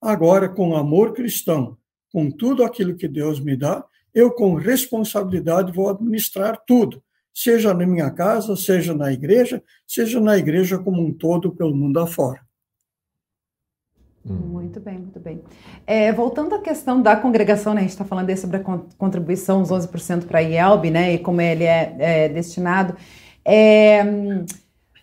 Agora, 0.00 0.48
com 0.48 0.76
amor 0.76 1.12
cristão, 1.12 1.76
com 2.12 2.30
tudo 2.30 2.64
aquilo 2.64 2.96
que 2.96 3.08
Deus 3.08 3.40
me 3.40 3.56
dá, 3.56 3.84
eu 4.14 4.30
com 4.30 4.54
responsabilidade 4.54 5.72
vou 5.72 5.90
administrar 5.90 6.60
tudo, 6.66 7.02
seja 7.34 7.74
na 7.74 7.86
minha 7.86 8.10
casa, 8.10 8.56
seja 8.56 8.94
na 8.94 9.12
igreja, 9.12 9.62
seja 9.86 10.20
na 10.20 10.38
igreja 10.38 10.78
como 10.78 11.02
um 11.02 11.12
todo 11.12 11.54
pelo 11.54 11.74
mundo 11.74 11.98
afora. 12.00 12.40
Hum. 14.24 14.56
Muito 14.66 14.80
bem, 14.80 14.98
muito 14.98 15.20
bem. 15.20 15.42
É, 15.86 16.12
voltando 16.12 16.54
à 16.54 16.60
questão 16.60 17.00
da 17.00 17.16
congregação, 17.16 17.72
né, 17.72 17.80
a 17.80 17.82
gente 17.82 17.90
está 17.90 18.04
falando 18.04 18.28
aí 18.30 18.36
sobre 18.36 18.56
a 18.56 18.60
contribuição, 18.98 19.62
os 19.62 19.70
11% 19.70 20.26
para 20.26 20.38
a 20.38 20.42
IELB, 20.42 20.90
né, 20.90 21.14
e 21.14 21.18
como 21.18 21.40
ele 21.40 21.64
é, 21.64 21.96
é 21.98 22.28
destinado. 22.28 22.96
É, 23.44 24.02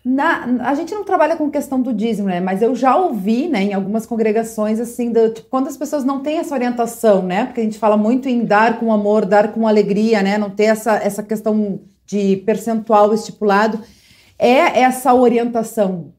na, 0.04 0.68
a 0.68 0.74
gente 0.74 0.94
não 0.94 1.02
trabalha 1.02 1.34
com 1.34 1.50
questão 1.50 1.80
do 1.80 1.90
dízimo, 1.90 2.28
né? 2.28 2.38
Mas 2.38 2.60
eu 2.60 2.74
já 2.74 2.94
ouvi, 2.94 3.48
né, 3.48 3.62
em 3.62 3.72
algumas 3.72 4.04
congregações, 4.04 4.78
assim, 4.78 5.10
do, 5.10 5.30
tipo, 5.30 5.48
quando 5.48 5.68
as 5.68 5.78
pessoas 5.78 6.04
não 6.04 6.20
têm 6.20 6.38
essa 6.38 6.54
orientação, 6.54 7.22
né? 7.22 7.46
Porque 7.46 7.62
a 7.62 7.64
gente 7.64 7.78
fala 7.78 7.96
muito 7.96 8.28
em 8.28 8.44
dar 8.44 8.78
com 8.78 8.92
amor, 8.92 9.24
dar 9.24 9.52
com 9.52 9.66
alegria, 9.66 10.22
né? 10.22 10.36
Não 10.36 10.50
ter 10.50 10.64
essa, 10.64 10.96
essa 10.96 11.22
questão 11.22 11.80
de 12.04 12.36
percentual 12.38 13.14
estipulado. 13.14 13.80
É 14.38 14.80
essa 14.82 15.14
orientação, 15.14 16.12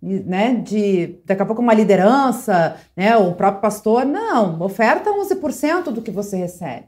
né? 0.00 0.54
De 0.54 1.18
daqui 1.26 1.42
a 1.42 1.46
pouco 1.46 1.60
uma 1.60 1.74
liderança, 1.74 2.76
né? 2.96 3.18
O 3.18 3.34
próprio 3.34 3.60
pastor, 3.60 4.06
não, 4.06 4.58
oferta 4.62 5.10
11% 5.10 5.92
do 5.92 6.00
que 6.00 6.10
você 6.10 6.38
recebe, 6.38 6.86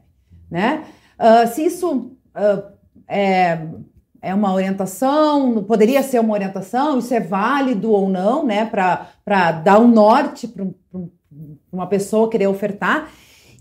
né? 0.49 0.83
Uh, 1.19 1.47
se 1.53 1.63
isso 1.63 2.11
uh, 2.35 2.63
é 3.07 3.59
é 4.21 4.33
uma 4.33 4.53
orientação, 4.53 5.63
poderia 5.63 6.03
ser 6.03 6.19
uma 6.19 6.33
orientação, 6.33 6.99
isso 6.99 7.13
é 7.13 7.19
válido 7.19 7.91
ou 7.91 8.09
não, 8.09 8.45
né, 8.45 8.65
para 8.65 9.51
dar 9.51 9.79
um 9.79 9.87
norte 9.87 10.47
para 10.47 10.65
uma 11.71 11.87
pessoa 11.87 12.29
querer 12.29 12.47
ofertar. 12.47 13.09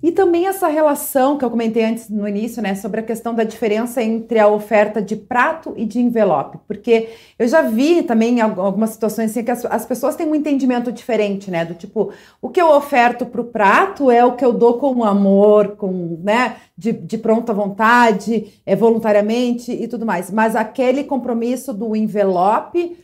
E 0.00 0.12
também 0.12 0.46
essa 0.46 0.68
relação 0.68 1.36
que 1.36 1.44
eu 1.44 1.50
comentei 1.50 1.84
antes 1.84 2.08
no 2.08 2.28
início, 2.28 2.62
né, 2.62 2.74
sobre 2.76 3.00
a 3.00 3.02
questão 3.02 3.34
da 3.34 3.42
diferença 3.42 4.00
entre 4.00 4.38
a 4.38 4.46
oferta 4.46 5.02
de 5.02 5.16
prato 5.16 5.74
e 5.76 5.84
de 5.84 5.98
envelope, 6.00 6.58
porque 6.68 7.08
eu 7.36 7.48
já 7.48 7.62
vi 7.62 8.04
também 8.04 8.40
algumas 8.40 8.90
situações 8.90 9.30
assim 9.30 9.42
que 9.42 9.50
as, 9.50 9.64
as 9.64 9.84
pessoas 9.84 10.14
têm 10.14 10.28
um 10.28 10.36
entendimento 10.36 10.92
diferente, 10.92 11.50
né, 11.50 11.64
do 11.64 11.74
tipo, 11.74 12.12
o 12.40 12.48
que 12.48 12.60
eu 12.60 12.70
oferto 12.70 13.26
para 13.26 13.40
o 13.40 13.44
prato 13.44 14.08
é 14.08 14.24
o 14.24 14.36
que 14.36 14.44
eu 14.44 14.52
dou 14.52 14.78
com 14.78 15.02
amor, 15.02 15.76
com, 15.76 16.20
né, 16.22 16.56
de, 16.76 16.92
de 16.92 17.18
pronta 17.18 17.52
vontade, 17.52 18.52
é, 18.64 18.76
voluntariamente 18.76 19.72
e 19.72 19.88
tudo 19.88 20.06
mais, 20.06 20.30
mas 20.30 20.54
aquele 20.54 21.02
compromisso 21.02 21.74
do 21.74 21.96
envelope. 21.96 22.96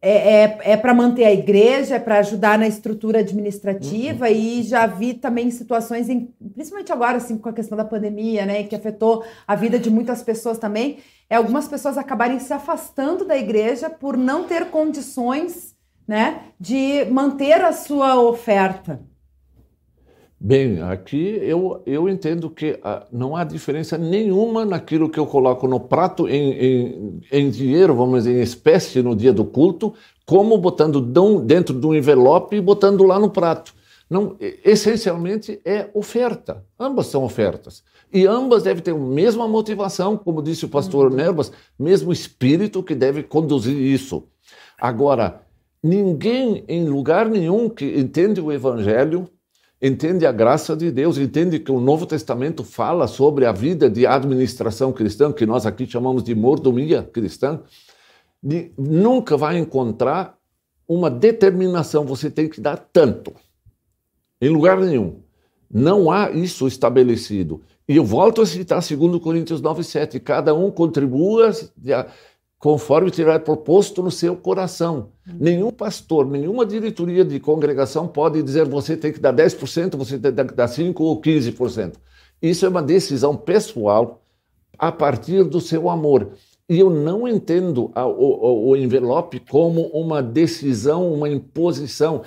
É, 0.00 0.44
é, 0.44 0.58
é 0.72 0.76
para 0.76 0.94
manter 0.94 1.24
a 1.24 1.32
igreja, 1.32 1.96
é 1.96 1.98
para 1.98 2.18
ajudar 2.18 2.58
na 2.58 2.68
estrutura 2.68 3.18
administrativa 3.20 4.26
uhum. 4.26 4.32
e 4.32 4.62
já 4.62 4.86
vi 4.86 5.14
também 5.14 5.50
situações, 5.50 6.08
em, 6.08 6.32
principalmente 6.54 6.92
agora 6.92 7.16
assim 7.16 7.36
com 7.36 7.48
a 7.48 7.52
questão 7.52 7.76
da 7.76 7.84
pandemia, 7.84 8.46
né, 8.46 8.62
que 8.62 8.76
afetou 8.76 9.24
a 9.46 9.54
vida 9.56 9.78
de 9.78 9.90
muitas 9.90 10.22
pessoas 10.22 10.58
também, 10.58 10.98
é 11.28 11.36
algumas 11.36 11.66
pessoas 11.66 11.98
acabarem 11.98 12.38
se 12.38 12.52
afastando 12.52 13.24
da 13.24 13.36
igreja 13.36 13.90
por 13.90 14.16
não 14.16 14.44
ter 14.44 14.66
condições, 14.66 15.76
né, 16.06 16.42
de 16.58 17.04
manter 17.10 17.60
a 17.60 17.72
sua 17.72 18.20
oferta. 18.20 19.00
Bem, 20.40 20.80
aqui 20.82 21.40
eu, 21.42 21.82
eu 21.84 22.08
entendo 22.08 22.48
que 22.48 22.78
ah, 22.84 23.04
não 23.10 23.34
há 23.34 23.42
diferença 23.42 23.98
nenhuma 23.98 24.64
naquilo 24.64 25.10
que 25.10 25.18
eu 25.18 25.26
coloco 25.26 25.66
no 25.66 25.80
prato 25.80 26.28
em, 26.28 26.52
em, 26.52 27.20
em, 27.32 27.50
dinheiro, 27.50 27.92
vamos 27.92 28.22
dizer, 28.22 28.38
em 28.38 28.42
espécie 28.42 29.02
no 29.02 29.16
dia 29.16 29.32
do 29.32 29.44
culto, 29.44 29.94
como 30.24 30.56
botando 30.56 31.00
dentro 31.40 31.74
de 31.74 31.84
um 31.84 31.92
envelope 31.92 32.54
e 32.54 32.60
botando 32.60 33.02
lá 33.02 33.18
no 33.18 33.30
prato. 33.30 33.74
Não, 34.08 34.36
essencialmente 34.64 35.60
é 35.64 35.90
oferta. 35.92 36.64
Ambas 36.78 37.06
são 37.08 37.24
ofertas. 37.24 37.82
E 38.12 38.24
ambas 38.24 38.62
devem 38.62 38.82
ter 38.82 38.92
a 38.92 38.98
mesma 38.98 39.48
motivação, 39.48 40.16
como 40.16 40.40
disse 40.40 40.64
o 40.64 40.68
pastor 40.68 41.10
uhum. 41.10 41.16
Nerbas, 41.16 41.50
mesmo 41.76 42.12
espírito 42.12 42.82
que 42.82 42.94
deve 42.94 43.24
conduzir 43.24 43.76
isso. 43.76 44.22
Agora, 44.80 45.42
ninguém 45.82 46.64
em 46.68 46.88
lugar 46.88 47.28
nenhum 47.28 47.68
que 47.68 47.98
entende 47.98 48.40
o 48.40 48.52
evangelho 48.52 49.28
entende 49.80 50.26
a 50.26 50.32
graça 50.32 50.76
de 50.76 50.90
Deus, 50.90 51.18
entende 51.18 51.58
que 51.58 51.70
o 51.70 51.80
Novo 51.80 52.06
Testamento 52.06 52.64
fala 52.64 53.06
sobre 53.06 53.46
a 53.46 53.52
vida 53.52 53.88
de 53.88 54.06
administração 54.06 54.92
cristã, 54.92 55.32
que 55.32 55.46
nós 55.46 55.66
aqui 55.66 55.86
chamamos 55.86 56.22
de 56.22 56.34
mordomia 56.34 57.02
cristã, 57.02 57.60
nunca 58.76 59.36
vai 59.36 59.58
encontrar 59.58 60.36
uma 60.86 61.10
determinação, 61.10 62.04
você 62.04 62.30
tem 62.30 62.48
que 62.48 62.60
dar 62.60 62.76
tanto. 62.76 63.32
Em 64.40 64.48
lugar 64.48 64.78
nenhum. 64.78 65.20
Não 65.70 66.10
há 66.10 66.30
isso 66.30 66.66
estabelecido. 66.66 67.60
E 67.86 67.96
eu 67.96 68.04
volto 68.04 68.40
a 68.40 68.46
citar 68.46 68.80
2 68.80 69.20
Coríntios 69.20 69.60
9,7. 69.60 70.18
Cada 70.20 70.54
um 70.54 70.70
contribua 70.70 71.50
conforme 72.58 73.10
tiver 73.10 73.38
proposto 73.40 74.02
no 74.02 74.10
seu 74.10 74.36
coração. 74.36 75.12
Uhum. 75.26 75.36
Nenhum 75.38 75.70
pastor, 75.70 76.26
nenhuma 76.26 76.66
diretoria 76.66 77.24
de 77.24 77.38
congregação 77.38 78.08
pode 78.08 78.42
dizer 78.42 78.66
você 78.66 78.96
tem 78.96 79.12
que 79.12 79.20
dar 79.20 79.32
10%, 79.32 79.96
você 79.96 80.18
tem 80.18 80.32
que 80.32 80.54
dar 80.54 80.66
5% 80.68 80.94
ou 81.00 81.20
15%. 81.20 81.94
Isso 82.42 82.66
é 82.66 82.68
uma 82.68 82.82
decisão 82.82 83.36
pessoal 83.36 84.22
a 84.78 84.90
partir 84.90 85.44
do 85.44 85.60
seu 85.60 85.88
amor. 85.88 86.32
E 86.68 86.78
eu 86.78 86.90
não 86.90 87.26
entendo 87.26 87.90
a, 87.94 88.06
o, 88.06 88.68
o, 88.68 88.76
envelope 88.76 89.40
como 89.40 89.86
uma 89.86 90.22
decisão, 90.22 91.12
uma 91.12 91.28
imposição. 91.28 92.22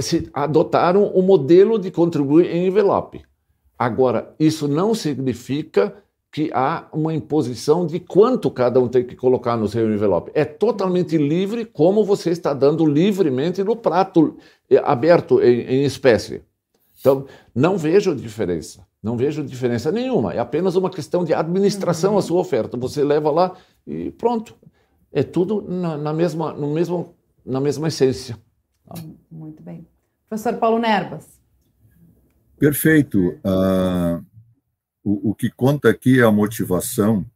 Se 0.00 0.28
adotaram 0.32 1.06
o 1.06 1.22
modelo 1.22 1.78
de 1.78 1.90
contribuir 1.90 2.46
em 2.46 2.66
envelope. 2.66 3.22
Agora, 3.78 4.34
isso 4.38 4.68
não 4.68 4.94
significa 4.94 5.94
que 6.32 6.50
há 6.54 6.88
uma 6.90 7.12
imposição 7.12 7.86
de 7.86 8.00
quanto 8.00 8.50
cada 8.50 8.80
um 8.80 8.88
tem 8.88 9.04
que 9.04 9.14
colocar 9.14 9.54
no 9.54 9.68
seu 9.68 9.92
envelope. 9.92 10.32
É 10.34 10.46
totalmente 10.46 11.18
livre, 11.18 11.66
como 11.66 12.02
você 12.02 12.30
está 12.30 12.54
dando 12.54 12.86
livremente 12.86 13.62
no 13.62 13.76
prato 13.76 14.38
eh, 14.70 14.80
aberto 14.82 15.42
em, 15.42 15.60
em 15.60 15.84
espécie. 15.84 16.42
Então, 16.98 17.26
não 17.54 17.76
vejo 17.76 18.16
diferença. 18.16 18.86
Não 19.02 19.14
vejo 19.14 19.44
diferença 19.44 19.92
nenhuma. 19.92 20.32
É 20.32 20.38
apenas 20.38 20.74
uma 20.74 20.88
questão 20.88 21.22
de 21.22 21.34
administração 21.34 22.12
uhum. 22.12 22.18
a 22.18 22.22
sua 22.22 22.40
oferta. 22.40 22.78
Você 22.78 23.04
leva 23.04 23.30
lá 23.30 23.54
e 23.86 24.10
pronto. 24.12 24.56
É 25.12 25.22
tudo 25.22 25.60
na, 25.68 25.98
na, 25.98 26.14
mesma, 26.14 26.54
no 26.54 26.72
mesmo, 26.72 27.14
na 27.44 27.60
mesma 27.60 27.88
essência. 27.88 28.38
Muito 29.30 29.62
bem. 29.62 29.86
Professor 30.30 30.54
Paulo 30.54 30.78
Nerbas. 30.78 31.38
Perfeito. 32.58 33.18
Uh, 33.44 34.24
o, 35.04 35.30
o 35.30 35.34
que 35.34 35.50
conta 35.50 35.90
aqui 35.90 36.20
é 36.20 36.22
a 36.22 36.30
motivação, 36.30 37.26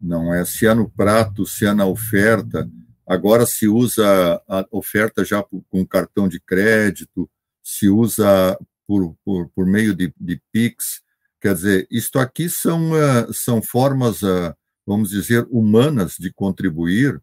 não 0.00 0.32
é 0.32 0.44
se 0.44 0.66
é 0.66 0.74
no 0.74 0.88
prato, 0.88 1.46
se 1.46 1.66
é 1.66 1.72
na 1.72 1.86
oferta. 1.86 2.68
Agora 3.06 3.46
se 3.46 3.66
usa 3.66 4.42
a 4.48 4.66
oferta 4.70 5.24
já 5.24 5.42
com 5.42 5.86
cartão 5.86 6.28
de 6.28 6.40
crédito, 6.40 7.28
se 7.62 7.88
usa 7.88 8.58
por, 8.86 9.16
por, 9.24 9.48
por 9.48 9.66
meio 9.66 9.94
de, 9.94 10.12
de 10.20 10.40
PIX. 10.52 11.02
Quer 11.40 11.54
dizer, 11.54 11.86
isto 11.90 12.18
aqui 12.18 12.48
são, 12.48 12.92
uh, 12.92 13.32
são 13.32 13.62
formas, 13.62 14.22
uh, 14.22 14.54
vamos 14.86 15.10
dizer, 15.10 15.46
humanas 15.50 16.16
de 16.18 16.32
contribuir 16.32 17.20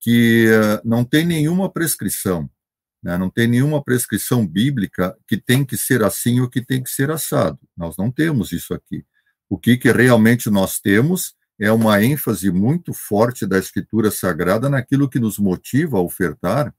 que 0.00 0.48
uh, 0.48 0.86
não 0.86 1.04
tem 1.04 1.26
nenhuma 1.26 1.70
prescrição, 1.70 2.48
né? 3.02 3.16
não 3.16 3.30
tem 3.30 3.46
nenhuma 3.46 3.82
prescrição 3.82 4.46
bíblica 4.46 5.16
que 5.26 5.36
tem 5.36 5.64
que 5.64 5.76
ser 5.76 6.02
assim 6.02 6.40
ou 6.40 6.48
que 6.48 6.62
tem 6.62 6.82
que 6.82 6.90
ser 6.90 7.10
assado. 7.10 7.58
Nós 7.76 7.96
não 7.96 8.10
temos 8.10 8.52
isso 8.52 8.74
aqui. 8.74 9.04
O 9.48 9.58
que, 9.58 9.76
que 9.76 9.92
realmente 9.92 10.50
nós 10.50 10.78
temos 10.78 11.34
é 11.60 11.70
uma 11.70 12.02
ênfase 12.02 12.50
muito 12.50 12.92
forte 12.92 13.46
da 13.46 13.58
Escritura 13.58 14.10
Sagrada 14.10 14.68
naquilo 14.68 15.08
que 15.08 15.20
nos 15.20 15.38
motiva 15.38 15.98
a 15.98 16.02
ofertar 16.02 16.74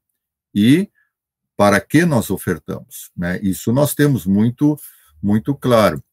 e 0.54 0.90
para 1.56 1.80
que 1.80 2.06
nós 2.06 2.30
ofertamos. 2.30 3.12
Né? 3.16 3.40
Isso 3.42 3.72
nós 3.72 3.96
temos 3.96 4.26
muito, 4.26 4.78
muito 5.22 5.56
claro. 5.56 6.04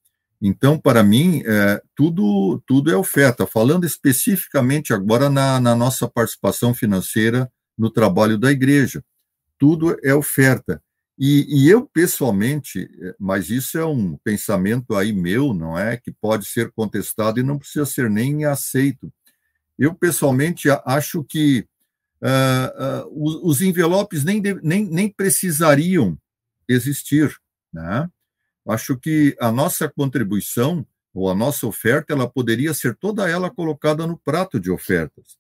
Então, 0.41 0.79
para 0.79 1.03
mim, 1.03 1.43
é, 1.47 1.81
tudo, 1.95 2.61
tudo 2.67 2.91
é 2.91 2.97
oferta. 2.97 3.47
Falando 3.47 3.85
especificamente 3.85 4.93
agora 4.93 5.31
na, 5.31 5.61
na 5.61 5.75
nossa 5.75 6.09
participação 6.09 6.75
financeira 6.75 7.51
no 7.79 7.91
trabalho 7.91 8.37
da 8.37 8.51
igreja, 8.51 9.05
tudo 9.59 9.97
é 10.03 10.15
oferta. 10.15 10.83
E, 11.19 11.47
e, 11.49 11.69
eu, 11.69 11.87
pessoalmente, 11.87 12.89
mas 13.19 13.51
isso 13.51 13.79
é 13.79 13.85
um 13.85 14.17
pensamento 14.17 14.97
aí 14.97 15.13
meu, 15.13 15.53
não 15.53 15.79
é? 15.79 15.97
Que 15.97 16.11
pode 16.11 16.47
ser 16.47 16.73
contestado 16.73 17.39
e 17.39 17.43
não 17.43 17.59
precisa 17.59 17.85
ser 17.85 18.11
nem 18.11 18.45
aceito. 18.45 19.13
Eu, 19.79 19.95
pessoalmente, 19.95 20.69
acho 20.85 21.23
que 21.25 21.67
uh, 22.23 23.05
uh, 23.07 23.49
os 23.49 23.61
envelopes 23.61 24.25
nem, 24.25 24.41
nem, 24.63 24.89
nem 24.89 25.09
precisariam 25.09 26.17
existir. 26.69 27.37
Né? 27.73 28.09
Acho 28.69 28.97
que 28.97 29.37
a 29.41 29.51
nossa 29.51 29.89
contribuição 29.89 30.87
ou 31.15 31.31
a 31.31 31.35
nossa 31.35 31.67
oferta 31.67 32.13
ela 32.13 32.29
poderia 32.29 32.73
ser 32.73 32.97
toda 32.97 33.29
ela 33.29 33.51
colocada 33.51 34.07
no 34.07 34.17
prato 34.17 34.59
de 34.59 34.71
ofertas. 34.71 35.37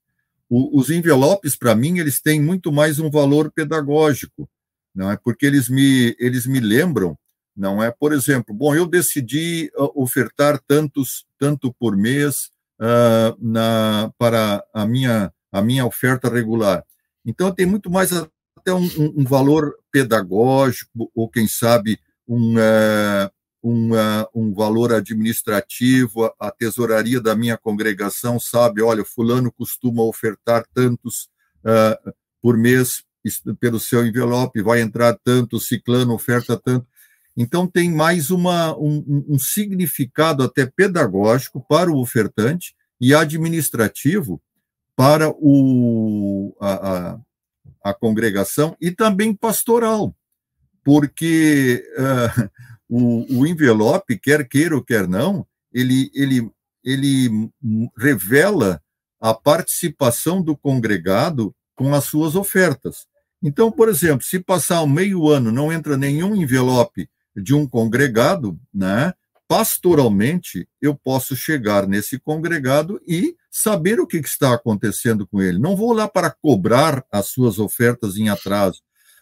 O, 0.48 0.78
os 0.78 0.90
envelopes, 0.90 1.56
para 1.56 1.74
mim, 1.74 1.98
eles 1.98 2.20
têm 2.20 2.40
muito 2.40 2.70
mais 2.70 2.98
um 2.98 3.10
valor 3.10 3.50
pedagógico, 3.50 4.48
não 4.94 5.10
é? 5.10 5.16
Porque 5.16 5.46
eles 5.46 5.68
me 5.68 6.16
eles 6.18 6.46
me 6.46 6.60
lembram, 6.60 7.18
não 7.56 7.82
é? 7.82 7.90
Por 7.90 8.12
exemplo, 8.12 8.54
bom, 8.54 8.74
eu 8.74 8.86
decidi 8.86 9.70
ofertar 9.94 10.60
tantos 10.66 11.24
tanto 11.38 11.72
por 11.78 11.96
mês 11.96 12.50
uh, 12.80 13.36
na 13.40 14.12
para 14.18 14.64
a 14.72 14.86
minha 14.86 15.32
a 15.52 15.60
minha 15.60 15.84
oferta 15.84 16.30
regular. 16.30 16.82
Então, 17.24 17.52
tem 17.54 17.66
muito 17.66 17.90
mais 17.90 18.10
até 18.12 18.72
um, 18.72 18.88
um 19.16 19.24
valor 19.24 19.76
pedagógico, 19.92 21.10
ou 21.14 21.28
quem 21.28 21.46
sabe 21.46 21.98
um, 22.26 22.54
uh, 22.56 23.30
um, 23.62 23.92
uh, 23.92 24.26
um 24.34 24.54
valor 24.54 24.92
administrativo. 24.92 26.32
A 26.40 26.50
tesouraria 26.50 27.20
da 27.20 27.36
minha 27.36 27.58
congregação 27.58 28.40
sabe, 28.40 28.80
olha, 28.82 29.04
fulano 29.04 29.52
costuma 29.52 30.02
ofertar 30.02 30.64
tantos 30.72 31.28
uh, 31.64 32.12
por 32.40 32.56
mês 32.56 33.04
pelo 33.60 33.78
seu 33.78 34.06
envelope, 34.06 34.62
vai 34.62 34.80
entrar 34.80 35.16
tanto, 35.24 35.60
ciclano 35.60 36.14
oferta 36.14 36.56
tanto. 36.56 36.86
Então, 37.36 37.66
tem 37.66 37.90
mais 37.90 38.30
uma, 38.30 38.76
um, 38.76 39.24
um 39.28 39.38
significado 39.38 40.42
até 40.42 40.66
pedagógico 40.66 41.64
para 41.66 41.90
o 41.90 41.98
ofertante 41.98 42.74
e 43.00 43.14
administrativo 43.14 44.40
para 44.94 45.30
o, 45.30 46.54
a, 46.60 46.72
a, 46.72 47.20
a 47.84 47.94
congregação 47.94 48.76
e 48.80 48.90
também 48.90 49.34
pastoral, 49.34 50.14
porque 50.84 51.84
uh, 51.96 52.50
o, 52.88 53.40
o, 53.40 53.46
envelope, 53.46 54.18
quer 54.18 54.46
queira 54.46 54.76
ou 54.76 54.84
quer 54.84 55.08
não, 55.08 55.46
ele, 55.72 56.10
ele, 56.14 56.50
ele 56.84 57.50
revela 57.96 58.80
a 59.18 59.32
participação 59.32 60.42
do 60.42 60.56
congregado 60.56 61.54
com 61.74 61.94
as 61.94 62.04
suas 62.04 62.36
ofertas. 62.36 63.06
Então, 63.42 63.70
por 63.70 63.88
exemplo, 63.88 64.24
se 64.24 64.38
passar 64.38 64.86
meio 64.86 65.28
ano 65.28 65.50
não 65.50 65.72
entra 65.72 65.96
nenhum 65.96 66.36
envelope 66.36 67.08
de 67.36 67.54
um 67.54 67.66
congregado, 67.66 68.58
né, 68.72 69.12
pastoralmente, 69.48 70.66
eu 70.80 70.94
posso 70.94 71.36
chegar 71.36 71.86
nesse 71.86 72.18
congregado 72.18 73.00
e 73.06 73.34
saber 73.50 74.00
o 74.00 74.06
que 74.06 74.16
está 74.18 74.54
acontecendo 74.54 75.26
com 75.26 75.42
ele. 75.42 75.58
Não 75.58 75.76
vou 75.76 75.92
lá 75.92 76.08
para 76.08 76.30
cobrar 76.30 77.04
as 77.12 77.26
suas 77.26 77.58
ofertas 77.58 78.16
em 78.16 78.28
atraso, 78.28 78.80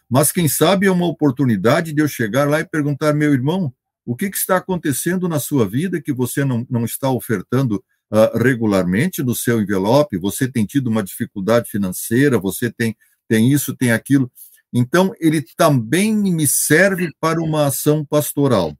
mas 0.09 0.31
quem 0.31 0.47
sabe 0.47 0.87
é 0.87 0.91
uma 0.91 1.05
oportunidade 1.07 1.93
de 1.93 2.01
eu 2.01 2.07
chegar 2.07 2.47
lá 2.47 2.59
e 2.59 2.65
perguntar, 2.65 3.13
meu 3.13 3.33
irmão, 3.33 3.73
o 4.05 4.15
que, 4.15 4.25
está 4.25 4.57
acontecendo 4.57 5.27
na 5.27 5.39
sua 5.39 5.67
vida 5.67 6.01
que 6.01 6.11
você 6.11 6.43
não, 6.43 6.65
não 6.69 6.85
está 6.85 7.09
ofertando 7.09 7.83
uh, 8.11 8.37
regularmente 8.37 9.23
no 9.23 9.35
seu 9.35 9.61
envelope? 9.61 10.17
Você 10.17 10.47
tem 10.47 10.65
tido 10.65 10.87
uma 10.87 11.03
dificuldade 11.03 11.69
financeira, 11.69 12.39
você 12.39 12.71
tem, 12.71 12.95
tem 13.31 13.49
isso, 13.49 13.73
tem 13.73 13.93
aquilo. 13.93 14.29
Então, 14.73 15.13
ele 15.21 15.41
também 15.55 16.13
me 16.13 16.45
serve 16.45 17.09
para 17.19 17.41
uma 17.41 17.67
ação 17.67 18.05
pastoral 18.05 18.75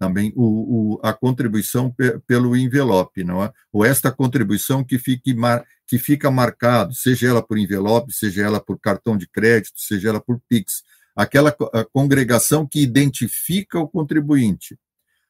também 0.00 0.32
o, 0.34 0.94
o, 0.94 1.00
a 1.02 1.12
contribuição 1.12 1.90
pe, 1.90 2.18
pelo 2.20 2.56
envelope, 2.56 3.22
não 3.22 3.44
é? 3.44 3.52
Ou 3.70 3.84
esta 3.84 4.10
contribuição 4.10 4.82
que, 4.82 4.98
fique 4.98 5.34
mar, 5.34 5.62
que 5.86 5.98
fica 5.98 6.30
marcado, 6.30 6.94
seja 6.94 7.28
ela 7.28 7.42
por 7.42 7.58
envelope, 7.58 8.10
seja 8.10 8.42
ela 8.42 8.58
por 8.58 8.80
cartão 8.80 9.14
de 9.14 9.28
crédito, 9.28 9.78
seja 9.78 10.08
ela 10.08 10.18
por 10.18 10.40
Pix, 10.48 10.82
aquela 11.14 11.54
congregação 11.92 12.66
que 12.66 12.80
identifica 12.80 13.78
o 13.78 13.86
contribuinte. 13.86 14.78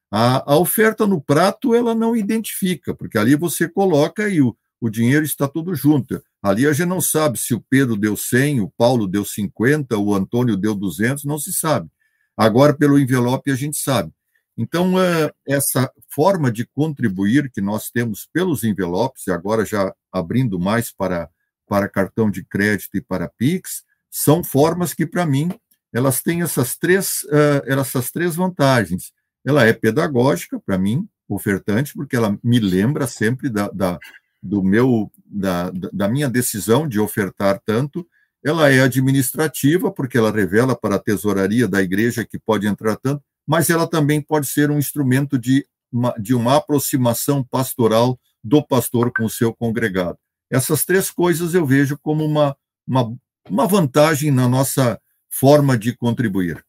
A, 0.09 0.53
a, 0.53 0.57
oferta 0.57 1.05
no 1.05 1.21
prato, 1.21 1.75
ela 1.75 1.93
não 1.93 2.15
identifica, 2.15 2.95
porque 2.95 3.19
ali 3.19 3.35
você 3.35 3.69
coloca 3.69 4.29
e 4.29 4.41
o, 4.41 4.57
o 4.81 4.89
dinheiro 4.89 5.25
está 5.25 5.49
tudo 5.49 5.75
junto. 5.75 6.23
Ali 6.43 6.67
a 6.67 6.73
gente 6.73 6.89
não 6.89 7.01
sabe 7.01 7.39
se 7.39 7.55
o 7.55 7.61
Pedro 7.61 7.97
deu 7.97 8.17
100, 8.17 8.61
o 8.61 8.71
Paulo 8.71 9.07
deu 9.07 9.25
50, 9.25 9.99
o 9.99 10.15
Antônio 10.15 10.57
deu 10.57 10.75
200, 10.75 11.25
não 11.25 11.39
se 11.39 11.53
sabe. 11.53 11.89
Agora, 12.37 12.75
pelo 12.75 12.99
envelope, 12.99 13.51
a 13.51 13.55
gente 13.55 13.77
sabe. 13.77 14.11
Então, 14.57 15.01
é, 15.01 15.31
essa 15.47 15.91
forma 16.09 16.51
de 16.51 16.67
contribuir 16.67 17.51
que 17.51 17.61
nós 17.61 17.91
temos 17.91 18.29
pelos 18.33 18.65
envelopes, 18.65 19.27
e 19.27 19.31
agora 19.31 19.65
já 19.65 19.95
abrindo 20.13 20.59
mais 20.59 20.93
para, 20.93 21.29
para 21.67 21.89
cartão 21.89 22.31
de 22.31 22.45
crédito 22.45 22.97
e 22.97 23.01
para 23.01 23.29
PIX, 23.29 23.85
são 24.11 24.43
formas 24.43 24.95
que, 24.95 25.07
para 25.07 25.27
mim, 25.27 25.51
elas 25.93 26.23
têm 26.23 26.43
essas 26.43 26.77
três, 26.77 27.27
essas 27.65 28.11
três 28.11 28.35
vantagens. 28.37 29.13
Ela 29.45 29.67
é 29.67 29.73
pedagógica, 29.73 30.59
para 30.61 30.79
mim, 30.79 31.09
ofertante, 31.29 31.95
porque 31.95 32.17
ela 32.17 32.39
me 32.43 32.59
lembra 32.59 33.07
sempre 33.07 33.49
da, 33.49 33.69
da, 33.69 33.99
do 34.43 34.63
meu 34.63 35.11
da, 35.31 35.71
da 35.93 36.09
minha 36.09 36.29
decisão 36.29 36.89
de 36.89 36.99
ofertar 36.99 37.61
tanto, 37.65 38.07
ela 38.45 38.71
é 38.71 38.81
administrativa, 38.81 39.91
porque 39.91 40.19
ela 40.19 40.33
revela 40.33 40.75
para 40.75 40.97
a 40.97 40.99
tesouraria 40.99 41.69
da 41.69 41.83
igreja 41.83 42.25
que 42.25 42.39
pode 42.39 42.67
entrar 42.67 42.97
tanto, 42.97 43.23
mas 43.47 43.71
ela 43.71 43.87
também 43.87 44.21
pode 44.21 44.47
ser 44.47 44.71
um 44.71 44.79
instrumento 44.79 45.39
de 45.39 45.67
uma, 45.93 46.15
de 46.19 46.35
uma 46.35 46.57
aproximação 46.57 47.45
pastoral 47.45 48.19
do 48.43 48.67
pastor 48.67 49.13
com 49.15 49.25
o 49.25 49.31
seu 49.31 49.55
congregado. 49.55 50.19
Essas 50.51 50.85
três 50.85 51.11
coisas 51.11 51.55
eu 51.55 51.67
vejo 51.67 51.99
como 51.99 52.25
uma, 52.25 52.57
uma, 52.87 53.15
uma 53.49 53.67
vantagem 53.67 54.31
na 54.31 54.49
nossa 54.49 55.01
forma 55.29 55.77
de 55.77 55.95
contribuir. 55.97 56.65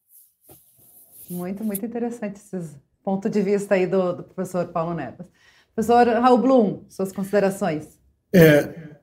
Muito, 1.28 1.64
muito 1.64 1.84
interessante 1.84 2.36
esses 2.36 2.76
ponto 3.02 3.28
de 3.28 3.42
vista 3.42 3.74
aí 3.74 3.86
do, 3.86 4.12
do 4.12 4.22
professor 4.24 4.68
Paulo 4.68 4.94
Neves. 4.94 5.26
Professor 5.74 6.06
Raul 6.06 6.38
Blum, 6.38 6.84
suas 6.88 7.12
considerações. 7.12 8.00
É, 8.34 8.98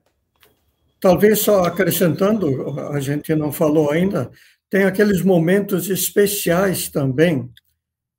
talvez 1.00 1.40
só 1.40 1.64
acrescentando, 1.64 2.80
a 2.92 3.00
gente 3.00 3.34
não 3.36 3.52
falou 3.52 3.92
ainda, 3.92 4.32
tem 4.70 4.84
aqueles 4.84 5.22
momentos 5.22 5.90
especiais 5.90 6.90
também, 6.90 7.52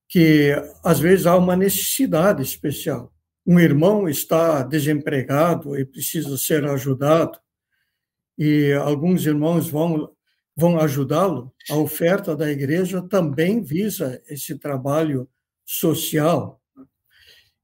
que 0.09 0.53
às 0.83 0.99
vezes 0.99 1.27
há 1.27 1.37
uma 1.37 1.57
necessidade 1.57 2.43
especial. 2.43 3.13
Um 3.47 3.59
irmão 3.59 4.09
está 4.09 4.63
desempregado 4.63 5.79
e 5.79 5.85
precisa 5.85 6.37
ser 6.37 6.65
ajudado, 6.65 7.39
e 8.39 8.73
alguns 8.73 9.27
irmãos 9.27 9.69
vão 9.69 10.11
vão 10.57 10.79
ajudá-lo. 10.79 11.53
A 11.71 11.77
oferta 11.77 12.37
da 12.37 12.51
igreja 12.51 13.01
também 13.01 13.63
visa 13.63 14.21
esse 14.29 14.59
trabalho 14.59 15.29
social. 15.65 16.61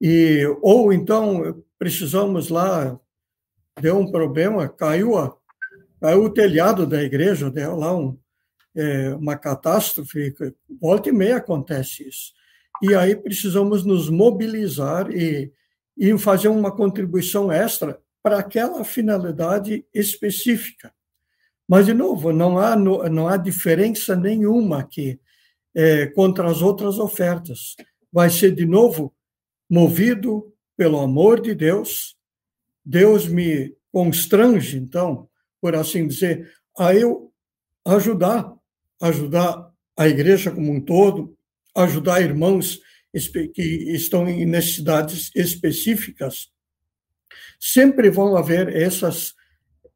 E 0.00 0.44
ou 0.62 0.92
então 0.92 1.62
precisamos 1.78 2.48
lá 2.48 2.98
deu 3.80 3.98
um 3.98 4.10
problema, 4.10 4.68
caiu 4.68 5.16
a 5.16 5.36
caiu 6.00 6.24
o 6.24 6.30
telhado 6.30 6.86
da 6.86 7.02
igreja, 7.02 7.50
deu 7.50 7.74
lá 7.76 7.96
um, 7.96 8.18
é, 8.74 9.14
uma 9.14 9.36
catástrofe, 9.36 10.34
volta 10.80 11.08
e 11.08 11.12
meia 11.12 11.36
acontece 11.36 12.06
isso. 12.06 12.32
E 12.82 12.94
aí 12.94 13.16
precisamos 13.16 13.84
nos 13.84 14.10
mobilizar 14.10 15.10
e, 15.10 15.50
e 15.96 16.16
fazer 16.18 16.48
uma 16.48 16.70
contribuição 16.70 17.50
extra 17.50 17.98
para 18.22 18.38
aquela 18.38 18.84
finalidade 18.84 19.86
específica. 19.94 20.92
Mas, 21.68 21.86
de 21.86 21.94
novo, 21.94 22.32
não 22.32 22.58
há, 22.58 22.76
não 22.76 23.26
há 23.26 23.36
diferença 23.36 24.14
nenhuma 24.14 24.80
aqui 24.80 25.18
é, 25.74 26.06
contra 26.06 26.48
as 26.48 26.62
outras 26.62 26.98
ofertas. 26.98 27.74
Vai 28.12 28.30
ser, 28.30 28.52
de 28.52 28.66
novo, 28.66 29.14
movido 29.68 30.52
pelo 30.76 31.00
amor 31.00 31.40
de 31.40 31.54
Deus. 31.54 32.15
Deus 32.86 33.26
me 33.26 33.74
constrange, 33.92 34.78
então, 34.78 35.28
por 35.60 35.74
assim 35.74 36.06
dizer, 36.06 36.52
a 36.78 36.94
eu 36.94 37.32
ajudar, 37.84 38.54
ajudar 39.02 39.72
a 39.96 40.06
igreja 40.06 40.52
como 40.52 40.72
um 40.72 40.80
todo, 40.80 41.36
ajudar 41.74 42.22
irmãos 42.22 42.80
que 43.52 43.62
estão 43.94 44.28
em 44.28 44.46
necessidades 44.46 45.30
específicas. 45.34 46.48
Sempre 47.58 48.10
vão 48.10 48.36
haver 48.36 48.68
essas 48.68 49.34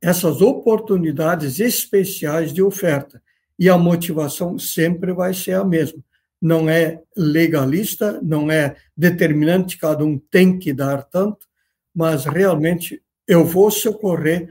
essas 0.02 0.40
oportunidades 0.40 1.60
especiais 1.60 2.52
de 2.52 2.62
oferta. 2.62 3.22
E 3.58 3.68
a 3.68 3.76
motivação 3.76 4.58
sempre 4.58 5.12
vai 5.12 5.34
ser 5.34 5.52
a 5.52 5.64
mesma. 5.64 6.02
Não 6.40 6.70
é 6.70 7.02
legalista, 7.14 8.18
não 8.22 8.50
é 8.50 8.76
determinante, 8.96 9.76
cada 9.76 10.02
um 10.02 10.18
tem 10.18 10.58
que 10.58 10.72
dar 10.72 11.02
tanto, 11.02 11.49
mas 11.94 12.24
realmente 12.24 13.02
eu 13.26 13.44
vou 13.44 13.70
socorrer 13.70 14.48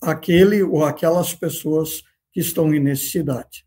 aquele 0.00 0.62
ou 0.62 0.84
aquelas 0.84 1.34
pessoas 1.34 2.02
que 2.32 2.40
estão 2.40 2.74
em 2.74 2.80
necessidade. 2.80 3.64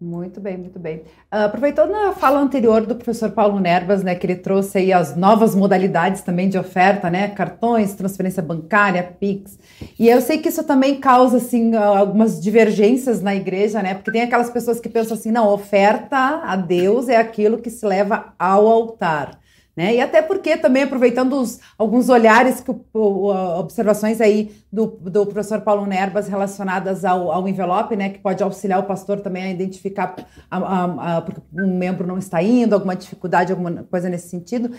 Muito 0.00 0.38
bem, 0.38 0.58
muito 0.58 0.78
bem. 0.78 0.98
Uh, 1.32 1.46
aproveitando 1.46 1.94
a 1.94 2.12
fala 2.12 2.38
anterior 2.38 2.84
do 2.84 2.94
professor 2.94 3.30
Paulo 3.30 3.58
Nerbas, 3.58 4.02
né, 4.02 4.14
que 4.14 4.26
ele 4.26 4.34
trouxe 4.36 4.78
aí 4.78 4.92
as 4.92 5.16
novas 5.16 5.54
modalidades 5.54 6.20
também 6.20 6.48
de 6.48 6.58
oferta, 6.58 7.08
né, 7.08 7.28
cartões, 7.28 7.94
transferência 7.94 8.42
bancária, 8.42 9.02
Pix. 9.02 9.58
E 9.98 10.08
eu 10.08 10.20
sei 10.20 10.38
que 10.38 10.48
isso 10.48 10.64
também 10.64 11.00
causa, 11.00 11.38
assim, 11.38 11.74
algumas 11.74 12.42
divergências 12.42 13.22
na 13.22 13.34
igreja, 13.34 13.82
né, 13.82 13.94
porque 13.94 14.10
tem 14.10 14.22
aquelas 14.22 14.50
pessoas 14.50 14.78
que 14.78 14.90
pensam 14.90 15.16
assim, 15.16 15.30
não, 15.30 15.48
oferta 15.48 16.42
a 16.44 16.54
Deus 16.56 17.08
é 17.08 17.16
aquilo 17.16 17.58
que 17.58 17.70
se 17.70 17.86
leva 17.86 18.34
ao 18.38 18.66
altar. 18.66 19.40
Né? 19.76 19.96
E 19.96 20.00
até 20.00 20.22
porque 20.22 20.56
também 20.56 20.84
aproveitando 20.84 21.32
os, 21.32 21.58
alguns 21.76 22.08
olhares, 22.08 22.60
que, 22.60 22.70
o, 22.70 23.26
observações 23.58 24.20
aí 24.20 24.54
do, 24.72 24.86
do 24.86 25.26
professor 25.26 25.60
Paulo 25.62 25.84
Nerbas 25.84 26.28
relacionadas 26.28 27.04
ao, 27.04 27.32
ao 27.32 27.48
envelope, 27.48 27.96
né, 27.96 28.10
que 28.10 28.20
pode 28.20 28.40
auxiliar 28.42 28.78
o 28.78 28.84
pastor 28.84 29.20
também 29.20 29.42
a 29.42 29.50
identificar 29.50 30.14
a, 30.48 30.58
a, 30.58 31.16
a, 31.16 31.22
porque 31.22 31.40
um 31.52 31.76
membro 31.76 32.06
não 32.06 32.18
está 32.18 32.40
indo, 32.40 32.74
alguma 32.74 32.94
dificuldade, 32.94 33.50
alguma 33.50 33.82
coisa 33.90 34.08
nesse 34.08 34.28
sentido, 34.28 34.70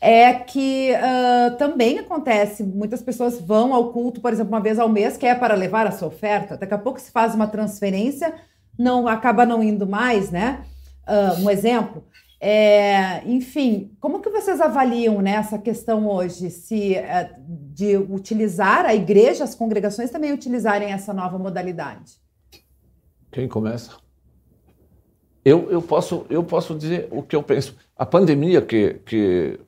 é 0.00 0.32
que 0.32 0.92
uh, 0.92 1.56
também 1.56 1.98
acontece, 1.98 2.62
muitas 2.62 3.02
pessoas 3.02 3.40
vão 3.40 3.74
ao 3.74 3.92
culto, 3.92 4.20
por 4.20 4.32
exemplo, 4.32 4.52
uma 4.52 4.60
vez 4.60 4.78
ao 4.78 4.88
mês, 4.88 5.16
que 5.16 5.26
é 5.26 5.34
para 5.34 5.54
levar 5.54 5.86
a 5.86 5.92
sua 5.92 6.08
oferta, 6.08 6.56
daqui 6.56 6.72
a 6.72 6.78
pouco 6.78 7.00
se 7.00 7.10
faz 7.10 7.34
uma 7.34 7.48
transferência, 7.48 8.32
não 8.78 9.08
acaba 9.08 9.44
não 9.44 9.62
indo 9.62 9.86
mais, 9.86 10.30
né? 10.30 10.60
Uh, 11.06 11.42
um 11.42 11.50
exemplo, 11.50 12.04
é, 12.40 13.28
enfim, 13.28 13.96
como 13.98 14.20
que 14.20 14.30
vocês 14.30 14.60
avaliam 14.60 15.20
né, 15.20 15.32
essa 15.32 15.58
questão 15.58 16.08
hoje, 16.08 16.50
se 16.50 16.94
é, 16.94 17.34
de 17.38 17.96
utilizar 17.96 18.86
a 18.86 18.94
igreja, 18.94 19.42
as 19.42 19.56
congregações 19.56 20.10
também 20.10 20.32
utilizarem 20.32 20.92
essa 20.92 21.12
nova 21.12 21.36
modalidade? 21.38 22.12
Quem 23.32 23.48
começa? 23.48 23.96
Eu, 25.44 25.70
eu, 25.70 25.82
posso, 25.82 26.26
eu 26.30 26.44
posso 26.44 26.74
dizer 26.76 27.08
o 27.10 27.22
que 27.22 27.34
eu 27.34 27.42
penso. 27.42 27.76
A 27.96 28.06
pandemia 28.06 28.62
que, 28.62 28.94
que 29.04 29.58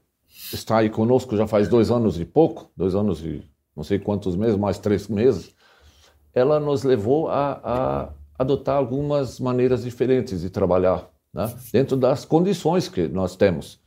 está 0.53 0.79
aí 0.79 0.91
conosco 0.91 1.37
já 1.37 1.47
faz 1.47 1.68
dois 1.68 1.91
anos 1.91 2.21
e 2.21 2.25
pouco, 2.25 2.71
dois 2.77 2.95
anos 2.95 3.21
e 3.25 3.43
não 3.75 3.83
sei 3.83 3.99
quantos 3.99 4.37
meses, 4.37 4.57
mais 4.57 4.79
três 4.79 5.09
meses, 5.09 5.55
ela 6.33 6.61
nos 6.61 6.85
levou 6.85 7.29
a, 7.29 7.61
a 7.64 8.12
adotar 8.39 8.77
algumas 8.77 9.41
maneiras 9.41 9.83
diferentes 9.83 10.43
de 10.43 10.51
trabalhar 10.51 11.09
né? 11.33 11.53
dentro 11.72 11.97
das 11.97 12.24
condições 12.24 12.89
que 12.89 13.09
nós 13.09 13.37
temos. 13.37 13.81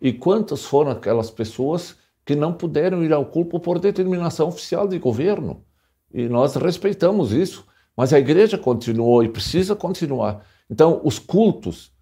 E 0.00 0.12
quantas 0.12 0.64
foram 0.64 0.90
aquelas 0.90 1.30
pessoas 1.30 1.96
que 2.24 2.34
não 2.34 2.52
puderam 2.52 3.04
ir 3.04 3.12
ao 3.12 3.26
culto 3.26 3.58
por 3.60 3.78
determinação 3.78 4.48
oficial 4.48 4.88
de 4.88 4.98
governo? 4.98 5.64
E 6.12 6.28
nós 6.28 6.54
respeitamos 6.56 7.32
isso, 7.32 7.66
mas 7.96 8.12
a 8.12 8.18
igreja 8.18 8.56
continuou 8.56 9.22
e 9.22 9.28
precisa 9.28 9.76
continuar. 9.76 10.44
Então, 10.68 11.00
os 11.04 11.18
cultos, 11.18 11.92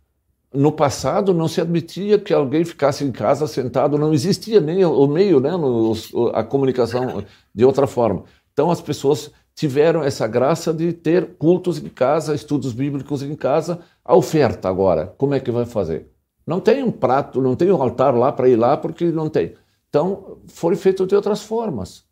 no 0.53 0.73
passado 0.73 1.35
não 1.35 1.49
se 1.49 1.61
admitia 1.61 2.19
que 2.19 2.33
alguém 2.33 2.65
ficasse 2.65 3.05
em 3.05 3.13
casa 3.13 3.47
sentado, 3.47 3.99
não 3.99 4.15
existia 4.15 4.61
nem 4.61 4.85
o 4.85 5.07
meio, 5.07 5.41
né, 5.41 5.51
a 6.33 6.43
comunicação 6.43 7.23
de 7.55 7.65
outra 7.65 7.87
forma. 7.87 8.25
Então 8.53 8.71
as 8.71 8.81
pessoas 8.81 9.31
tiveram 9.55 10.03
essa 10.03 10.27
graça 10.27 10.73
de 10.73 10.93
ter 10.93 11.37
cultos 11.37 11.79
em 11.79 11.89
casa, 11.89 12.35
estudos 12.35 12.73
bíblicos 12.73 13.23
em 13.23 13.35
casa, 13.35 13.81
a 14.09 14.17
oferta 14.17 14.71
agora, 14.71 15.15
como 15.19 15.35
é 15.35 15.41
que 15.41 15.51
vai 15.51 15.67
fazer? 15.67 16.11
Não 16.47 16.61
tem 16.61 16.83
um 16.83 16.91
prato, 16.91 17.43
não 17.43 17.55
tem 17.55 17.71
um 17.71 17.83
altar 17.83 18.15
lá 18.17 18.33
para 18.33 18.49
ir 18.49 18.57
lá, 18.57 18.75
porque 18.75 19.05
não 19.13 19.29
tem. 19.29 19.53
Então, 19.91 20.39
foi 20.47 20.75
feito 20.77 21.07
de 21.07 21.15
outras 21.15 21.43
formas. 21.43 22.07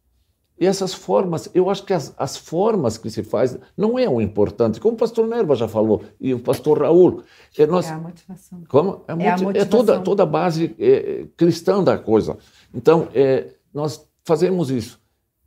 E 0.61 0.67
essas 0.67 0.93
formas, 0.93 1.49
eu 1.55 1.71
acho 1.71 1.85
que 1.87 1.95
as, 1.95 2.15
as 2.19 2.37
formas 2.37 2.99
que 2.99 3.09
se 3.09 3.23
faz 3.23 3.59
não 3.75 3.99
é 3.99 4.07
o 4.07 4.21
importante, 4.21 4.79
como 4.79 4.95
o 4.95 4.99
pastor 4.99 5.27
Nerva 5.27 5.55
já 5.55 5.67
falou, 5.67 6.03
e 6.21 6.35
o 6.35 6.39
pastor 6.39 6.83
Raul. 6.83 7.23
É, 7.57 7.67
nós, 7.67 7.89
é 7.89 7.95
a 7.95 7.99
motivação. 7.99 8.63
Como? 8.69 9.03
É, 9.09 9.13
é, 9.13 9.31
a 9.31 9.39
motivação. 9.39 9.51
é 9.55 9.65
toda, 9.65 9.99
toda 10.01 10.23
a 10.25 10.27
base 10.27 10.77
é, 10.79 11.25
cristã 11.35 11.83
da 11.83 11.97
coisa. 11.97 12.37
Então, 12.75 13.09
é, 13.15 13.55
nós 13.73 14.07
fazemos 14.23 14.71
isso. 14.71 15.01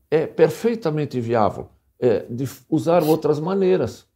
É 0.09 0.25
perfeitamente 0.25 1.21
viável 1.21 1.69
é, 1.99 2.25
de 2.27 2.49
usar 2.67 3.03
outras 3.03 3.39
maneiras. 3.39 4.08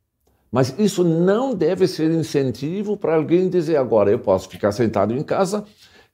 Mas 0.53 0.75
isso 0.77 1.03
não 1.03 1.55
deve 1.55 1.87
ser 1.87 2.11
incentivo 2.11 2.95
para 2.95 3.15
alguém 3.15 3.49
dizer 3.49 3.75
agora 3.75 4.11
eu 4.11 4.19
posso 4.19 4.47
ficar 4.47 4.71
sentado 4.71 5.11
em 5.11 5.23
casa 5.23 5.65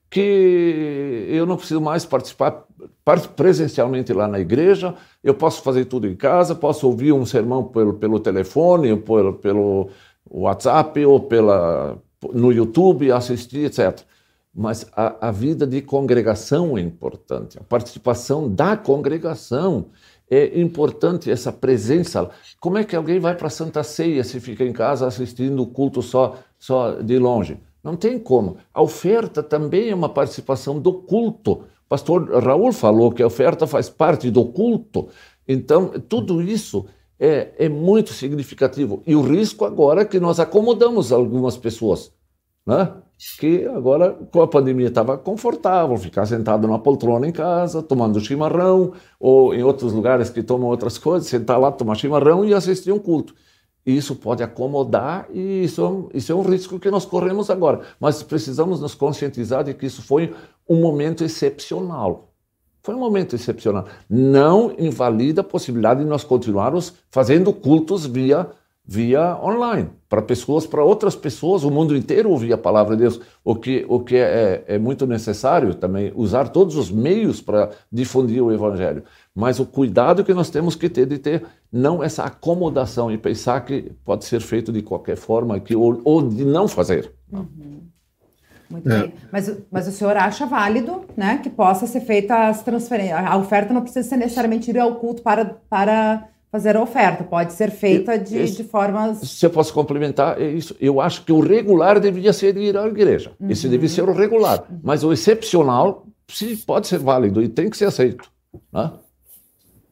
que 0.08 1.26
eu 1.28 1.44
não 1.44 1.58
preciso 1.58 1.78
mais 1.78 2.06
participar 2.06 2.64
presencialmente 3.36 4.14
lá 4.14 4.26
na 4.26 4.40
igreja, 4.40 4.94
eu 5.22 5.34
posso 5.34 5.62
fazer 5.62 5.84
tudo 5.84 6.06
em 6.08 6.16
casa, 6.16 6.54
posso 6.54 6.86
ouvir 6.86 7.12
um 7.12 7.26
sermão 7.26 7.64
pelo, 7.64 7.92
pelo 7.92 8.18
telefone, 8.18 8.96
pelo, 8.96 9.34
pelo 9.34 9.90
WhatsApp 10.28 11.04
ou 11.04 11.20
pela, 11.20 11.98
no 12.32 12.50
YouTube, 12.50 13.12
assistir, 13.12 13.66
etc. 13.66 14.00
Mas 14.54 14.86
a, 14.96 15.28
a 15.28 15.30
vida 15.30 15.66
de 15.66 15.82
congregação 15.82 16.78
é 16.78 16.80
importante, 16.80 17.58
a 17.58 17.62
participação 17.62 18.48
da 18.48 18.74
congregação 18.74 19.90
é 20.30 20.60
importante 20.60 21.30
essa 21.30 21.52
presença. 21.52 22.30
Como 22.60 22.78
é 22.78 22.84
que 22.84 22.94
alguém 22.94 23.18
vai 23.18 23.34
para 23.34 23.50
Santa 23.50 23.82
Ceia 23.82 24.22
se 24.22 24.38
fica 24.38 24.64
em 24.64 24.72
casa 24.72 25.06
assistindo 25.06 25.60
o 25.60 25.66
culto 25.66 26.00
só, 26.00 26.38
só 26.58 26.92
de 27.00 27.18
longe? 27.18 27.58
Não 27.82 27.96
tem 27.96 28.18
como. 28.18 28.58
A 28.72 28.80
oferta 28.80 29.42
também 29.42 29.90
é 29.90 29.94
uma 29.94 30.08
participação 30.08 30.78
do 30.78 30.92
culto. 30.92 31.52
O 31.52 31.88
pastor 31.88 32.30
Raul 32.42 32.72
falou 32.72 33.10
que 33.10 33.22
a 33.22 33.26
oferta 33.26 33.66
faz 33.66 33.88
parte 33.88 34.30
do 34.30 34.44
culto. 34.44 35.08
Então, 35.48 35.88
tudo 36.08 36.40
isso 36.40 36.86
é, 37.18 37.52
é 37.58 37.68
muito 37.68 38.12
significativo. 38.12 39.02
E 39.06 39.16
o 39.16 39.22
risco 39.22 39.64
agora 39.64 40.02
é 40.02 40.04
que 40.04 40.20
nós 40.20 40.38
acomodamos 40.38 41.10
algumas 41.10 41.56
pessoas, 41.56 42.12
né? 42.70 42.92
que 43.38 43.66
agora, 43.66 44.16
com 44.32 44.40
a 44.40 44.48
pandemia, 44.48 44.88
estava 44.88 45.18
confortável, 45.18 45.96
ficar 45.98 46.24
sentado 46.24 46.66
numa 46.66 46.78
poltrona 46.78 47.26
em 47.26 47.32
casa, 47.32 47.82
tomando 47.82 48.18
chimarrão, 48.20 48.92
ou 49.18 49.52
em 49.52 49.62
outros 49.62 49.92
lugares 49.92 50.30
que 50.30 50.42
tomam 50.42 50.68
outras 50.68 50.96
coisas, 50.96 51.28
sentar 51.28 51.60
lá, 51.60 51.70
tomar 51.70 51.96
chimarrão 51.96 52.44
e 52.44 52.54
assistir 52.54 52.92
um 52.92 52.98
culto. 52.98 53.34
Isso 53.84 54.14
pode 54.14 54.42
acomodar 54.42 55.26
e 55.32 55.64
isso, 55.64 56.08
isso 56.14 56.32
é 56.32 56.34
um 56.34 56.42
risco 56.42 56.78
que 56.78 56.90
nós 56.90 57.04
corremos 57.04 57.50
agora. 57.50 57.80
Mas 57.98 58.22
precisamos 58.22 58.80
nos 58.80 58.94
conscientizar 58.94 59.64
de 59.64 59.74
que 59.74 59.86
isso 59.86 60.02
foi 60.02 60.34
um 60.68 60.80
momento 60.80 61.24
excepcional. 61.24 62.32
Foi 62.82 62.94
um 62.94 62.98
momento 62.98 63.34
excepcional. 63.34 63.86
Não 64.08 64.74
invalida 64.78 65.42
a 65.42 65.44
possibilidade 65.44 66.00
de 66.00 66.06
nós 66.06 66.24
continuarmos 66.24 66.94
fazendo 67.10 67.52
cultos 67.52 68.06
via, 68.06 68.48
via 68.86 69.36
online, 69.42 69.90
para 70.10 70.20
pessoas, 70.20 70.66
para 70.66 70.82
outras 70.82 71.14
pessoas, 71.14 71.62
o 71.62 71.70
mundo 71.70 71.96
inteiro 71.96 72.30
ouvir 72.30 72.52
a 72.52 72.58
palavra 72.58 72.96
de 72.96 73.02
Deus. 73.02 73.20
O 73.44 73.54
que, 73.54 73.86
o 73.88 74.00
que 74.00 74.16
é, 74.16 74.64
é 74.66 74.76
muito 74.76 75.06
necessário 75.06 75.72
também, 75.72 76.12
usar 76.16 76.48
todos 76.48 76.74
os 76.74 76.90
meios 76.90 77.40
para 77.40 77.70
difundir 77.92 78.42
o 78.42 78.50
Evangelho. 78.50 79.04
Mas 79.32 79.60
o 79.60 79.64
cuidado 79.64 80.24
que 80.24 80.34
nós 80.34 80.50
temos 80.50 80.74
que 80.74 80.88
ter 80.88 81.06
de 81.06 81.16
ter 81.16 81.44
não 81.72 82.02
essa 82.02 82.24
acomodação 82.24 83.12
e 83.12 83.16
pensar 83.16 83.64
que 83.64 83.92
pode 84.04 84.24
ser 84.24 84.40
feito 84.40 84.72
de 84.72 84.82
qualquer 84.82 85.16
forma 85.16 85.60
que, 85.60 85.76
ou, 85.76 86.00
ou 86.04 86.28
de 86.28 86.44
não 86.44 86.66
fazer. 86.66 87.12
Uhum. 87.32 87.82
Muito 88.68 88.90
é. 88.90 89.02
bem. 89.02 89.14
Mas, 89.30 89.56
mas 89.70 89.86
o 89.86 89.92
senhor 89.92 90.16
acha 90.16 90.44
válido 90.44 91.04
né, 91.16 91.38
que 91.38 91.48
possa 91.48 91.86
ser 91.86 92.00
feita 92.00 92.48
as 92.48 92.64
transferências? 92.64 93.16
A 93.16 93.36
oferta 93.36 93.72
não 93.72 93.82
precisa 93.82 94.08
ser 94.08 94.16
necessariamente 94.16 94.70
ir 94.70 94.78
ao 94.80 94.96
culto 94.96 95.22
para, 95.22 95.56
para 95.68 96.28
fazer 96.50 96.76
a 96.76 96.82
oferta, 96.82 97.22
pode 97.22 97.52
ser 97.52 97.70
feita 97.70 98.18
de, 98.18 98.36
esse, 98.36 98.56
de 98.56 98.64
formas. 98.64 99.18
Se 99.18 99.46
eu 99.46 99.50
posso 99.50 99.72
complementar, 99.72 100.40
é 100.40 100.50
isso. 100.50 100.74
Eu 100.80 101.00
acho 101.00 101.24
que 101.24 101.32
o 101.32 101.40
regular 101.40 102.00
deveria 102.00 102.32
ser 102.32 102.56
ir 102.56 102.76
à 102.76 102.86
igreja. 102.86 103.32
Uhum. 103.38 103.50
Esse 103.50 103.68
deve 103.68 103.88
ser 103.88 104.08
o 104.08 104.12
regular. 104.12 104.64
Mas 104.82 105.04
o 105.04 105.12
excepcional 105.12 106.06
sim, 106.28 106.56
pode 106.56 106.88
ser 106.88 106.98
válido 106.98 107.42
e 107.42 107.48
tem 107.48 107.70
que 107.70 107.76
ser 107.76 107.86
aceito. 107.86 108.30
Né? 108.72 108.92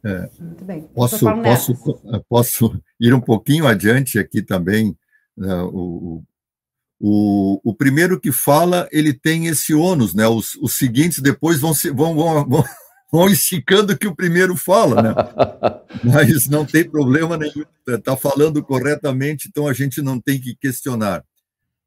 É, 0.04 0.28
Muito 0.40 0.64
bem. 0.64 0.82
Posso, 0.94 1.24
posso, 1.42 1.74
posso 2.28 2.82
ir 3.00 3.14
um 3.14 3.20
pouquinho 3.20 3.66
adiante 3.66 4.18
aqui 4.18 4.42
também. 4.42 4.96
Né, 5.36 5.54
o, 5.72 6.22
o, 7.00 7.60
o 7.62 7.74
primeiro 7.74 8.20
que 8.20 8.32
fala, 8.32 8.88
ele 8.90 9.12
tem 9.12 9.46
esse 9.46 9.72
ônus, 9.72 10.14
né? 10.14 10.26
Os, 10.26 10.56
os 10.56 10.76
seguintes 10.76 11.20
depois 11.20 11.60
vão, 11.60 11.72
se, 11.72 11.90
vão, 11.90 12.16
vão, 12.16 12.48
vão, 12.48 12.64
vão 13.10 13.28
esticando 13.28 13.92
o 13.92 13.98
que 13.98 14.06
o 14.06 14.14
primeiro 14.14 14.56
fala, 14.56 15.02
né? 15.02 15.14
Mas 16.04 16.46
não 16.46 16.64
tem 16.64 16.88
problema 16.88 17.36
nenhum, 17.36 17.64
está 17.86 18.16
falando 18.16 18.62
corretamente, 18.62 19.48
então 19.48 19.66
a 19.66 19.72
gente 19.72 20.02
não 20.02 20.20
tem 20.20 20.40
que 20.40 20.54
questionar. 20.54 21.24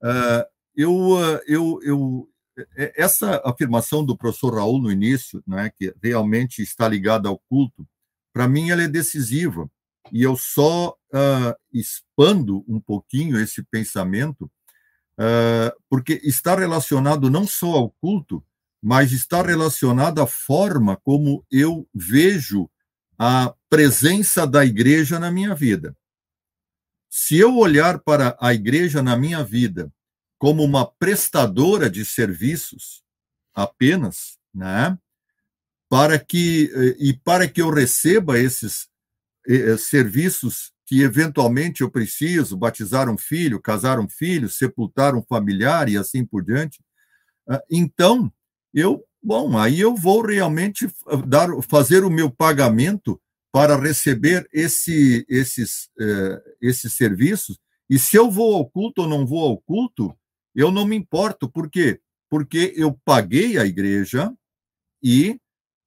Uh, 0.03 0.43
eu, 0.75 0.93
uh, 0.93 1.39
eu, 1.45 1.79
eu, 1.83 2.29
é, 2.75 2.93
essa 3.03 3.41
afirmação 3.45 4.03
do 4.03 4.17
professor 4.17 4.55
Raul 4.55 4.81
no 4.81 4.91
início, 4.91 5.43
né, 5.45 5.71
que 5.75 5.93
realmente 6.01 6.61
está 6.61 6.87
ligada 6.87 7.29
ao 7.29 7.37
culto, 7.37 7.87
para 8.33 8.47
mim 8.47 8.71
ela 8.71 8.81
é 8.81 8.87
decisiva. 8.87 9.69
E 10.11 10.23
eu 10.23 10.35
só 10.35 10.89
uh, 10.89 11.55
expando 11.71 12.65
um 12.67 12.79
pouquinho 12.79 13.39
esse 13.39 13.63
pensamento 13.63 14.49
porque 15.87 16.19
está 16.23 16.55
relacionado 16.55 17.29
não 17.29 17.45
só 17.45 17.73
ao 17.73 17.91
culto, 17.91 18.43
mas 18.81 19.11
está 19.11 19.41
relacionado 19.41 20.21
à 20.21 20.27
forma 20.27 20.97
como 20.97 21.45
eu 21.51 21.87
vejo 21.93 22.69
a 23.17 23.53
presença 23.69 24.47
da 24.47 24.65
igreja 24.65 25.19
na 25.19 25.31
minha 25.31 25.53
vida. 25.53 25.95
Se 27.09 27.37
eu 27.37 27.57
olhar 27.57 27.99
para 27.99 28.35
a 28.39 28.53
igreja 28.53 29.03
na 29.03 29.15
minha 29.15 29.43
vida 29.43 29.91
como 30.39 30.63
uma 30.63 30.85
prestadora 30.85 31.89
de 31.89 32.03
serviços 32.03 33.03
apenas, 33.53 34.39
né? 34.53 34.97
Para 35.87 36.17
que 36.17 36.71
eh, 36.73 36.95
e 36.99 37.13
para 37.13 37.47
que 37.47 37.61
eu 37.61 37.69
receba 37.69 38.39
esses 38.39 38.87
eh, 39.47 39.77
serviços 39.77 40.71
que 40.91 41.03
eventualmente 41.03 41.81
eu 41.81 41.91
preciso 41.91 42.57
batizar 42.57 43.09
um 43.09 43.17
filho, 43.17 43.61
casar 43.61 43.99
um 43.99 44.09
filho, 44.09 44.49
sepultar 44.49 45.15
um 45.15 45.21
familiar 45.21 45.87
e 45.87 45.97
assim 45.97 46.25
por 46.25 46.43
diante. 46.43 46.83
Ah, 47.47 47.61
então, 47.69 48.31
eu, 48.73 49.03
bom, 49.21 49.57
aí 49.57 49.79
eu 49.79 49.95
vou 49.95 50.21
realmente 50.21 50.87
dar, 51.27 51.49
fazer 51.69 52.03
o 52.03 52.09
meu 52.09 52.29
pagamento 52.29 53.19
para 53.51 53.75
receber 53.75 54.47
esse, 54.53 55.25
esses, 55.27 55.89
eh, 55.99 56.41
esses 56.61 56.93
serviços. 56.93 57.57
E 57.89 57.99
se 57.99 58.15
eu 58.15 58.31
vou 58.31 58.55
ao 58.55 58.69
culto 58.69 59.01
ou 59.01 59.07
não 59.09 59.27
vou 59.27 59.45
ao 59.45 59.57
culto, 59.57 60.15
eu 60.55 60.71
não 60.71 60.85
me 60.85 60.95
importo. 60.95 61.49
Por 61.49 61.69
quê? 61.69 61.99
Porque 62.29 62.73
eu 62.77 62.97
paguei 63.03 63.57
a 63.57 63.65
igreja 63.65 64.33
e, 65.03 65.37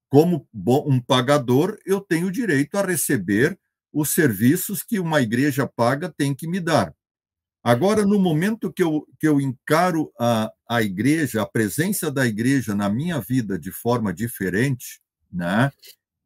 como 0.09 0.47
um 0.53 0.99
pagador, 0.99 1.77
eu 1.85 1.99
tenho 1.99 2.31
direito 2.31 2.75
a 2.75 2.85
receber 2.85 3.59
os 3.91 4.09
serviços 4.09 4.83
que 4.83 4.99
uma 4.99 5.21
igreja 5.21 5.67
paga 5.67 6.13
tem 6.15 6.35
que 6.35 6.47
me 6.47 6.59
dar. 6.59 6.93
Agora, 7.65 8.05
no 8.05 8.19
momento 8.19 8.71
que 8.71 8.83
eu, 8.83 9.07
que 9.19 9.27
eu 9.27 9.41
encaro 9.41 10.11
a, 10.19 10.51
a 10.69 10.83
igreja, 10.83 11.41
a 11.41 11.47
presença 11.47 12.11
da 12.11 12.27
igreja 12.27 12.75
na 12.75 12.87
minha 12.87 13.19
vida 13.19 13.57
de 13.57 13.71
forma 13.71 14.13
diferente, 14.13 15.01
né? 15.33 15.71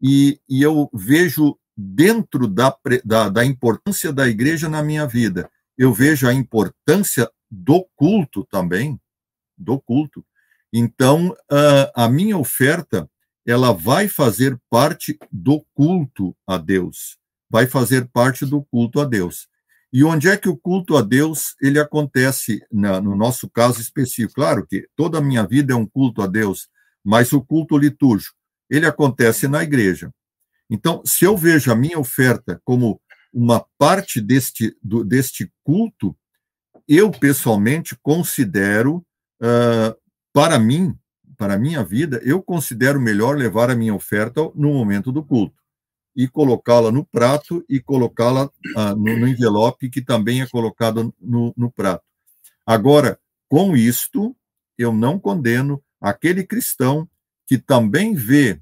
e, 0.01 0.37
e 0.49 0.61
eu 0.61 0.89
vejo 0.93 1.57
dentro 1.77 2.45
da, 2.45 2.75
da, 3.05 3.29
da 3.29 3.45
importância 3.45 4.11
da 4.11 4.27
igreja 4.27 4.67
na 4.67 4.83
minha 4.83 5.07
vida, 5.07 5.49
eu 5.77 5.93
vejo 5.93 6.27
a 6.27 6.33
importância 6.33 7.31
do 7.49 7.87
culto 7.95 8.45
também, 8.51 8.99
do 9.57 9.79
culto. 9.79 10.25
Então, 10.73 11.33
a 11.95 12.09
minha 12.09 12.37
oferta, 12.37 13.09
ela 13.47 13.71
vai 13.71 14.09
fazer 14.09 14.59
parte 14.69 15.17
do 15.31 15.65
culto 15.73 16.35
a 16.45 16.57
Deus 16.57 17.17
vai 17.49 17.65
fazer 17.65 18.07
parte 18.07 18.45
do 18.45 18.61
culto 18.63 19.01
a 19.01 19.05
Deus. 19.05 19.48
E 19.91 20.03
onde 20.03 20.29
é 20.29 20.37
que 20.37 20.47
o 20.47 20.55
culto 20.55 20.95
a 20.95 21.01
Deus 21.01 21.55
ele 21.59 21.79
acontece 21.79 22.63
na, 22.71 23.01
no 23.01 23.15
nosso 23.15 23.49
caso 23.49 23.81
específico? 23.81 24.35
Claro 24.35 24.65
que 24.65 24.87
toda 24.95 25.17
a 25.17 25.21
minha 25.21 25.45
vida 25.45 25.73
é 25.73 25.75
um 25.75 25.85
culto 25.85 26.21
a 26.21 26.27
Deus, 26.27 26.69
mas 27.03 27.33
o 27.33 27.41
culto 27.41 27.77
litúrgico 27.77 28.37
ele 28.69 28.85
acontece 28.85 29.47
na 29.47 29.63
igreja. 29.63 30.13
Então, 30.69 31.01
se 31.03 31.25
eu 31.25 31.35
vejo 31.35 31.71
a 31.71 31.75
minha 31.75 31.97
oferta 31.97 32.61
como 32.63 33.01
uma 33.33 33.65
parte 33.79 34.21
deste, 34.21 34.77
do, 34.83 35.03
deste 35.03 35.51
culto, 35.63 36.15
eu 36.87 37.09
pessoalmente 37.09 37.97
considero, 38.03 38.97
uh, 39.41 39.95
para 40.31 40.59
mim, 40.59 40.95
para 41.35 41.55
a 41.55 41.59
minha 41.59 41.83
vida, 41.83 42.21
eu 42.23 42.43
considero 42.43 43.01
melhor 43.01 43.35
levar 43.35 43.71
a 43.71 43.75
minha 43.75 43.95
oferta 43.95 44.41
no 44.53 44.71
momento 44.71 45.11
do 45.11 45.23
culto 45.23 45.58
e 46.19 46.27
colocá-la 46.27 46.91
no 46.91 47.05
prato 47.05 47.63
e 47.69 47.79
colocá-la 47.79 48.49
ah, 48.75 48.93
no, 48.93 49.17
no, 49.19 49.25
envelope 49.25 49.89
que 49.89 50.01
também 50.01 50.41
é 50.41 50.47
colocado 50.47 51.15
no, 51.17 51.53
no 51.55 51.71
prato. 51.71 52.03
Agora, 52.65 53.17
com 53.47 53.73
isto, 53.73 54.35
eu 54.77 54.91
não 54.91 55.17
condeno 55.17 55.81
aquele 56.01 56.43
cristão 56.43 57.07
que 57.47 57.57
também 57.57 58.15
vê 58.15 58.59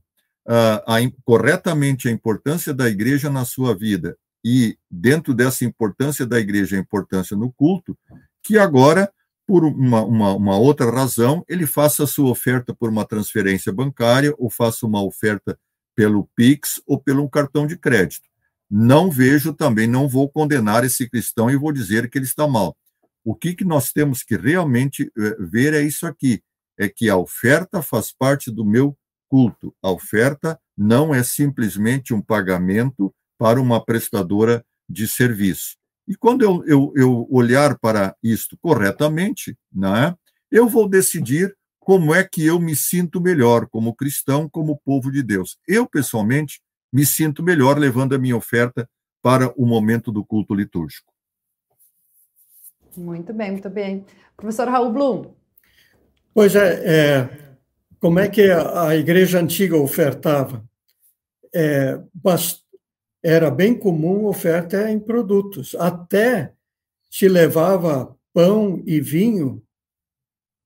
ah, 0.48 0.84
a, 0.86 0.98
corretamente 1.26 2.08
a 2.08 2.12
importância 2.12 2.76
da 2.76 2.88
igreja 2.88 3.28
na 3.28 3.44
sua 3.44 3.76
vida 3.76 4.16
e, 4.46 4.78
dentro 4.88 5.34
dessa 5.34 5.66
importância 5.66 6.28
da 6.28 6.40
igreja, 6.40 6.78
a 6.78 6.80
importância 6.80 7.36
no 7.36 7.52
culto, 7.52 7.98
que 8.44 8.60
agora, 8.60 9.12
por 9.48 9.66
uma, 9.66 10.04
uma, 10.04 10.36
uma 10.36 10.58
outra 10.60 10.92
razão, 10.92 11.44
ele 11.50 11.66
faça 11.66 12.04
a 12.04 12.08
sua 12.08 12.30
oferta 12.30 12.72
por 12.72 12.92
uma 12.92 13.04
transferência 13.04 13.74
bancária 13.74 14.32
ou 14.38 14.48
faça 14.48 14.86
uma 14.86 15.02
oferta 15.02 15.58
pelo 15.98 16.30
Pix 16.36 16.80
ou 16.86 17.02
pelo 17.02 17.28
cartão 17.28 17.66
de 17.66 17.76
crédito. 17.76 18.30
Não 18.70 19.10
vejo 19.10 19.52
também, 19.52 19.88
não 19.88 20.08
vou 20.08 20.30
condenar 20.30 20.86
esse 20.86 21.10
cristão 21.10 21.50
e 21.50 21.58
vou 21.58 21.72
dizer 21.72 22.08
que 22.08 22.20
ele 22.20 22.26
está 22.26 22.48
mal. 22.48 22.78
O 23.26 23.34
que, 23.34 23.56
que 23.56 23.66
nós 23.66 23.92
temos 23.92 24.22
que 24.22 24.38
realmente 24.38 25.12
eh, 25.18 25.36
ver 25.40 25.74
é 25.74 25.82
isso 25.82 26.06
aqui: 26.06 26.44
é 26.78 26.88
que 26.88 27.10
a 27.10 27.18
oferta 27.18 27.82
faz 27.82 28.14
parte 28.14 28.52
do 28.52 28.64
meu 28.64 28.96
culto. 29.28 29.74
A 29.82 29.90
oferta 29.90 30.60
não 30.78 31.16
é 31.16 31.24
simplesmente 31.24 32.14
um 32.14 32.22
pagamento 32.22 33.12
para 33.40 33.60
uma 33.60 33.84
prestadora 33.84 34.64
de 34.88 35.08
serviço. 35.08 35.78
E 36.08 36.16
quando 36.16 36.44
eu, 36.44 36.64
eu, 36.66 36.94
eu 36.96 37.28
olhar 37.32 37.78
para 37.80 38.16
isto 38.22 38.56
corretamente, 38.62 39.58
né, 39.74 40.16
eu 40.52 40.70
vou 40.70 40.88
decidir 40.88 41.54
como 41.88 42.14
é 42.14 42.22
que 42.22 42.46
eu 42.46 42.60
me 42.60 42.76
sinto 42.76 43.22
melhor 43.22 43.66
como 43.66 43.96
cristão, 43.96 44.50
como 44.50 44.78
povo 44.78 45.10
de 45.10 45.24
Deus. 45.24 45.58
Eu, 45.66 45.88
pessoalmente, 45.88 46.62
me 46.92 47.06
sinto 47.06 47.42
melhor 47.42 47.78
levando 47.78 48.14
a 48.14 48.18
minha 48.18 48.36
oferta 48.36 48.90
para 49.22 49.54
o 49.56 49.66
momento 49.66 50.12
do 50.12 50.22
culto 50.26 50.54
litúrgico. 50.54 51.14
Muito 52.98 53.34
bem, 53.34 53.52
muito 53.52 53.70
bem. 53.70 54.06
Professor 54.36 54.68
Raul 54.68 54.92
Blum. 54.92 55.34
Pois 56.34 56.58
é, 56.58 56.84
é 56.86 57.30
como 58.02 58.20
é 58.20 58.28
que 58.28 58.52
a, 58.52 58.94
igreja 58.94 59.40
antiga 59.40 59.78
ofertava? 59.78 60.70
É, 61.56 61.98
era 63.24 63.50
bem 63.50 63.74
comum 63.74 64.26
oferta 64.26 64.92
em 64.92 65.00
produtos, 65.00 65.74
até 65.76 66.52
se 67.10 67.30
levava 67.30 68.14
pão 68.34 68.84
e 68.86 69.00
vinho 69.00 69.64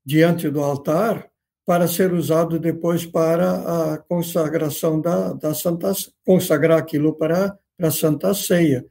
diante 0.04 0.50
do 0.50 0.62
altar 0.62 1.30
para 1.64 1.86
ser 1.86 2.12
usado 2.12 2.58
depois 2.58 3.06
para 3.06 3.92
a 3.92 3.98
consagração 3.98 5.00
da, 5.00 5.32
da 5.32 5.54
Santa 5.54 5.92
consagrar 6.24 6.78
aquilo 6.78 7.14
para, 7.14 7.56
para 7.76 7.88
a 7.88 7.92
Santa 7.92 8.34
Ceia. 8.34 8.84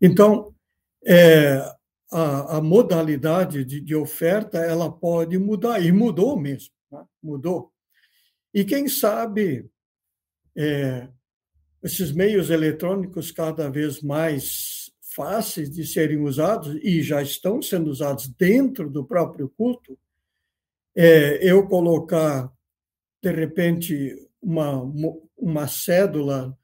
Então, 0.00 0.54
é, 1.04 1.56
a, 2.10 2.58
a, 2.58 2.60
modalidade 2.60 3.64
de, 3.64 3.80
de, 3.80 3.94
oferta 3.94 4.58
ela 4.58 4.90
pode 4.90 5.38
mudar 5.38 5.80
e 5.80 5.90
mudou 5.90 6.38
mesmo, 6.38 6.74
né? 6.90 7.02
mudou. 7.22 7.72
E 8.52 8.64
quem 8.64 8.86
sabe 8.88 9.70
é, 10.54 11.08
esses 11.82 12.12
meios 12.12 12.50
eletrônicos 12.50 13.30
cada 13.30 13.70
vez 13.70 14.02
mais 14.02 14.92
fáceis 15.00 15.70
de 15.70 15.86
serem 15.86 16.20
usados 16.20 16.78
e 16.82 17.02
já 17.02 17.22
estão 17.22 17.60
sendo 17.60 17.90
usados 17.90 18.28
dentro 18.28 18.88
do 18.88 19.04
próprio 19.04 19.48
culto, 19.48 19.98
é, 20.94 21.38
eu 21.42 21.66
colocar, 21.66 22.50
de 23.22 23.30
repente, 23.30 24.14
uma, 24.40 24.82
uma 25.36 25.66
cédula 25.68 26.56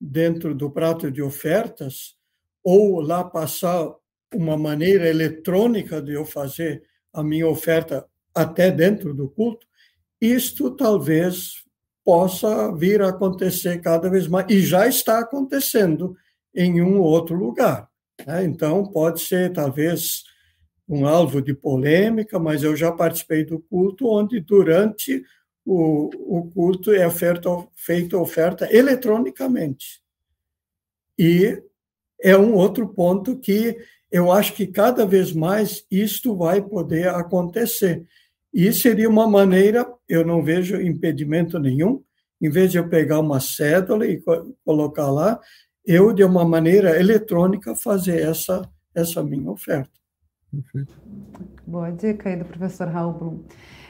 dentro 0.00 0.54
do 0.54 0.70
prato 0.70 1.10
de 1.10 1.22
ofertas, 1.22 2.16
ou 2.62 3.00
lá 3.00 3.24
passar 3.24 3.92
uma 4.34 4.56
maneira 4.56 5.08
eletrônica 5.08 6.00
de 6.00 6.12
eu 6.12 6.24
fazer 6.24 6.82
a 7.12 7.22
minha 7.22 7.46
oferta 7.46 8.06
até 8.34 8.70
dentro 8.70 9.14
do 9.14 9.28
culto, 9.28 9.66
isto 10.20 10.70
talvez 10.70 11.62
possa 12.04 12.74
vir 12.74 13.02
a 13.02 13.08
acontecer 13.08 13.80
cada 13.80 14.08
vez 14.08 14.26
mais, 14.26 14.46
e 14.48 14.60
já 14.60 14.86
está 14.88 15.18
acontecendo 15.20 16.16
em 16.54 16.82
um 16.82 17.00
outro 17.00 17.36
lugar. 17.36 17.88
Né? 18.26 18.44
Então, 18.44 18.84
pode 18.84 19.20
ser, 19.20 19.52
talvez, 19.52 20.24
um 20.88 21.06
alvo 21.06 21.40
de 21.40 21.54
polêmica, 21.54 22.38
mas 22.38 22.62
eu 22.62 22.76
já 22.76 22.92
participei 22.92 23.44
do 23.44 23.58
culto 23.58 24.08
onde, 24.08 24.40
durante 24.40 25.24
o, 25.64 26.10
o 26.38 26.50
culto, 26.50 26.92
é 26.92 27.06
oferta, 27.06 27.48
feita 27.74 28.18
oferta 28.18 28.68
eletronicamente. 28.74 30.02
E 31.18 31.62
é 32.20 32.36
um 32.36 32.54
outro 32.54 32.88
ponto 32.88 33.38
que 33.38 33.76
eu 34.10 34.30
acho 34.30 34.54
que 34.54 34.66
cada 34.66 35.06
vez 35.06 35.32
mais 35.32 35.86
isto 35.90 36.36
vai 36.36 36.60
poder 36.60 37.08
acontecer. 37.08 38.04
E 38.52 38.70
seria 38.72 39.08
uma 39.08 39.26
maneira, 39.26 39.86
eu 40.08 40.24
não 40.26 40.42
vejo 40.42 40.80
impedimento 40.80 41.58
nenhum, 41.58 42.02
em 42.40 42.50
vez 42.50 42.70
de 42.70 42.76
eu 42.76 42.88
pegar 42.88 43.20
uma 43.20 43.40
cédula 43.40 44.06
e 44.06 44.22
colocar 44.64 45.10
lá, 45.10 45.40
eu, 45.84 46.12
de 46.12 46.22
uma 46.22 46.44
maneira 46.44 46.98
eletrônica, 46.98 47.74
fazer 47.74 48.20
essa, 48.20 48.68
essa 48.94 49.22
minha 49.22 49.50
oferta. 49.50 50.01
Perfeito. 50.52 50.92
Boa 51.66 51.90
dica 51.90 52.28
aí 52.28 52.36
do 52.36 52.44
professor 52.44 52.86
Raul 52.88 53.12
Blum. 53.14 53.40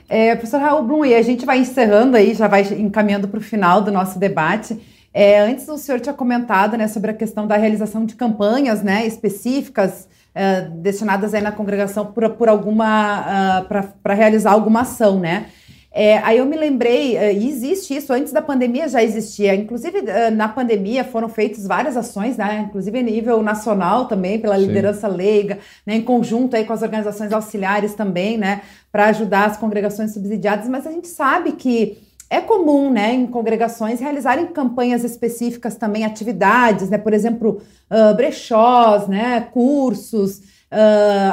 É, 0.08 0.34
professor 0.36 0.60
Raul 0.60 0.84
Blum, 0.84 1.04
e 1.04 1.14
a 1.14 1.22
gente 1.22 1.44
vai 1.44 1.58
encerrando 1.58 2.16
aí, 2.16 2.34
já 2.34 2.46
vai 2.46 2.62
encaminhando 2.74 3.26
para 3.26 3.38
o 3.38 3.42
final 3.42 3.82
do 3.82 3.90
nosso 3.90 4.18
debate. 4.18 4.80
É, 5.12 5.40
antes 5.40 5.68
o 5.68 5.76
senhor 5.76 6.00
tinha 6.00 6.14
comentado 6.14 6.76
né, 6.76 6.86
sobre 6.86 7.10
a 7.10 7.14
questão 7.14 7.46
da 7.46 7.56
realização 7.56 8.06
de 8.06 8.14
campanhas 8.14 8.82
né, 8.82 9.06
específicas 9.06 10.08
é, 10.34 10.62
destinadas 10.62 11.34
aí 11.34 11.42
na 11.42 11.52
congregação 11.52 12.06
por, 12.06 12.30
por 12.30 12.48
alguma 12.48 13.60
uh, 13.60 13.92
para 14.02 14.14
realizar 14.14 14.52
alguma 14.52 14.80
ação, 14.80 15.20
né? 15.20 15.46
É, 15.94 16.16
aí 16.18 16.38
eu 16.38 16.46
me 16.46 16.56
lembrei, 16.56 17.16
uh, 17.18 17.44
existe 17.44 17.94
isso, 17.94 18.14
antes 18.14 18.32
da 18.32 18.40
pandemia 18.40 18.88
já 18.88 19.02
existia, 19.02 19.54
inclusive 19.54 19.98
uh, 19.98 20.34
na 20.34 20.48
pandemia 20.48 21.04
foram 21.04 21.28
feitas 21.28 21.66
várias 21.66 21.98
ações, 21.98 22.38
né, 22.38 22.64
inclusive 22.66 22.98
a 22.98 23.02
nível 23.02 23.42
nacional 23.42 24.06
também, 24.06 24.38
pela 24.38 24.56
Sim. 24.58 24.66
liderança 24.66 25.06
leiga, 25.06 25.58
né, 25.86 25.96
em 25.96 26.00
conjunto 26.00 26.56
aí 26.56 26.64
com 26.64 26.72
as 26.72 26.80
organizações 26.80 27.30
auxiliares 27.30 27.92
também, 27.94 28.38
né, 28.38 28.62
para 28.90 29.08
ajudar 29.08 29.44
as 29.44 29.58
congregações 29.58 30.14
subsidiadas, 30.14 30.66
mas 30.66 30.86
a 30.86 30.90
gente 30.90 31.08
sabe 31.08 31.52
que 31.52 31.98
é 32.30 32.40
comum, 32.40 32.90
né, 32.90 33.12
em 33.12 33.26
congregações 33.26 34.00
realizarem 34.00 34.46
campanhas 34.46 35.04
específicas 35.04 35.76
também, 35.76 36.06
atividades, 36.06 36.88
né, 36.88 36.96
por 36.96 37.12
exemplo, 37.12 37.60
uh, 37.90 38.14
brechós, 38.16 39.06
né, 39.08 39.46
cursos, 39.52 40.40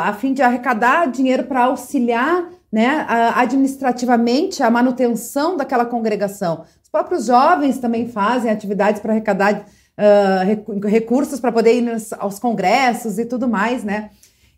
a 0.03 0.11
fim 0.19 0.33
de 0.33 0.41
arrecadar 0.41 1.05
dinheiro 1.09 1.45
para 1.45 1.63
auxiliar 1.63 2.43
né, 2.71 3.05
administrativamente 3.35 4.61
a 4.61 4.69
manutenção 4.69 5.57
daquela 5.57 5.85
congregação. 5.85 6.65
Os 6.83 6.89
próprios 6.89 7.25
jovens 7.25 7.77
também 7.77 8.07
fazem 8.07 8.51
atividades 8.51 9.01
para 9.01 9.13
arrecadar 9.13 9.65
uh, 9.99 10.87
recursos 10.87 11.39
para 11.39 11.51
poder 11.51 11.79
ir 11.81 11.91
aos 12.17 12.39
congressos 12.39 13.19
e 13.19 13.25
tudo 13.25 13.47
mais, 13.47 13.83
né? 13.83 14.09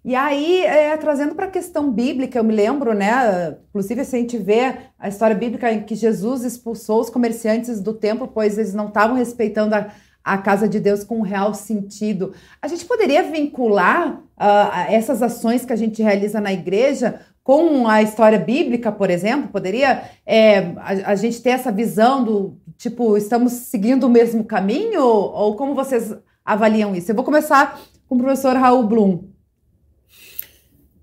E 0.03 0.15
aí, 0.15 0.65
é, 0.65 0.97
trazendo 0.97 1.35
para 1.35 1.45
a 1.45 1.51
questão 1.51 1.91
bíblica, 1.91 2.39
eu 2.39 2.43
me 2.43 2.55
lembro, 2.55 2.91
né? 2.93 3.55
Inclusive, 3.69 4.03
se 4.03 4.15
a 4.15 4.19
gente 4.19 4.37
vê 4.37 4.75
a 4.97 5.07
história 5.07 5.35
bíblica 5.35 5.71
em 5.71 5.83
que 5.83 5.93
Jesus 5.93 6.43
expulsou 6.43 7.01
os 7.01 7.09
comerciantes 7.09 7.79
do 7.79 7.93
templo, 7.93 8.27
pois 8.27 8.57
eles 8.57 8.73
não 8.73 8.87
estavam 8.87 9.15
respeitando 9.15 9.75
a, 9.75 9.91
a 10.23 10.39
casa 10.39 10.67
de 10.67 10.79
Deus 10.79 11.03
com 11.03 11.19
um 11.19 11.21
real 11.21 11.53
sentido. 11.53 12.33
A 12.59 12.67
gente 12.67 12.83
poderia 12.85 13.21
vincular 13.21 14.13
uh, 14.13 14.89
essas 14.89 15.21
ações 15.21 15.65
que 15.65 15.73
a 15.73 15.75
gente 15.75 16.01
realiza 16.01 16.41
na 16.41 16.51
igreja 16.51 17.21
com 17.43 17.87
a 17.87 18.01
história 18.01 18.39
bíblica, 18.39 18.91
por 18.91 19.09
exemplo? 19.09 19.49
Poderia 19.49 20.03
é, 20.25 20.59
a, 20.77 21.11
a, 21.11 21.15
gente 21.15 21.41
ter 21.41 21.51
essa 21.51 21.71
visão 21.71 22.23
do 22.23 22.57
tipo, 22.77 23.17
estamos 23.17 23.53
seguindo 23.53 24.05
o 24.05 24.09
mesmo 24.09 24.43
caminho? 24.43 25.03
Ou 25.03 25.55
como 25.55 25.73
vocês 25.73 26.15
avaliam 26.45 26.95
isso? 26.95 27.11
Eu 27.11 27.15
vou 27.15 27.25
começar 27.25 27.81
com 28.07 28.15
o 28.15 28.17
professor 28.17 28.55
Raul 28.55 28.87
Blum. 28.87 29.29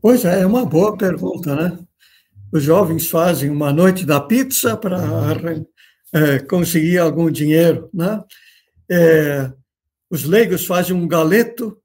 Pois 0.00 0.24
é, 0.24 0.42
é 0.42 0.46
uma 0.46 0.64
boa 0.64 0.96
pergunta, 0.96 1.56
né? 1.56 1.78
Os 2.52 2.62
jovens 2.62 3.10
fazem 3.10 3.50
uma 3.50 3.72
noite 3.72 4.06
da 4.06 4.20
pizza 4.20 4.76
para 4.76 4.98
é, 6.14 6.38
conseguir 6.38 6.98
algum 6.98 7.30
dinheiro, 7.30 7.90
né? 7.92 8.22
É, 8.90 9.52
os 10.08 10.24
leigos 10.24 10.64
fazem 10.64 10.96
um 10.96 11.06
galeto 11.06 11.76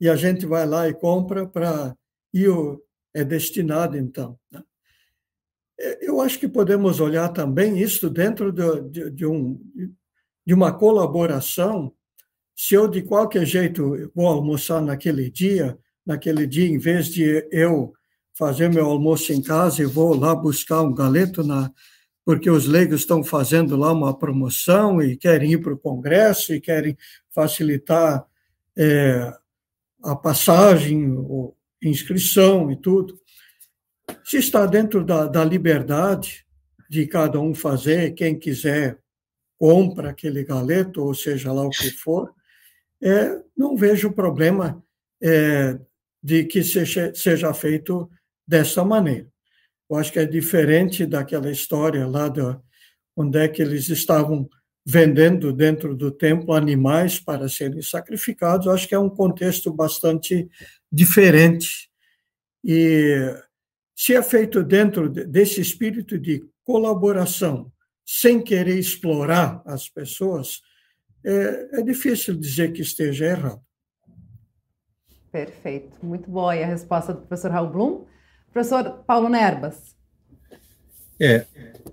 e 0.00 0.08
a 0.08 0.16
gente 0.16 0.44
vai 0.44 0.66
lá 0.66 0.88
e 0.88 0.92
compra 0.92 1.46
para 1.46 1.94
ir 2.34 2.50
é 3.16 3.24
destinado, 3.24 3.96
então. 3.96 4.38
Né? 4.50 4.62
É, 5.78 6.08
eu 6.08 6.20
acho 6.20 6.38
que 6.38 6.48
podemos 6.48 7.00
olhar 7.00 7.28
também 7.30 7.78
isso 7.78 8.10
dentro 8.10 8.52
de, 8.52 9.10
de, 9.10 9.26
um, 9.26 9.60
de 10.44 10.54
uma 10.54 10.72
colaboração. 10.72 11.92
Se 12.54 12.74
eu, 12.74 12.88
de 12.88 13.02
qualquer 13.02 13.46
jeito, 13.46 14.10
vou 14.14 14.26
almoçar 14.26 14.80
naquele 14.82 15.30
dia, 15.30 15.78
naquele 16.04 16.46
dia, 16.46 16.68
em 16.68 16.78
vez 16.78 17.06
de 17.06 17.46
eu 17.50 17.92
fazer 18.34 18.68
meu 18.68 18.86
almoço 18.86 19.32
em 19.32 19.42
casa 19.42 19.82
e 19.82 19.86
vou 19.86 20.14
lá 20.14 20.34
buscar 20.34 20.82
um 20.82 20.94
galeto 20.94 21.42
na 21.42 21.70
porque 22.22 22.50
os 22.50 22.66
leigos 22.66 23.02
estão 23.02 23.22
fazendo 23.22 23.76
lá 23.76 23.92
uma 23.92 24.12
promoção 24.12 25.00
e 25.00 25.16
querem 25.16 25.52
ir 25.52 25.58
para 25.58 25.72
o 25.72 25.78
Congresso 25.78 26.52
e 26.52 26.60
querem 26.60 26.98
facilitar 27.30 28.26
é, 28.76 29.32
a 30.02 30.16
passagem, 30.16 31.14
inscrição 31.90 32.70
e 32.70 32.76
tudo. 32.76 33.18
Se 34.24 34.38
está 34.38 34.66
dentro 34.66 35.04
da, 35.04 35.26
da 35.26 35.44
liberdade 35.44 36.46
de 36.88 37.06
cada 37.06 37.40
um 37.40 37.54
fazer, 37.54 38.14
quem 38.14 38.38
quiser 38.38 38.98
compra 39.58 40.10
aquele 40.10 40.44
galeto, 40.44 41.02
ou 41.02 41.14
seja 41.14 41.52
lá 41.52 41.64
o 41.64 41.70
que 41.70 41.90
for, 41.90 42.32
é, 43.02 43.40
não 43.56 43.76
vejo 43.76 44.12
problema 44.12 44.82
é, 45.22 45.78
de 46.22 46.44
que 46.44 46.62
seja, 46.62 47.12
seja 47.14 47.52
feito 47.54 48.10
dessa 48.46 48.84
maneira. 48.84 49.28
Eu 49.88 49.96
acho 49.96 50.12
que 50.12 50.18
é 50.18 50.26
diferente 50.26 51.06
daquela 51.06 51.50
história 51.50 52.06
lá 52.06 52.28
de 52.28 52.40
onde 53.16 53.38
é 53.38 53.48
que 53.48 53.62
eles 53.62 53.88
estavam 53.88 54.48
vendendo 54.84 55.52
dentro 55.52 55.96
do 55.96 56.10
templo 56.10 56.52
animais 56.52 57.18
para 57.18 57.48
serem 57.48 57.82
sacrificados. 57.82 58.66
Eu 58.66 58.72
acho 58.72 58.86
que 58.86 58.94
é 58.94 58.98
um 58.98 59.10
contexto 59.10 59.72
bastante 59.72 60.48
diferente. 60.90 61.90
E 62.64 63.34
se 63.94 64.14
é 64.14 64.22
feito 64.22 64.62
dentro 64.62 65.08
desse 65.08 65.60
espírito 65.60 66.18
de 66.18 66.44
colaboração, 66.64 67.72
sem 68.04 68.42
querer 68.42 68.78
explorar 68.78 69.62
as 69.64 69.88
pessoas, 69.88 70.60
é, 71.24 71.80
é 71.80 71.82
difícil 71.82 72.36
dizer 72.36 72.72
que 72.72 72.82
esteja 72.82 73.26
errado. 73.26 73.60
Perfeito, 75.32 76.04
muito 76.04 76.30
boa 76.30 76.52
a 76.54 76.66
resposta 76.66 77.12
do 77.12 77.20
professor 77.20 77.50
Raul 77.50 77.70
Blum. 77.70 78.06
Professor 78.52 79.04
Paulo 79.04 79.28
Nerbas. 79.28 79.95
É, 81.18 81.46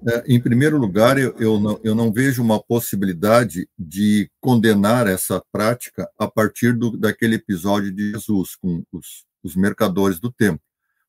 é, 0.06 0.24
em 0.28 0.40
primeiro 0.40 0.78
lugar, 0.78 1.18
eu, 1.18 1.34
eu, 1.40 1.60
não, 1.60 1.80
eu 1.84 1.96
não 1.96 2.12
vejo 2.12 2.42
uma 2.42 2.62
possibilidade 2.62 3.70
de 3.80 4.30
condenar 4.42 5.08
essa 5.08 5.42
prática 5.52 6.10
a 6.20 6.28
partir 6.28 6.74
do, 6.74 6.98
daquele 6.98 7.36
episódio 7.36 7.92
de 7.92 8.12
Jesus 8.12 8.56
com 8.56 8.84
os, 8.92 9.26
os 9.42 9.56
mercadores 9.56 10.20
do 10.20 10.32
templo. 10.32 10.62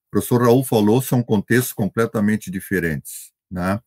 O 0.06 0.10
professor 0.10 0.42
Raul 0.42 0.62
falou, 0.62 1.02
são 1.02 1.22
contextos 1.22 1.72
completamente 1.72 2.50
diferentes. 2.50 3.32
Né? 3.50 3.80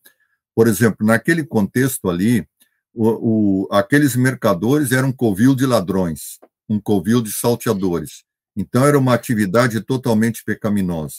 Por 0.54 0.68
exemplo, 0.68 1.06
naquele 1.06 1.46
contexto 1.46 2.10
ali, 2.10 2.46
o, 2.94 3.66
o, 3.66 3.68
aqueles 3.72 4.16
mercadores 4.16 4.92
eram 4.92 5.10
um 5.10 5.14
covil 5.14 5.56
de 5.56 5.66
ladrões, 5.66 6.38
um 6.68 6.82
covil 6.82 7.22
de 7.22 7.32
salteadores. 7.32 8.26
Então, 8.58 8.86
era 8.86 9.00
uma 9.00 9.14
atividade 9.14 9.80
totalmente 9.82 10.44
pecaminosa. 10.44 11.16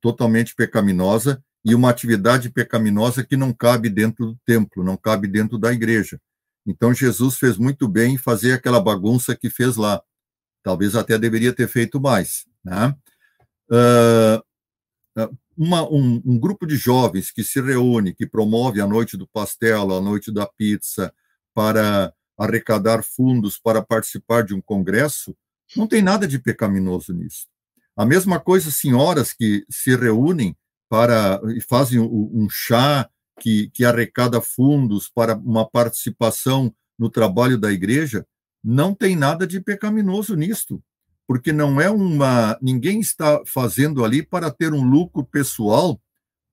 Totalmente 0.00 0.54
pecaminosa 0.54 1.42
e 1.64 1.74
uma 1.74 1.90
atividade 1.90 2.50
pecaminosa 2.50 3.24
que 3.24 3.36
não 3.36 3.52
cabe 3.52 3.88
dentro 3.88 4.26
do 4.26 4.38
templo, 4.44 4.84
não 4.84 4.96
cabe 4.96 5.26
dentro 5.26 5.58
da 5.58 5.72
igreja. 5.72 6.20
Então, 6.66 6.92
Jesus 6.92 7.36
fez 7.36 7.56
muito 7.56 7.88
bem 7.88 8.14
em 8.14 8.18
fazer 8.18 8.52
aquela 8.52 8.80
bagunça 8.80 9.36
que 9.36 9.48
fez 9.48 9.76
lá. 9.76 10.02
Talvez 10.62 10.94
até 10.94 11.18
deveria 11.18 11.52
ter 11.52 11.68
feito 11.68 12.00
mais. 12.00 12.44
Né? 12.64 12.94
Uh, 13.70 15.28
uma, 15.56 15.82
um, 15.90 16.22
um, 16.24 16.38
grupo 16.38 16.66
de 16.66 16.76
jovens 16.76 17.30
que 17.30 17.42
se 17.42 17.60
reúne, 17.60 18.14
que 18.14 18.26
promove 18.26 18.80
a 18.80 18.86
noite 18.86 19.16
do 19.16 19.26
pastel, 19.26 19.92
a 19.92 20.00
noite 20.00 20.30
da 20.30 20.46
pizza, 20.46 21.12
para 21.54 22.12
arrecadar 22.38 23.02
fundos 23.02 23.58
para 23.58 23.82
participar 23.82 24.44
de 24.44 24.54
um 24.54 24.60
congresso, 24.60 25.36
não 25.76 25.86
tem 25.86 26.00
nada 26.00 26.28
de 26.28 26.38
pecaminoso 26.38 27.12
nisso. 27.12 27.46
A 27.96 28.06
mesma 28.06 28.38
coisa, 28.38 28.70
senhoras 28.70 29.32
que 29.32 29.66
se 29.68 29.96
reúnem 29.96 30.56
para 30.88 31.40
e 31.56 31.60
fazem 31.60 31.98
um 32.00 32.48
chá 32.50 33.08
que, 33.40 33.70
que 33.70 33.84
arrecada 33.84 34.40
fundos 34.40 35.08
para 35.08 35.36
uma 35.36 35.68
participação 35.68 36.74
no 36.98 37.08
trabalho 37.08 37.56
da 37.56 37.70
igreja, 37.70 38.26
não 38.62 38.94
tem 38.94 39.14
nada 39.14 39.46
de 39.46 39.60
pecaminoso 39.60 40.34
nisto 40.34 40.82
porque 41.28 41.52
não 41.52 41.78
é 41.78 41.90
uma. 41.90 42.58
Ninguém 42.62 43.00
está 43.00 43.42
fazendo 43.44 44.02
ali 44.02 44.22
para 44.22 44.50
ter 44.50 44.72
um 44.72 44.82
lucro 44.82 45.22
pessoal 45.22 46.00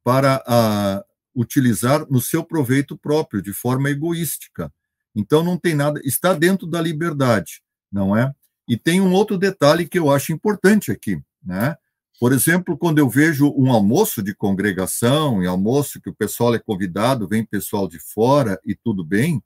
para 0.03 0.43
a, 0.45 1.01
utilizar 1.33 2.05
no 2.09 2.19
seu 2.19 2.43
proveito 2.43 2.97
próprio, 2.97 3.41
de 3.41 3.53
forma 3.53 3.89
egoística. 3.89 4.71
Então 5.15 5.41
não 5.41 5.57
tem 5.57 5.73
nada, 5.73 6.01
está 6.03 6.33
dentro 6.33 6.67
da 6.67 6.81
liberdade, 6.81 7.61
não 7.89 8.15
é? 8.15 8.33
E 8.67 8.75
tem 8.75 8.99
um 8.99 9.13
outro 9.13 9.37
detalhe 9.37 9.87
que 9.87 9.97
eu 9.97 10.11
acho 10.11 10.33
importante 10.33 10.91
aqui, 10.91 11.21
né? 11.41 11.77
Por 12.19 12.31
exemplo, 12.31 12.77
quando 12.77 12.99
eu 12.99 13.09
vejo 13.09 13.53
um 13.57 13.71
almoço 13.71 14.23
de 14.23 14.33
congregação, 14.33 15.43
e 15.43 15.47
almoço 15.47 16.01
que 16.01 16.09
o 16.09 16.15
pessoal 16.15 16.55
é 16.55 16.59
convidado, 16.59 17.27
vem 17.27 17.45
pessoal 17.45 17.87
de 17.87 17.99
fora 17.99 18.59
e 18.65 18.73
tudo 18.73 19.03
bem, 19.03 19.43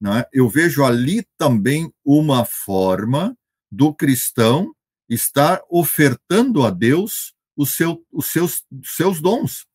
né? 0.00 0.24
eu 0.32 0.48
vejo 0.48 0.84
ali 0.84 1.24
também 1.36 1.92
uma 2.04 2.44
forma 2.44 3.36
do 3.70 3.94
cristão 3.94 4.74
estar 5.08 5.60
ofertando 5.70 6.64
a 6.64 6.70
Deus 6.70 7.34
os, 7.56 7.70
seu, 7.70 8.04
os 8.12 8.26
seus, 8.26 8.64
seus 8.84 9.20
dons. 9.20 9.66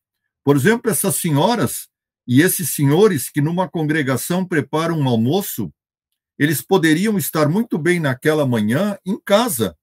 Por 0.42 0.56
exemplo, 0.56 0.90
essas 0.90 1.16
senhoras 1.16 1.88
e 2.26 2.40
esses 2.40 2.74
senhores 2.74 3.30
que 3.30 3.40
numa 3.40 3.68
congregação 3.68 4.46
preparam 4.46 4.98
um 4.98 5.08
almoço, 5.08 5.72
eles 6.38 6.60
poderiam 6.62 7.16
estar 7.18 7.48
muito 7.48 7.78
bem 7.78 8.00
naquela 8.00 8.46
manhã 8.46 8.98
em 9.04 9.18
casa, 9.24 9.76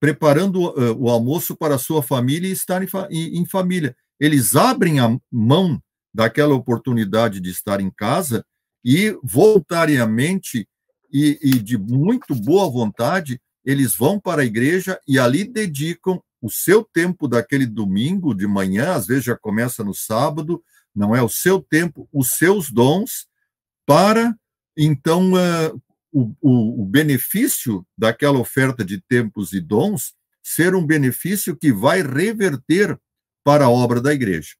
preparando 0.00 0.70
uh, 0.70 0.96
o 0.96 1.08
almoço 1.08 1.56
para 1.56 1.74
a 1.74 1.78
sua 1.78 2.02
família 2.02 2.48
e 2.48 2.52
estar 2.52 2.82
em, 3.10 3.46
família. 3.46 3.96
Eles 4.18 4.54
abrem 4.54 5.00
a 5.00 5.16
mão 5.30 5.80
daquela 6.14 6.54
oportunidade 6.54 7.40
de 7.40 7.50
estar 7.50 7.80
em 7.80 7.90
casa 7.90 8.44
e 8.84 9.16
voluntariamente 9.22 10.68
e, 11.12 11.38
e 11.42 11.50
de 11.58 11.76
muito 11.76 12.34
boa 12.34 12.68
vontade 12.70 13.40
eles 13.64 13.94
vão 13.94 14.18
para 14.18 14.42
a 14.42 14.44
igreja 14.44 14.98
e 15.06 15.18
ali 15.18 15.44
dedicam 15.44 16.22
o 16.40 16.50
seu 16.50 16.84
tempo 16.84 17.26
daquele 17.26 17.66
domingo 17.66 18.34
de 18.34 18.46
manhã, 18.46 18.94
às 18.94 19.06
vezes 19.06 19.24
já 19.24 19.36
começa 19.36 19.82
no 19.82 19.92
sábado, 19.92 20.62
não 20.94 21.14
é 21.14 21.22
o 21.22 21.28
seu 21.28 21.60
tempo, 21.60 22.08
os 22.12 22.30
seus 22.30 22.70
dons, 22.70 23.26
para 23.84 24.34
então 24.76 25.32
uh, 25.32 25.82
o, 26.40 26.82
o, 26.82 26.84
benefício 26.84 27.86
daquela 27.96 28.38
oferta 28.38 28.84
de 28.84 29.00
tempos 29.00 29.52
e 29.52 29.60
dons 29.60 30.14
ser 30.42 30.74
um 30.74 30.84
benefício 30.84 31.56
que 31.56 31.72
vai 31.72 32.02
reverter 32.02 32.98
para 33.44 33.66
a 33.66 33.70
obra 33.70 34.00
da 34.00 34.12
igreja. 34.12 34.54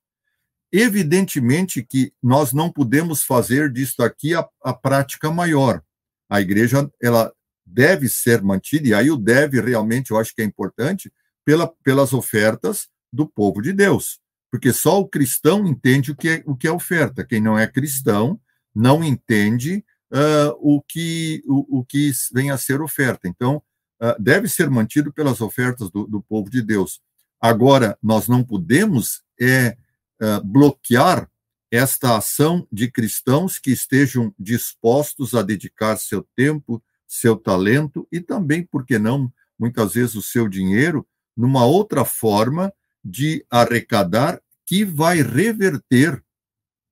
Evidentemente 0.73 1.83
que 1.83 2.13
nós 2.23 2.53
não 2.53 2.71
podemos 2.71 3.23
fazer 3.23 3.73
disto 3.73 4.03
aqui 4.03 4.35
a, 4.35 4.47
a 4.63 4.75
prática 4.75 5.31
maior. 5.31 5.83
A 6.29 6.41
igreja 6.41 6.91
ela 7.03 7.33
deve 7.65 8.09
ser 8.09 8.43
mantido, 8.43 8.89
e 8.89 8.95
aí 8.95 9.11
o 9.11 9.17
deve 9.17 9.61
realmente 9.61 10.11
eu 10.11 10.19
acho 10.19 10.35
que 10.35 10.43
é 10.43 10.45
importante, 10.45 11.13
pela, 11.45 11.67
pelas 11.83 12.13
ofertas 12.13 12.89
do 13.13 13.27
povo 13.27 13.63
de 13.63 13.73
Deus. 13.73 14.21
Porque 14.51 14.73
só 14.73 15.01
o 15.01 15.09
cristão 15.09 15.67
entende 15.67 16.11
o 16.11 16.17
que 16.17 16.29
é, 16.29 16.43
o 16.47 16.55
que 16.55 16.67
é 16.67 16.73
oferta. 16.73 17.25
Quem 17.25 17.41
não 17.41 17.59
é 17.59 17.67
cristão 17.67 18.41
não 18.75 19.03
entende 19.03 19.85
uh, 20.13 20.57
o, 20.61 20.83
que, 20.83 21.43
o, 21.47 21.79
o, 21.79 21.85
que 21.85 22.11
vem 22.33 22.51
a 22.51 22.59
ser 22.59 22.81
oferta. 22.81 23.29
Então, 23.29 23.63
uh, 24.03 24.21
deve 24.21 24.49
ser 24.49 24.71
mantido 24.71 25.13
pelas 25.13 25.41
ofertas 25.41 25.91
do, 25.91 26.07
do, 26.07 26.23
povo 26.23 26.51
de 26.51 26.63
Deus. 26.63 27.01
Agora, 27.41 27.97
nós 28.03 28.29
não 28.29 28.43
podemos 28.43 29.23
é, 29.41 29.77
uh, 30.21 30.45
bloquear 30.45 31.31
esta 31.71 32.17
ação 32.17 32.67
de 32.73 32.91
cristãos 32.91 33.59
que 33.59 33.71
estejam 33.71 34.35
dispostos 34.39 35.35
a 35.35 35.43
dedicar 35.43 35.97
seu 35.97 36.27
tempo, 36.35 36.83
seu 37.07 37.37
talento 37.37 38.09
e 38.11 38.21
também, 38.21 38.65
por 38.65 38.85
que 38.85 38.99
não, 38.99 39.33
muitas 39.59 39.95
vezes 39.95 40.15
o 40.15 40.23
seu 40.23 40.49
dinheiro, 40.49 41.07
numa 41.37 41.65
outra 41.65 42.05
forma 42.05 42.73
de 43.05 43.45
arrecadar 43.51 44.41
que 44.67 44.85
vai 44.85 45.23
reverter, 45.23 46.23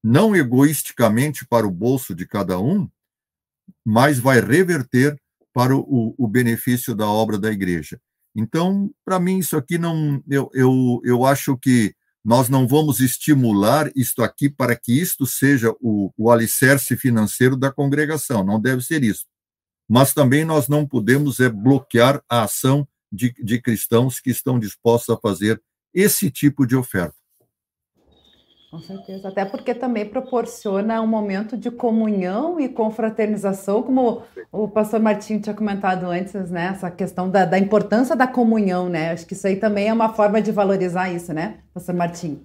não 0.02 0.36
egoisticamente 0.36 1.44
para 1.46 1.66
o 1.66 1.70
bolso 1.70 2.14
de 2.14 2.26
cada 2.26 2.58
um, 2.58 2.88
mas 3.84 4.18
vai 4.18 4.40
reverter 4.40 5.16
para 5.52 5.74
o, 5.76 6.14
o 6.18 6.28
benefício 6.28 6.94
da 6.94 7.06
obra 7.06 7.38
da 7.38 7.50
igreja. 7.50 7.98
Então, 8.34 8.90
para 9.04 9.18
mim, 9.18 9.38
isso 9.38 9.56
aqui 9.56 9.78
não. 9.78 10.22
Eu, 10.28 10.50
eu, 10.52 11.00
eu 11.04 11.24
acho 11.24 11.56
que 11.56 11.94
nós 12.24 12.48
não 12.48 12.66
vamos 12.66 13.00
estimular 13.00 13.90
isto 13.94 14.22
aqui 14.22 14.50
para 14.50 14.76
que 14.76 14.92
isto 14.92 15.26
seja 15.26 15.74
o, 15.80 16.12
o 16.16 16.30
alicerce 16.30 16.96
financeiro 16.96 17.56
da 17.56 17.72
congregação, 17.72 18.44
não 18.44 18.60
deve 18.60 18.82
ser 18.82 19.02
isso 19.02 19.24
mas 19.88 20.12
também 20.12 20.44
nós 20.44 20.68
não 20.68 20.86
podemos 20.86 21.38
é 21.40 21.48
bloquear 21.48 22.22
a 22.28 22.42
ação 22.42 22.86
de, 23.10 23.32
de 23.42 23.60
cristãos 23.60 24.18
que 24.18 24.30
estão 24.30 24.58
dispostos 24.58 25.14
a 25.14 25.20
fazer 25.20 25.62
esse 25.94 26.30
tipo 26.30 26.66
de 26.66 26.74
oferta. 26.74 27.16
Com 28.76 28.82
certeza, 28.82 29.28
até 29.28 29.42
porque 29.42 29.72
também 29.72 30.04
proporciona 30.04 31.00
um 31.00 31.06
momento 31.06 31.56
de 31.56 31.70
comunhão 31.70 32.60
e 32.60 32.68
confraternização, 32.68 33.82
como 33.82 34.20
o 34.52 34.68
pastor 34.68 35.00
Martinho 35.00 35.40
tinha 35.40 35.54
comentado 35.54 36.04
antes, 36.04 36.50
né? 36.50 36.72
Essa 36.74 36.90
questão 36.90 37.30
da, 37.30 37.46
da 37.46 37.58
importância 37.58 38.14
da 38.14 38.26
comunhão, 38.26 38.90
né? 38.90 39.12
Acho 39.12 39.26
que 39.26 39.32
isso 39.32 39.46
aí 39.46 39.56
também 39.56 39.88
é 39.88 39.92
uma 39.94 40.10
forma 40.10 40.42
de 40.42 40.52
valorizar 40.52 41.10
isso, 41.10 41.32
né, 41.32 41.54
pastor 41.72 41.94
Martinho? 41.94 42.42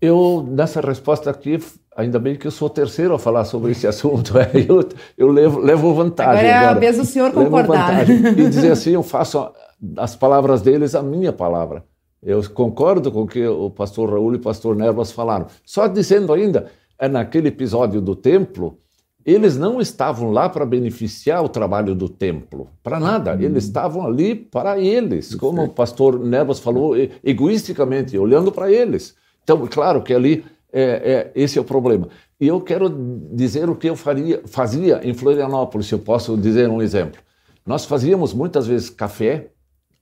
Eu, 0.00 0.44
nessa 0.50 0.80
resposta 0.80 1.30
aqui, 1.30 1.60
ainda 1.96 2.18
bem 2.18 2.34
que 2.34 2.48
eu 2.48 2.50
sou 2.50 2.66
o 2.66 2.70
terceiro 2.70 3.14
a 3.14 3.18
falar 3.20 3.44
sobre 3.44 3.70
esse 3.70 3.86
assunto, 3.86 4.36
é, 4.36 4.50
eu, 4.68 4.88
eu 5.16 5.28
levo, 5.28 5.60
levo 5.60 5.94
vantagem. 5.94 6.32
Agora 6.32 6.48
é 6.48 6.54
agora. 6.54 6.70
a 6.76 6.80
vez 6.80 6.96
do 6.96 7.04
senhor 7.04 7.30
concordar. 7.30 8.10
E 8.10 8.48
dizer 8.48 8.72
assim, 8.74 8.94
eu 8.94 9.02
faço 9.04 9.48
as 9.96 10.16
palavras 10.16 10.60
deles 10.60 10.96
a 10.96 11.02
minha 11.04 11.32
palavra. 11.32 11.84
Eu 12.22 12.48
concordo 12.50 13.10
com 13.10 13.22
o 13.22 13.26
que 13.26 13.44
o 13.44 13.68
pastor 13.68 14.10
Raul 14.10 14.34
e 14.34 14.36
o 14.36 14.40
pastor 14.40 14.76
Nervas 14.76 15.10
falaram. 15.10 15.46
Só 15.64 15.88
dizendo 15.88 16.32
ainda, 16.32 16.70
é 16.98 17.08
naquele 17.08 17.48
episódio 17.48 18.00
do 18.00 18.14
templo, 18.14 18.78
eles 19.24 19.56
não 19.56 19.80
estavam 19.80 20.30
lá 20.30 20.48
para 20.48 20.64
beneficiar 20.66 21.44
o 21.44 21.48
trabalho 21.48 21.94
do 21.94 22.08
templo, 22.08 22.68
para 22.82 23.00
nada. 23.00 23.34
Hum. 23.34 23.40
Eles 23.40 23.64
estavam 23.64 24.06
ali 24.06 24.34
para 24.34 24.78
eles, 24.78 25.34
como 25.34 25.64
o 25.64 25.68
pastor 25.68 26.18
Nervas 26.18 26.60
falou, 26.60 26.94
egoisticamente, 27.24 28.16
olhando 28.16 28.52
para 28.52 28.70
eles. 28.70 29.16
Então, 29.42 29.66
claro 29.66 30.02
que 30.02 30.14
ali 30.14 30.44
é, 30.72 30.82
é, 30.82 31.32
esse 31.34 31.58
é 31.58 31.60
o 31.60 31.64
problema. 31.64 32.08
E 32.40 32.48
eu 32.48 32.60
quero 32.60 32.88
dizer 33.32 33.68
o 33.68 33.76
que 33.76 33.88
eu 33.88 33.96
faria, 33.96 34.42
fazia 34.46 35.00
em 35.04 35.14
Florianópolis, 35.14 35.86
se 35.86 35.94
eu 35.94 35.98
posso 35.98 36.36
dizer 36.36 36.68
um 36.68 36.80
exemplo. 36.80 37.20
Nós 37.64 37.84
fazíamos 37.84 38.32
muitas 38.32 38.66
vezes 38.66 38.90
café 38.90 39.50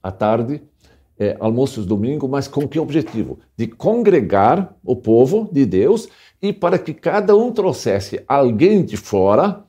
à 0.02 0.10
tarde, 0.10 0.62
é, 1.20 1.36
almoços 1.38 1.84
domingo, 1.84 2.26
mas 2.26 2.48
com 2.48 2.66
que 2.66 2.80
objetivo? 2.80 3.38
De 3.54 3.66
congregar 3.66 4.74
o 4.82 4.96
povo 4.96 5.50
de 5.52 5.66
Deus 5.66 6.08
e 6.40 6.50
para 6.50 6.78
que 6.78 6.94
cada 6.94 7.36
um 7.36 7.52
trouxesse 7.52 8.24
alguém 8.26 8.82
de 8.82 8.96
fora 8.96 9.62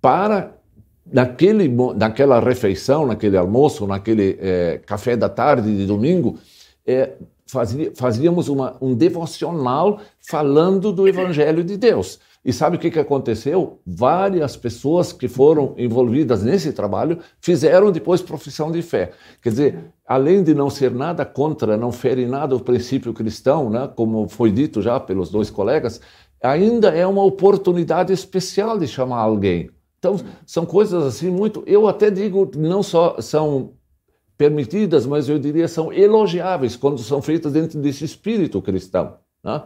para 0.00 0.56
naquele, 1.04 1.68
naquela 1.94 2.40
refeição, 2.40 3.06
naquele 3.06 3.36
almoço, 3.36 3.86
naquele 3.86 4.38
é, 4.40 4.80
café 4.86 5.14
da 5.14 5.28
tarde 5.28 5.76
de 5.76 5.84
domingo, 5.84 6.38
é, 6.86 7.12
fazíamos 7.94 8.48
uma, 8.48 8.74
um 8.80 8.94
devocional 8.94 10.00
falando 10.22 10.90
do 10.90 11.06
Evangelho 11.06 11.62
de 11.62 11.76
Deus. 11.76 12.18
E 12.44 12.52
sabe 12.52 12.76
o 12.76 12.78
que, 12.78 12.90
que 12.90 12.98
aconteceu? 12.98 13.80
Várias 13.86 14.54
pessoas 14.54 15.12
que 15.12 15.28
foram 15.28 15.74
envolvidas 15.78 16.42
nesse 16.42 16.72
trabalho 16.72 17.18
fizeram 17.40 17.90
depois 17.90 18.20
profissão 18.20 18.70
de 18.70 18.82
fé. 18.82 19.12
Quer 19.40 19.48
dizer, 19.48 19.78
além 20.06 20.42
de 20.42 20.54
não 20.54 20.68
ser 20.68 20.90
nada 20.90 21.24
contra, 21.24 21.76
não 21.76 21.90
fere 21.90 22.26
nada 22.26 22.54
o 22.54 22.60
princípio 22.60 23.14
cristão, 23.14 23.70
né, 23.70 23.88
como 23.96 24.28
foi 24.28 24.50
dito 24.50 24.82
já 24.82 25.00
pelos 25.00 25.30
dois 25.30 25.48
colegas, 25.48 26.02
ainda 26.42 26.88
é 26.88 27.06
uma 27.06 27.24
oportunidade 27.24 28.12
especial 28.12 28.78
de 28.78 28.86
chamar 28.86 29.20
alguém. 29.20 29.70
Então, 29.98 30.20
são 30.44 30.66
coisas 30.66 31.02
assim 31.02 31.30
muito. 31.30 31.62
Eu 31.66 31.88
até 31.88 32.10
digo, 32.10 32.50
não 32.54 32.82
só 32.82 33.16
são 33.22 33.72
permitidas, 34.36 35.06
mas 35.06 35.30
eu 35.30 35.38
diria 35.38 35.66
são 35.66 35.90
elogiáveis 35.90 36.76
quando 36.76 36.98
são 36.98 37.22
feitas 37.22 37.52
dentro 37.52 37.80
desse 37.80 38.04
espírito 38.04 38.60
cristão. 38.60 39.16
Né? 39.42 39.62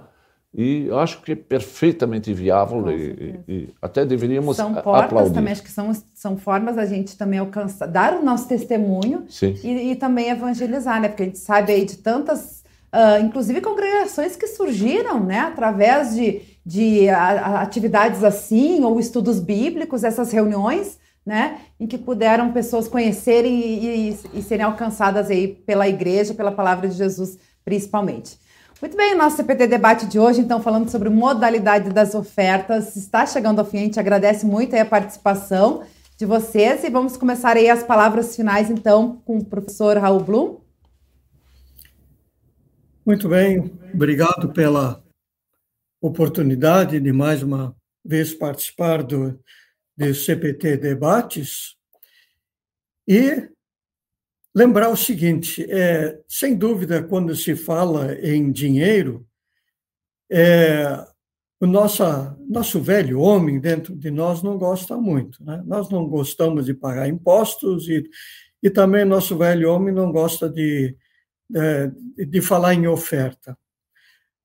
E 0.61 0.91
acho 0.91 1.23
que 1.23 1.31
é 1.31 1.37
perfeitamente 1.37 2.35
viável 2.35 2.91
e, 2.91 3.39
e, 3.47 3.69
até 3.81 4.05
deveríamos 4.05 4.57
são 4.57 4.75
portas 4.75 5.05
aplaudir. 5.05 5.33
também, 5.33 5.53
acho 5.53 5.63
que 5.63 5.71
são, 5.71 5.93
são 6.13 6.37
formas 6.37 6.75
da 6.75 6.85
gente 6.85 7.17
também 7.17 7.39
alcançar, 7.39 7.87
dar 7.87 8.15
o 8.15 8.25
nosso 8.25 8.49
testemunho 8.49 9.25
e, 9.63 9.93
e, 9.93 9.95
também 9.95 10.31
evangelizar, 10.31 11.01
né? 11.01 11.07
Porque 11.07 11.23
a 11.23 11.27
gente 11.27 11.39
sabe 11.39 11.73
aí 11.73 11.85
de 11.85 11.99
tantas, 11.99 12.65
uh, 12.93 13.25
inclusive 13.25 13.61
congregações 13.61 14.35
que 14.35 14.49
surgiram, 14.49 15.23
né? 15.23 15.39
Através 15.39 16.17
de, 16.17 16.41
de 16.67 17.09
a, 17.09 17.21
a, 17.21 17.63
atividades 17.63 18.25
assim, 18.25 18.83
ou 18.83 18.99
estudos 18.99 19.39
bíblicos, 19.39 20.03
essas 20.03 20.33
reuniões, 20.33 20.99
né, 21.25 21.61
em 21.79 21.87
que 21.87 21.99
puderam 21.99 22.51
pessoas 22.53 22.89
conhecerem 22.89 23.61
e, 23.61 24.11
e, 24.11 24.19
e, 24.35 24.43
serem 24.43 24.65
alcançadas 24.65 25.31
aí 25.31 25.47
pela 25.47 25.87
igreja, 25.87 26.35
pela 26.35 26.51
palavra 26.51 26.89
de 26.89 26.97
Jesus, 26.97 27.39
principalmente. 27.65 28.39
Muito 28.81 28.97
bem, 28.97 29.13
nosso 29.17 29.37
CPT 29.39 29.67
debate 29.67 30.07
de 30.07 30.21
hoje, 30.21 30.41
então, 30.41 30.63
falando 30.63 30.89
sobre 30.89 31.09
modalidade 31.09 31.91
das 31.91 32.15
ofertas, 32.15 32.95
está 32.95 33.27
chegando 33.27 33.59
ao 33.59 33.65
fim. 33.65 33.79
A 33.79 33.81
gente 33.81 33.99
agradece 33.99 34.47
muito 34.47 34.77
a 34.77 34.85
participação 34.85 35.85
de 36.17 36.25
vocês 36.25 36.85
e 36.85 36.91
vamos 36.91 37.17
começar 37.17 37.57
aí 37.57 37.69
as 37.69 37.83
palavras 37.83 38.37
finais, 38.37 38.71
então, 38.71 39.21
com 39.25 39.39
o 39.39 39.45
professor 39.45 39.97
Raul 39.99 40.23
Blum. 40.23 40.61
Muito 43.05 43.29
bem, 43.29 43.69
obrigado 43.93 44.53
pela 44.53 45.03
oportunidade 46.01 47.01
de 47.01 47.13
mais 47.13 47.43
uma 47.43 47.75
vez 48.05 48.33
participar 48.33 49.03
do, 49.03 49.41
de 49.97 50.15
CPT 50.15 50.77
Debates 50.77 51.75
e 53.09 53.49
lembrar 54.59 54.89
o 54.89 54.97
seguinte: 54.97 55.65
é, 55.71 56.21
sem 56.27 56.57
dúvida, 56.57 57.01
quando 57.03 57.35
se 57.37 57.55
fala 57.55 58.15
em 58.15 58.51
dinheiro, 58.51 59.25
é, 60.31 61.07
o 61.61 61.67
nossa, 61.67 62.37
nosso 62.49 62.81
velho 62.81 63.21
homem 63.21 63.61
dentro 63.61 63.95
de 63.95 64.11
nós 64.11 64.43
não 64.43 64.59
gosta 64.59 64.97
muito. 64.97 65.45
Né? 65.45 65.63
Nós 65.65 65.89
não 65.89 66.09
gostamos 66.09 66.67
de 66.67 66.75
pagar 66.75 67.09
impostos 67.09 67.89
e, 67.89 68.05
e 68.61 68.69
também 68.69 69.05
nosso 69.05 69.39
velho 69.39 69.73
homem 69.73 69.95
não 69.95 70.11
gosta 70.11 70.51
de, 70.51 70.97
de, 71.49 72.27
de 72.27 72.41
falar 72.41 72.75
em 72.75 72.89
oferta. 72.89 73.57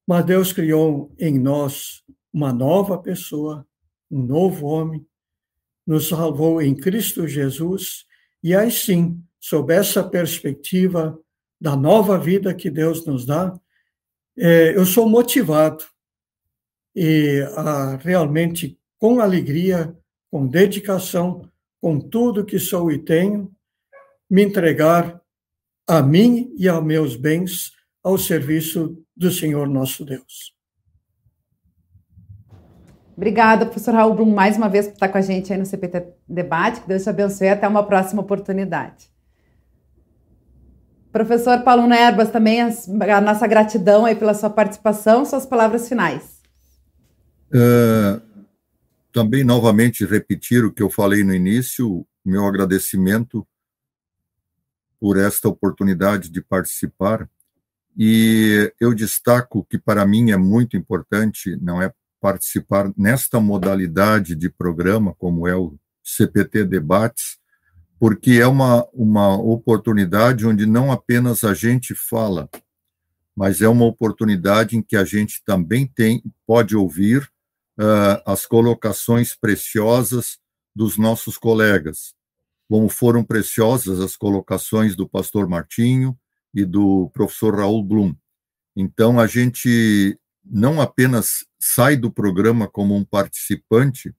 Mas 0.07 0.25
Deus 0.25 0.53
criou 0.53 1.11
em 1.17 1.39
nós 1.39 2.03
uma 2.31 2.53
nova 2.53 2.97
pessoa, 2.99 3.65
um 4.11 4.21
novo 4.21 4.67
homem, 4.67 5.05
nos 5.87 6.07
salvou 6.07 6.61
em 6.61 6.75
Cristo 6.75 7.27
Jesus, 7.27 8.05
e 8.41 8.55
aí 8.55 8.71
sim, 8.71 9.21
sob 9.43 9.73
essa 9.73 10.01
perspectiva 10.01 11.19
da 11.59 11.75
nova 11.75 12.17
vida 12.17 12.53
que 12.53 12.69
Deus 12.69 13.05
nos 13.05 13.25
dá, 13.25 13.53
é, 14.37 14.73
eu 14.73 14.85
sou 14.85 15.09
motivado 15.09 15.83
e 16.95 17.45
a, 17.57 17.97
realmente 17.97 18.79
com 18.97 19.19
alegria, 19.19 19.93
com 20.31 20.47
dedicação, 20.47 21.51
com 21.81 21.99
tudo 21.99 22.45
que 22.45 22.57
sou 22.57 22.89
e 22.89 22.97
tenho, 22.97 23.51
me 24.29 24.43
entregar 24.43 25.21
a 25.85 26.01
mim 26.01 26.55
e 26.57 26.69
aos 26.69 26.81
meus 26.81 27.17
bens 27.17 27.73
ao 28.01 28.17
serviço 28.17 28.97
do 29.13 29.29
Senhor 29.29 29.67
nosso 29.67 30.05
Deus. 30.05 30.55
Obrigada, 33.17 33.65
professor 33.65 33.93
Raul 33.93 34.15
Blum, 34.15 34.33
mais 34.33 34.55
uma 34.55 34.69
vez 34.69 34.87
por 34.87 34.93
estar 34.93 35.09
com 35.09 35.17
a 35.17 35.21
gente 35.21 35.51
aí 35.51 35.59
no 35.59 35.65
CPT 35.65 36.13
Debate. 36.25 36.79
Que 36.79 36.87
Deus 36.87 37.03
te 37.03 37.09
abençoe. 37.09 37.49
Até 37.49 37.67
uma 37.67 37.85
próxima 37.85 38.21
oportunidade. 38.21 39.12
Professor 41.13 41.61
Paulo 41.61 41.87
Nerbas, 41.87 42.31
também 42.31 42.59
a 42.59 43.21
nossa 43.21 43.45
gratidão 43.45 44.03
aí 44.03 44.15
pela 44.15 44.33
sua 44.33 44.49
participação. 44.49 45.23
Suas 45.23 45.45
palavras 45.45 45.87
finais. 45.87 46.41
Uh, 47.53 48.19
também, 49.11 49.43
novamente, 49.43 50.05
repetir 50.05 50.65
o 50.65 50.73
que 50.73 50.81
eu 50.81 50.89
falei 50.89 51.23
no 51.23 51.35
início, 51.35 52.03
meu 52.25 52.47
agradecimento 52.47 53.47
por 54.99 55.19
esta 55.19 55.47
oportunidade 55.47 56.29
de 56.29 56.41
participar. 56.41 57.29
E 57.95 58.73
eu 58.81 58.91
destaco 58.95 59.63
que, 59.69 59.77
para 59.77 60.03
mim, 60.07 60.31
é 60.31 60.37
muito 60.37 60.75
importante, 60.75 61.55
não 61.61 61.79
é 61.79 61.93
participar 62.19 62.91
nesta 62.97 63.39
modalidade 63.39 64.33
de 64.33 64.49
programa, 64.49 65.13
como 65.19 65.47
é 65.47 65.55
o 65.55 65.77
CPT 66.01 66.63
Debates, 66.63 67.37
porque 68.03 68.31
é 68.31 68.45
uma, 68.45 68.85
uma 68.91 69.33
oportunidade 69.37 70.45
onde 70.45 70.65
não 70.65 70.91
apenas 70.91 71.45
a 71.45 71.53
gente 71.53 71.95
fala, 71.95 72.49
mas 73.33 73.61
é 73.61 73.69
uma 73.69 73.85
oportunidade 73.85 74.75
em 74.75 74.81
que 74.81 74.97
a 74.97 75.05
gente 75.05 75.41
também 75.45 75.87
tem 75.87 76.21
pode 76.45 76.75
ouvir 76.75 77.23
uh, 77.79 78.19
as 78.25 78.45
colocações 78.45 79.37
preciosas 79.37 80.37
dos 80.75 80.97
nossos 80.97 81.37
colegas, 81.37 82.13
como 82.67 82.89
foram 82.89 83.23
preciosas 83.23 84.01
as 84.01 84.17
colocações 84.17 84.97
do 84.97 85.07
pastor 85.07 85.47
Martinho 85.47 86.13
e 86.53 86.65
do 86.65 87.09
professor 87.13 87.55
Raul 87.55 87.85
Blum. 87.85 88.13
Então, 88.75 89.17
a 89.17 89.27
gente 89.27 90.19
não 90.43 90.81
apenas 90.81 91.45
sai 91.57 91.95
do 91.95 92.11
programa 92.11 92.67
como 92.67 92.97
um 92.97 93.05
participante, 93.05 94.13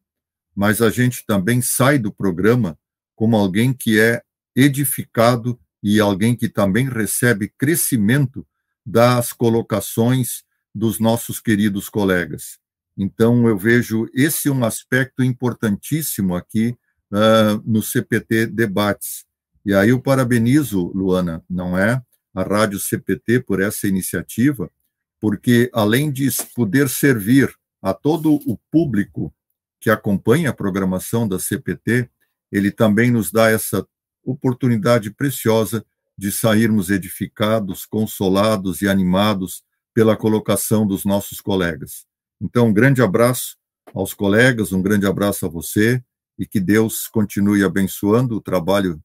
mas 0.57 0.81
a 0.81 0.89
gente 0.89 1.23
também 1.27 1.61
sai 1.61 1.99
do 1.99 2.11
programa 2.11 2.79
como 3.25 3.39
alguém 3.39 3.73
que 3.73 3.99
é 3.99 4.21
edificado 4.55 5.59
e 5.83 5.99
alguém 5.99 6.37
que 6.37 6.47
também 6.47 6.91
recebe 6.91 7.51
crescimento 7.57 8.47
das 8.85 9.33
colocações 9.33 10.43
dos 10.75 11.01
nossos 11.01 11.41
queridos 11.41 11.89
colegas. 11.89 12.59
Então, 12.95 13.49
eu 13.49 13.57
vejo 13.57 14.07
esse 14.13 14.51
um 14.51 14.63
aspecto 14.63 15.25
importantíssimo 15.25 16.37
aqui 16.37 16.77
uh, 17.11 17.63
no 17.65 17.83
CPT 17.83 18.49
Debates. 18.49 19.25
E 19.65 19.73
aí 19.73 19.89
eu 19.89 20.03
parabenizo, 20.03 20.93
Luana, 20.95 21.43
não 21.49 21.79
é? 21.79 22.03
A 22.35 22.43
Rádio 22.43 22.79
CPT 22.79 23.41
por 23.41 23.59
essa 23.59 23.89
iniciativa, 23.89 24.71
porque 25.19 25.71
além 25.73 26.13
de 26.13 26.29
poder 26.55 26.91
servir 26.91 27.51
a 27.81 27.95
todo 27.95 28.35
o 28.35 28.59
público 28.71 29.35
que 29.81 29.89
acompanha 29.89 30.51
a 30.51 30.55
programação 30.55 31.27
da 31.27 31.39
CPT, 31.39 32.11
ele 32.55 32.71
também 32.71 33.11
nos 33.11 33.33
dá 33.33 33.51
essa 33.51 33.85
oportunidade 34.25 35.11
preciosa 35.11 35.85
de 36.17 36.31
sairmos 36.31 36.89
edificados, 36.89 37.85
consolados 37.85 38.81
e 38.81 38.89
animados 38.89 39.65
pela 39.93 40.17
colocação 40.17 40.87
dos 40.87 41.05
nossos 41.05 41.41
colegas. 41.41 42.07
Então, 42.41 42.69
um 42.69 42.73
grande 42.73 43.03
abraço 43.03 43.57
aos 43.93 44.15
colegas, 44.15 44.71
um 44.71 44.81
grande 44.81 45.05
abraço 45.05 45.45
a 45.45 45.49
você 45.49 46.01
e 46.39 46.47
que 46.47 46.61
Deus 46.61 47.09
continue 47.09 47.65
abençoando 47.65 48.37
o 48.37 48.41
trabalho 48.41 49.03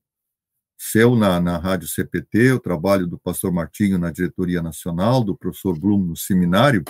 seu 0.77 1.15
na, 1.15 1.39
na 1.41 1.57
Rádio 1.57 1.87
CPT, 1.87 2.51
o 2.51 2.59
trabalho 2.59 3.07
do 3.07 3.17
pastor 3.17 3.51
Martinho 3.51 3.97
na 3.97 4.11
diretoria 4.11 4.61
nacional, 4.61 5.23
do 5.23 5.35
professor 5.35 5.77
Blum 5.77 6.05
no 6.05 6.15
seminário, 6.15 6.83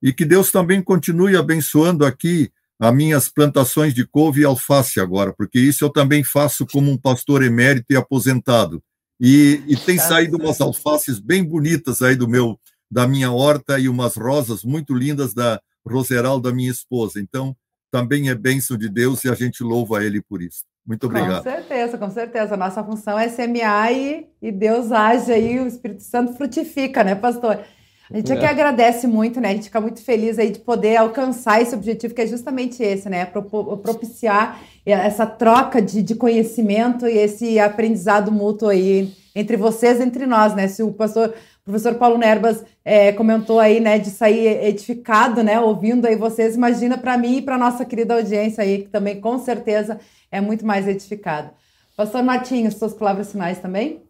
e 0.00 0.12
que 0.12 0.24
Deus 0.24 0.52
também 0.52 0.80
continue 0.80 1.36
abençoando 1.36 2.06
aqui 2.06 2.52
as 2.82 2.92
minhas 2.92 3.28
plantações 3.28 3.94
de 3.94 4.04
couve 4.04 4.40
e 4.40 4.44
alface 4.44 4.98
agora, 4.98 5.32
porque 5.32 5.56
isso 5.56 5.84
eu 5.84 5.88
também 5.88 6.24
faço 6.24 6.66
como 6.66 6.90
um 6.90 6.98
pastor 6.98 7.40
emérito 7.40 7.92
e 7.92 7.96
aposentado. 7.96 8.82
E, 9.20 9.62
e 9.68 9.76
tem 9.76 9.98
saído 9.98 10.36
umas 10.36 10.60
alfaces 10.60 11.20
bem 11.20 11.44
bonitas 11.44 12.02
aí 12.02 12.16
do 12.16 12.26
meu 12.26 12.58
da 12.90 13.06
minha 13.06 13.30
horta 13.30 13.78
e 13.78 13.88
umas 13.88 14.16
rosas 14.16 14.64
muito 14.64 14.94
lindas 14.94 15.32
da 15.32 15.60
Roseral 15.86 16.40
da 16.40 16.52
minha 16.52 16.72
esposa. 16.72 17.20
Então, 17.20 17.56
também 17.88 18.28
é 18.28 18.34
bênção 18.34 18.76
de 18.76 18.88
Deus 18.88 19.24
e 19.24 19.30
a 19.30 19.34
gente 19.34 19.62
louva 19.62 20.04
ele 20.04 20.20
por 20.20 20.42
isso. 20.42 20.64
Muito 20.84 21.06
obrigado. 21.06 21.44
Com 21.44 21.50
certeza, 21.50 21.98
com 21.98 22.10
certeza. 22.10 22.54
A 22.54 22.56
nossa 22.56 22.82
função 22.82 23.16
é 23.16 23.28
semear 23.28 23.92
e, 23.92 24.26
e 24.42 24.50
Deus 24.50 24.90
age 24.90 25.32
aí, 25.32 25.60
o 25.60 25.68
Espírito 25.68 26.02
Santo 26.02 26.34
frutifica, 26.34 27.04
né, 27.04 27.14
pastor? 27.14 27.64
A 28.10 28.16
gente 28.16 28.32
é. 28.32 28.34
aqui 28.34 28.44
agradece 28.44 29.06
muito, 29.06 29.40
né? 29.40 29.50
A 29.50 29.52
gente 29.52 29.64
fica 29.64 29.80
muito 29.80 30.02
feliz 30.02 30.38
aí 30.38 30.50
de 30.50 30.60
poder 30.60 30.96
alcançar 30.96 31.62
esse 31.62 31.74
objetivo, 31.74 32.14
que 32.14 32.20
é 32.20 32.26
justamente 32.26 32.82
esse, 32.82 33.08
né? 33.08 33.24
Propiciar 33.24 34.60
essa 34.84 35.26
troca 35.26 35.80
de, 35.80 36.02
de 36.02 36.14
conhecimento 36.14 37.06
e 37.06 37.16
esse 37.16 37.58
aprendizado 37.58 38.30
mútuo 38.30 38.68
aí 38.68 39.12
entre 39.34 39.56
vocês, 39.56 40.00
entre 40.00 40.26
nós, 40.26 40.54
né? 40.54 40.68
Se 40.68 40.82
o 40.82 40.92
pastor, 40.92 41.30
o 41.60 41.64
professor 41.64 41.94
Paulo 41.94 42.18
Nerbas 42.18 42.64
é, 42.84 43.12
comentou 43.12 43.60
aí, 43.60 43.80
né, 43.80 43.98
de 43.98 44.10
sair 44.10 44.64
edificado, 44.64 45.42
né, 45.42 45.60
ouvindo 45.60 46.06
aí 46.06 46.16
vocês, 46.16 46.56
imagina 46.56 46.98
para 46.98 47.16
mim 47.16 47.36
e 47.36 47.42
para 47.42 47.56
nossa 47.56 47.84
querida 47.84 48.14
audiência 48.14 48.62
aí, 48.62 48.82
que 48.82 48.88
também 48.88 49.20
com 49.20 49.38
certeza 49.38 50.00
é 50.30 50.40
muito 50.40 50.66
mais 50.66 50.88
edificado. 50.88 51.50
Pastor 51.96 52.22
Martinho, 52.22 52.70
suas 52.72 52.92
palavras 52.92 53.30
finais 53.30 53.58
também? 53.58 54.02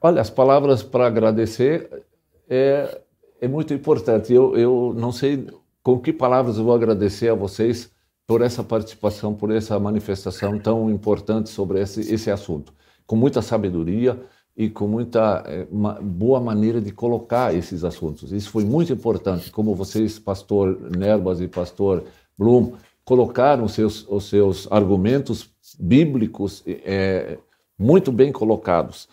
Olha, 0.00 0.20
as 0.20 0.30
palavras 0.30 0.82
para 0.82 1.06
agradecer 1.06 1.88
é, 2.48 3.00
é 3.40 3.48
muito 3.48 3.72
importante. 3.74 4.32
Eu, 4.32 4.56
eu 4.56 4.94
não 4.96 5.12
sei 5.12 5.46
com 5.82 5.98
que 5.98 6.12
palavras 6.12 6.58
eu 6.58 6.64
vou 6.64 6.74
agradecer 6.74 7.28
a 7.28 7.34
vocês 7.34 7.90
por 8.26 8.42
essa 8.42 8.62
participação, 8.62 9.34
por 9.34 9.50
essa 9.50 9.78
manifestação 9.78 10.58
tão 10.58 10.90
importante 10.90 11.48
sobre 11.48 11.80
esse, 11.80 12.00
esse 12.12 12.30
assunto. 12.30 12.74
Com 13.06 13.16
muita 13.16 13.40
sabedoria 13.40 14.20
e 14.54 14.68
com 14.68 14.86
muita 14.86 15.42
é, 15.46 15.66
uma 15.70 15.94
boa 15.94 16.40
maneira 16.40 16.80
de 16.80 16.92
colocar 16.92 17.54
esses 17.54 17.84
assuntos. 17.84 18.32
Isso 18.32 18.50
foi 18.50 18.64
muito 18.64 18.92
importante, 18.92 19.50
como 19.50 19.74
vocês, 19.74 20.18
pastor 20.18 20.78
Nerbas 20.94 21.40
e 21.40 21.48
pastor 21.48 22.04
Blum, 22.36 22.72
colocaram 23.04 23.64
os 23.64 23.72
seus, 23.72 24.06
os 24.08 24.28
seus 24.28 24.70
argumentos 24.70 25.48
bíblicos 25.78 26.62
é, 26.66 27.38
muito 27.78 28.12
bem 28.12 28.30
colocados. 28.30 29.08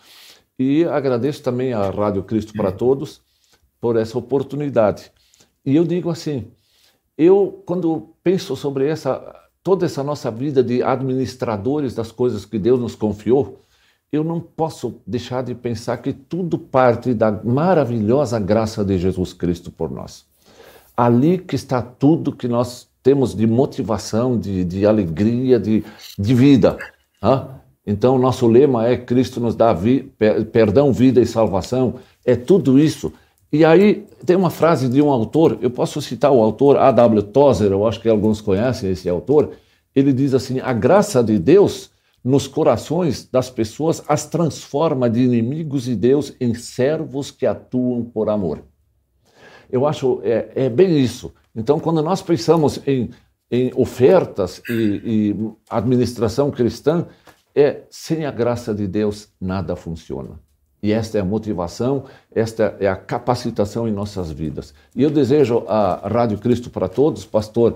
E 0.58 0.84
agradeço 0.84 1.42
também 1.42 1.72
à 1.72 1.88
Rádio 1.88 2.22
Cristo 2.22 2.52
para 2.52 2.72
Todos 2.72 3.22
por 3.86 3.94
essa 3.94 4.18
oportunidade. 4.18 5.12
E 5.64 5.76
eu 5.76 5.84
digo 5.84 6.10
assim, 6.10 6.48
eu 7.16 7.62
quando 7.64 8.08
penso 8.20 8.56
sobre 8.56 8.88
essa 8.88 9.32
toda 9.62 9.86
essa 9.86 10.02
nossa 10.02 10.28
vida 10.28 10.60
de 10.60 10.82
administradores 10.82 11.94
das 11.94 12.10
coisas 12.10 12.44
que 12.44 12.58
Deus 12.58 12.80
nos 12.80 12.96
confiou, 12.96 13.60
eu 14.10 14.24
não 14.24 14.40
posso 14.40 14.96
deixar 15.06 15.44
de 15.44 15.54
pensar 15.54 15.98
que 15.98 16.12
tudo 16.12 16.58
parte 16.58 17.14
da 17.14 17.30
maravilhosa 17.30 18.40
graça 18.40 18.84
de 18.84 18.98
Jesus 18.98 19.32
Cristo 19.32 19.70
por 19.70 19.88
nós. 19.88 20.24
Ali 20.96 21.38
que 21.38 21.54
está 21.54 21.80
tudo 21.80 22.34
que 22.34 22.48
nós 22.48 22.88
temos 23.04 23.36
de 23.36 23.46
motivação, 23.46 24.36
de, 24.36 24.64
de 24.64 24.84
alegria, 24.84 25.60
de, 25.60 25.84
de 26.18 26.34
vida. 26.34 26.76
Hein? 27.22 27.40
Então, 27.86 28.18
nosso 28.18 28.48
lema 28.48 28.88
é: 28.88 28.96
Cristo 28.96 29.38
nos 29.38 29.54
dá 29.54 29.72
vi, 29.72 30.12
perdão, 30.50 30.92
vida 30.92 31.20
e 31.20 31.26
salvação. 31.26 31.94
É 32.24 32.34
tudo 32.34 32.80
isso. 32.80 33.12
E 33.56 33.64
aí, 33.64 34.06
tem 34.26 34.36
uma 34.36 34.50
frase 34.50 34.86
de 34.86 35.00
um 35.00 35.10
autor, 35.10 35.56
eu 35.62 35.70
posso 35.70 36.02
citar 36.02 36.30
o 36.30 36.42
autor 36.42 36.76
A.W. 36.76 37.22
Tozer, 37.22 37.72
eu 37.72 37.86
acho 37.86 37.98
que 38.02 38.06
alguns 38.06 38.38
conhecem 38.38 38.90
esse 38.90 39.08
autor. 39.08 39.52
Ele 39.94 40.12
diz 40.12 40.34
assim: 40.34 40.60
a 40.60 40.74
graça 40.74 41.24
de 41.24 41.38
Deus 41.38 41.90
nos 42.22 42.46
corações 42.46 43.26
das 43.26 43.48
pessoas 43.48 44.02
as 44.06 44.26
transforma 44.26 45.08
de 45.08 45.22
inimigos 45.22 45.84
de 45.84 45.96
Deus 45.96 46.34
em 46.38 46.52
servos 46.52 47.30
que 47.30 47.46
atuam 47.46 48.04
por 48.04 48.28
amor. 48.28 48.62
Eu 49.72 49.86
acho 49.86 50.20
é, 50.22 50.50
é 50.54 50.68
bem 50.68 51.00
isso. 51.00 51.32
Então, 51.54 51.80
quando 51.80 52.02
nós 52.02 52.20
pensamos 52.20 52.78
em, 52.86 53.08
em 53.50 53.72
ofertas 53.74 54.60
e, 54.68 55.00
e 55.02 55.36
administração 55.70 56.50
cristã, 56.50 57.06
é 57.54 57.84
sem 57.88 58.26
a 58.26 58.30
graça 58.30 58.74
de 58.74 58.86
Deus 58.86 59.30
nada 59.40 59.74
funciona. 59.74 60.38
E 60.86 60.92
esta 60.92 61.18
é 61.18 61.20
a 61.20 61.24
motivação, 61.24 62.04
esta 62.32 62.76
é 62.78 62.86
a 62.86 62.94
capacitação 62.94 63.88
em 63.88 63.90
nossas 63.90 64.30
vidas. 64.30 64.72
E 64.94 65.02
eu 65.02 65.10
desejo 65.10 65.64
a 65.66 66.08
Rádio 66.08 66.38
Cristo 66.38 66.70
para 66.70 66.86
todos, 66.86 67.24
pastor 67.24 67.74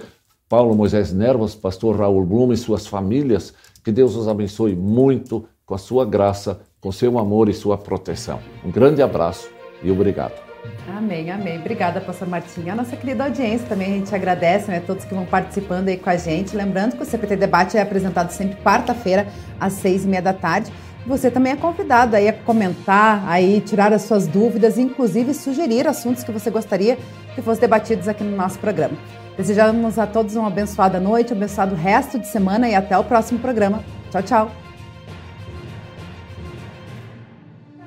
Paulo 0.48 0.76
Moisés 0.76 1.12
Nervas, 1.12 1.56
pastor 1.56 1.98
Raul 1.98 2.24
Blum 2.24 2.52
e 2.52 2.56
suas 2.56 2.86
famílias, 2.86 3.52
que 3.82 3.90
Deus 3.90 4.14
os 4.14 4.28
abençoe 4.28 4.76
muito 4.76 5.44
com 5.66 5.74
a 5.74 5.78
sua 5.78 6.04
graça, 6.06 6.60
com 6.80 6.92
seu 6.92 7.18
amor 7.18 7.48
e 7.48 7.52
sua 7.52 7.76
proteção. 7.76 8.38
Um 8.64 8.70
grande 8.70 9.02
abraço 9.02 9.50
e 9.82 9.90
obrigado. 9.90 10.34
Amém, 10.96 11.32
amém. 11.32 11.58
Obrigada, 11.58 12.00
pastor 12.00 12.28
Martinho. 12.28 12.70
A 12.70 12.76
nossa 12.76 12.94
querida 12.94 13.24
audiência 13.24 13.66
também, 13.66 13.88
a 13.88 13.96
gente 13.96 14.14
agradece, 14.14 14.70
né, 14.70 14.78
todos 14.78 15.04
que 15.04 15.12
vão 15.12 15.26
participando 15.26 15.88
aí 15.88 15.96
com 15.96 16.10
a 16.10 16.16
gente. 16.16 16.54
Lembrando 16.54 16.94
que 16.96 17.02
o 17.02 17.06
CPT 17.06 17.34
Debate 17.34 17.76
é 17.76 17.82
apresentado 17.82 18.30
sempre 18.30 18.62
quarta-feira, 18.62 19.26
às 19.58 19.72
seis 19.72 20.04
e 20.04 20.06
meia 20.06 20.22
da 20.22 20.32
tarde. 20.32 20.70
Você 21.06 21.30
também 21.30 21.52
é 21.52 21.56
convidado 21.56 22.14
aí 22.14 22.28
a 22.28 22.32
comentar, 22.32 23.26
aí 23.26 23.60
tirar 23.60 23.92
as 23.92 24.02
suas 24.02 24.26
dúvidas, 24.26 24.78
inclusive 24.78 25.32
sugerir 25.32 25.86
assuntos 25.86 26.22
que 26.22 26.30
você 26.30 26.50
gostaria 26.50 26.98
que 27.34 27.40
fossem 27.40 27.62
debatidos 27.62 28.06
aqui 28.06 28.22
no 28.22 28.36
nosso 28.36 28.58
programa. 28.58 28.96
Desejamos 29.36 29.98
a 29.98 30.06
todos 30.06 30.36
uma 30.36 30.48
abençoada 30.48 31.00
noite, 31.00 31.32
um 31.32 31.36
abençoado 31.36 31.74
resto 31.74 32.18
de 32.18 32.26
semana 32.26 32.68
e 32.68 32.74
até 32.74 32.98
o 32.98 33.04
próximo 33.04 33.38
programa. 33.38 33.82
Tchau, 34.10 34.22
tchau. 34.22 34.50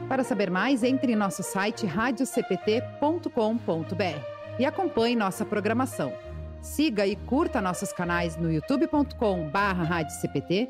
Para 0.08 0.24
saber 0.24 0.50
mais, 0.50 0.84
entre 0.84 1.12
em 1.12 1.16
nosso 1.16 1.44
site 1.44 1.86
radiocpt.com.br 1.86 4.34
e 4.60 4.66
acompanhe 4.66 5.16
nossa 5.16 5.46
programação. 5.46 6.14
Siga 6.62 7.06
e 7.06 7.16
curta 7.16 7.62
nossos 7.62 7.92
canais 7.92 8.38
no 8.38 8.52
youtube.com/radiocpt, 8.52 10.70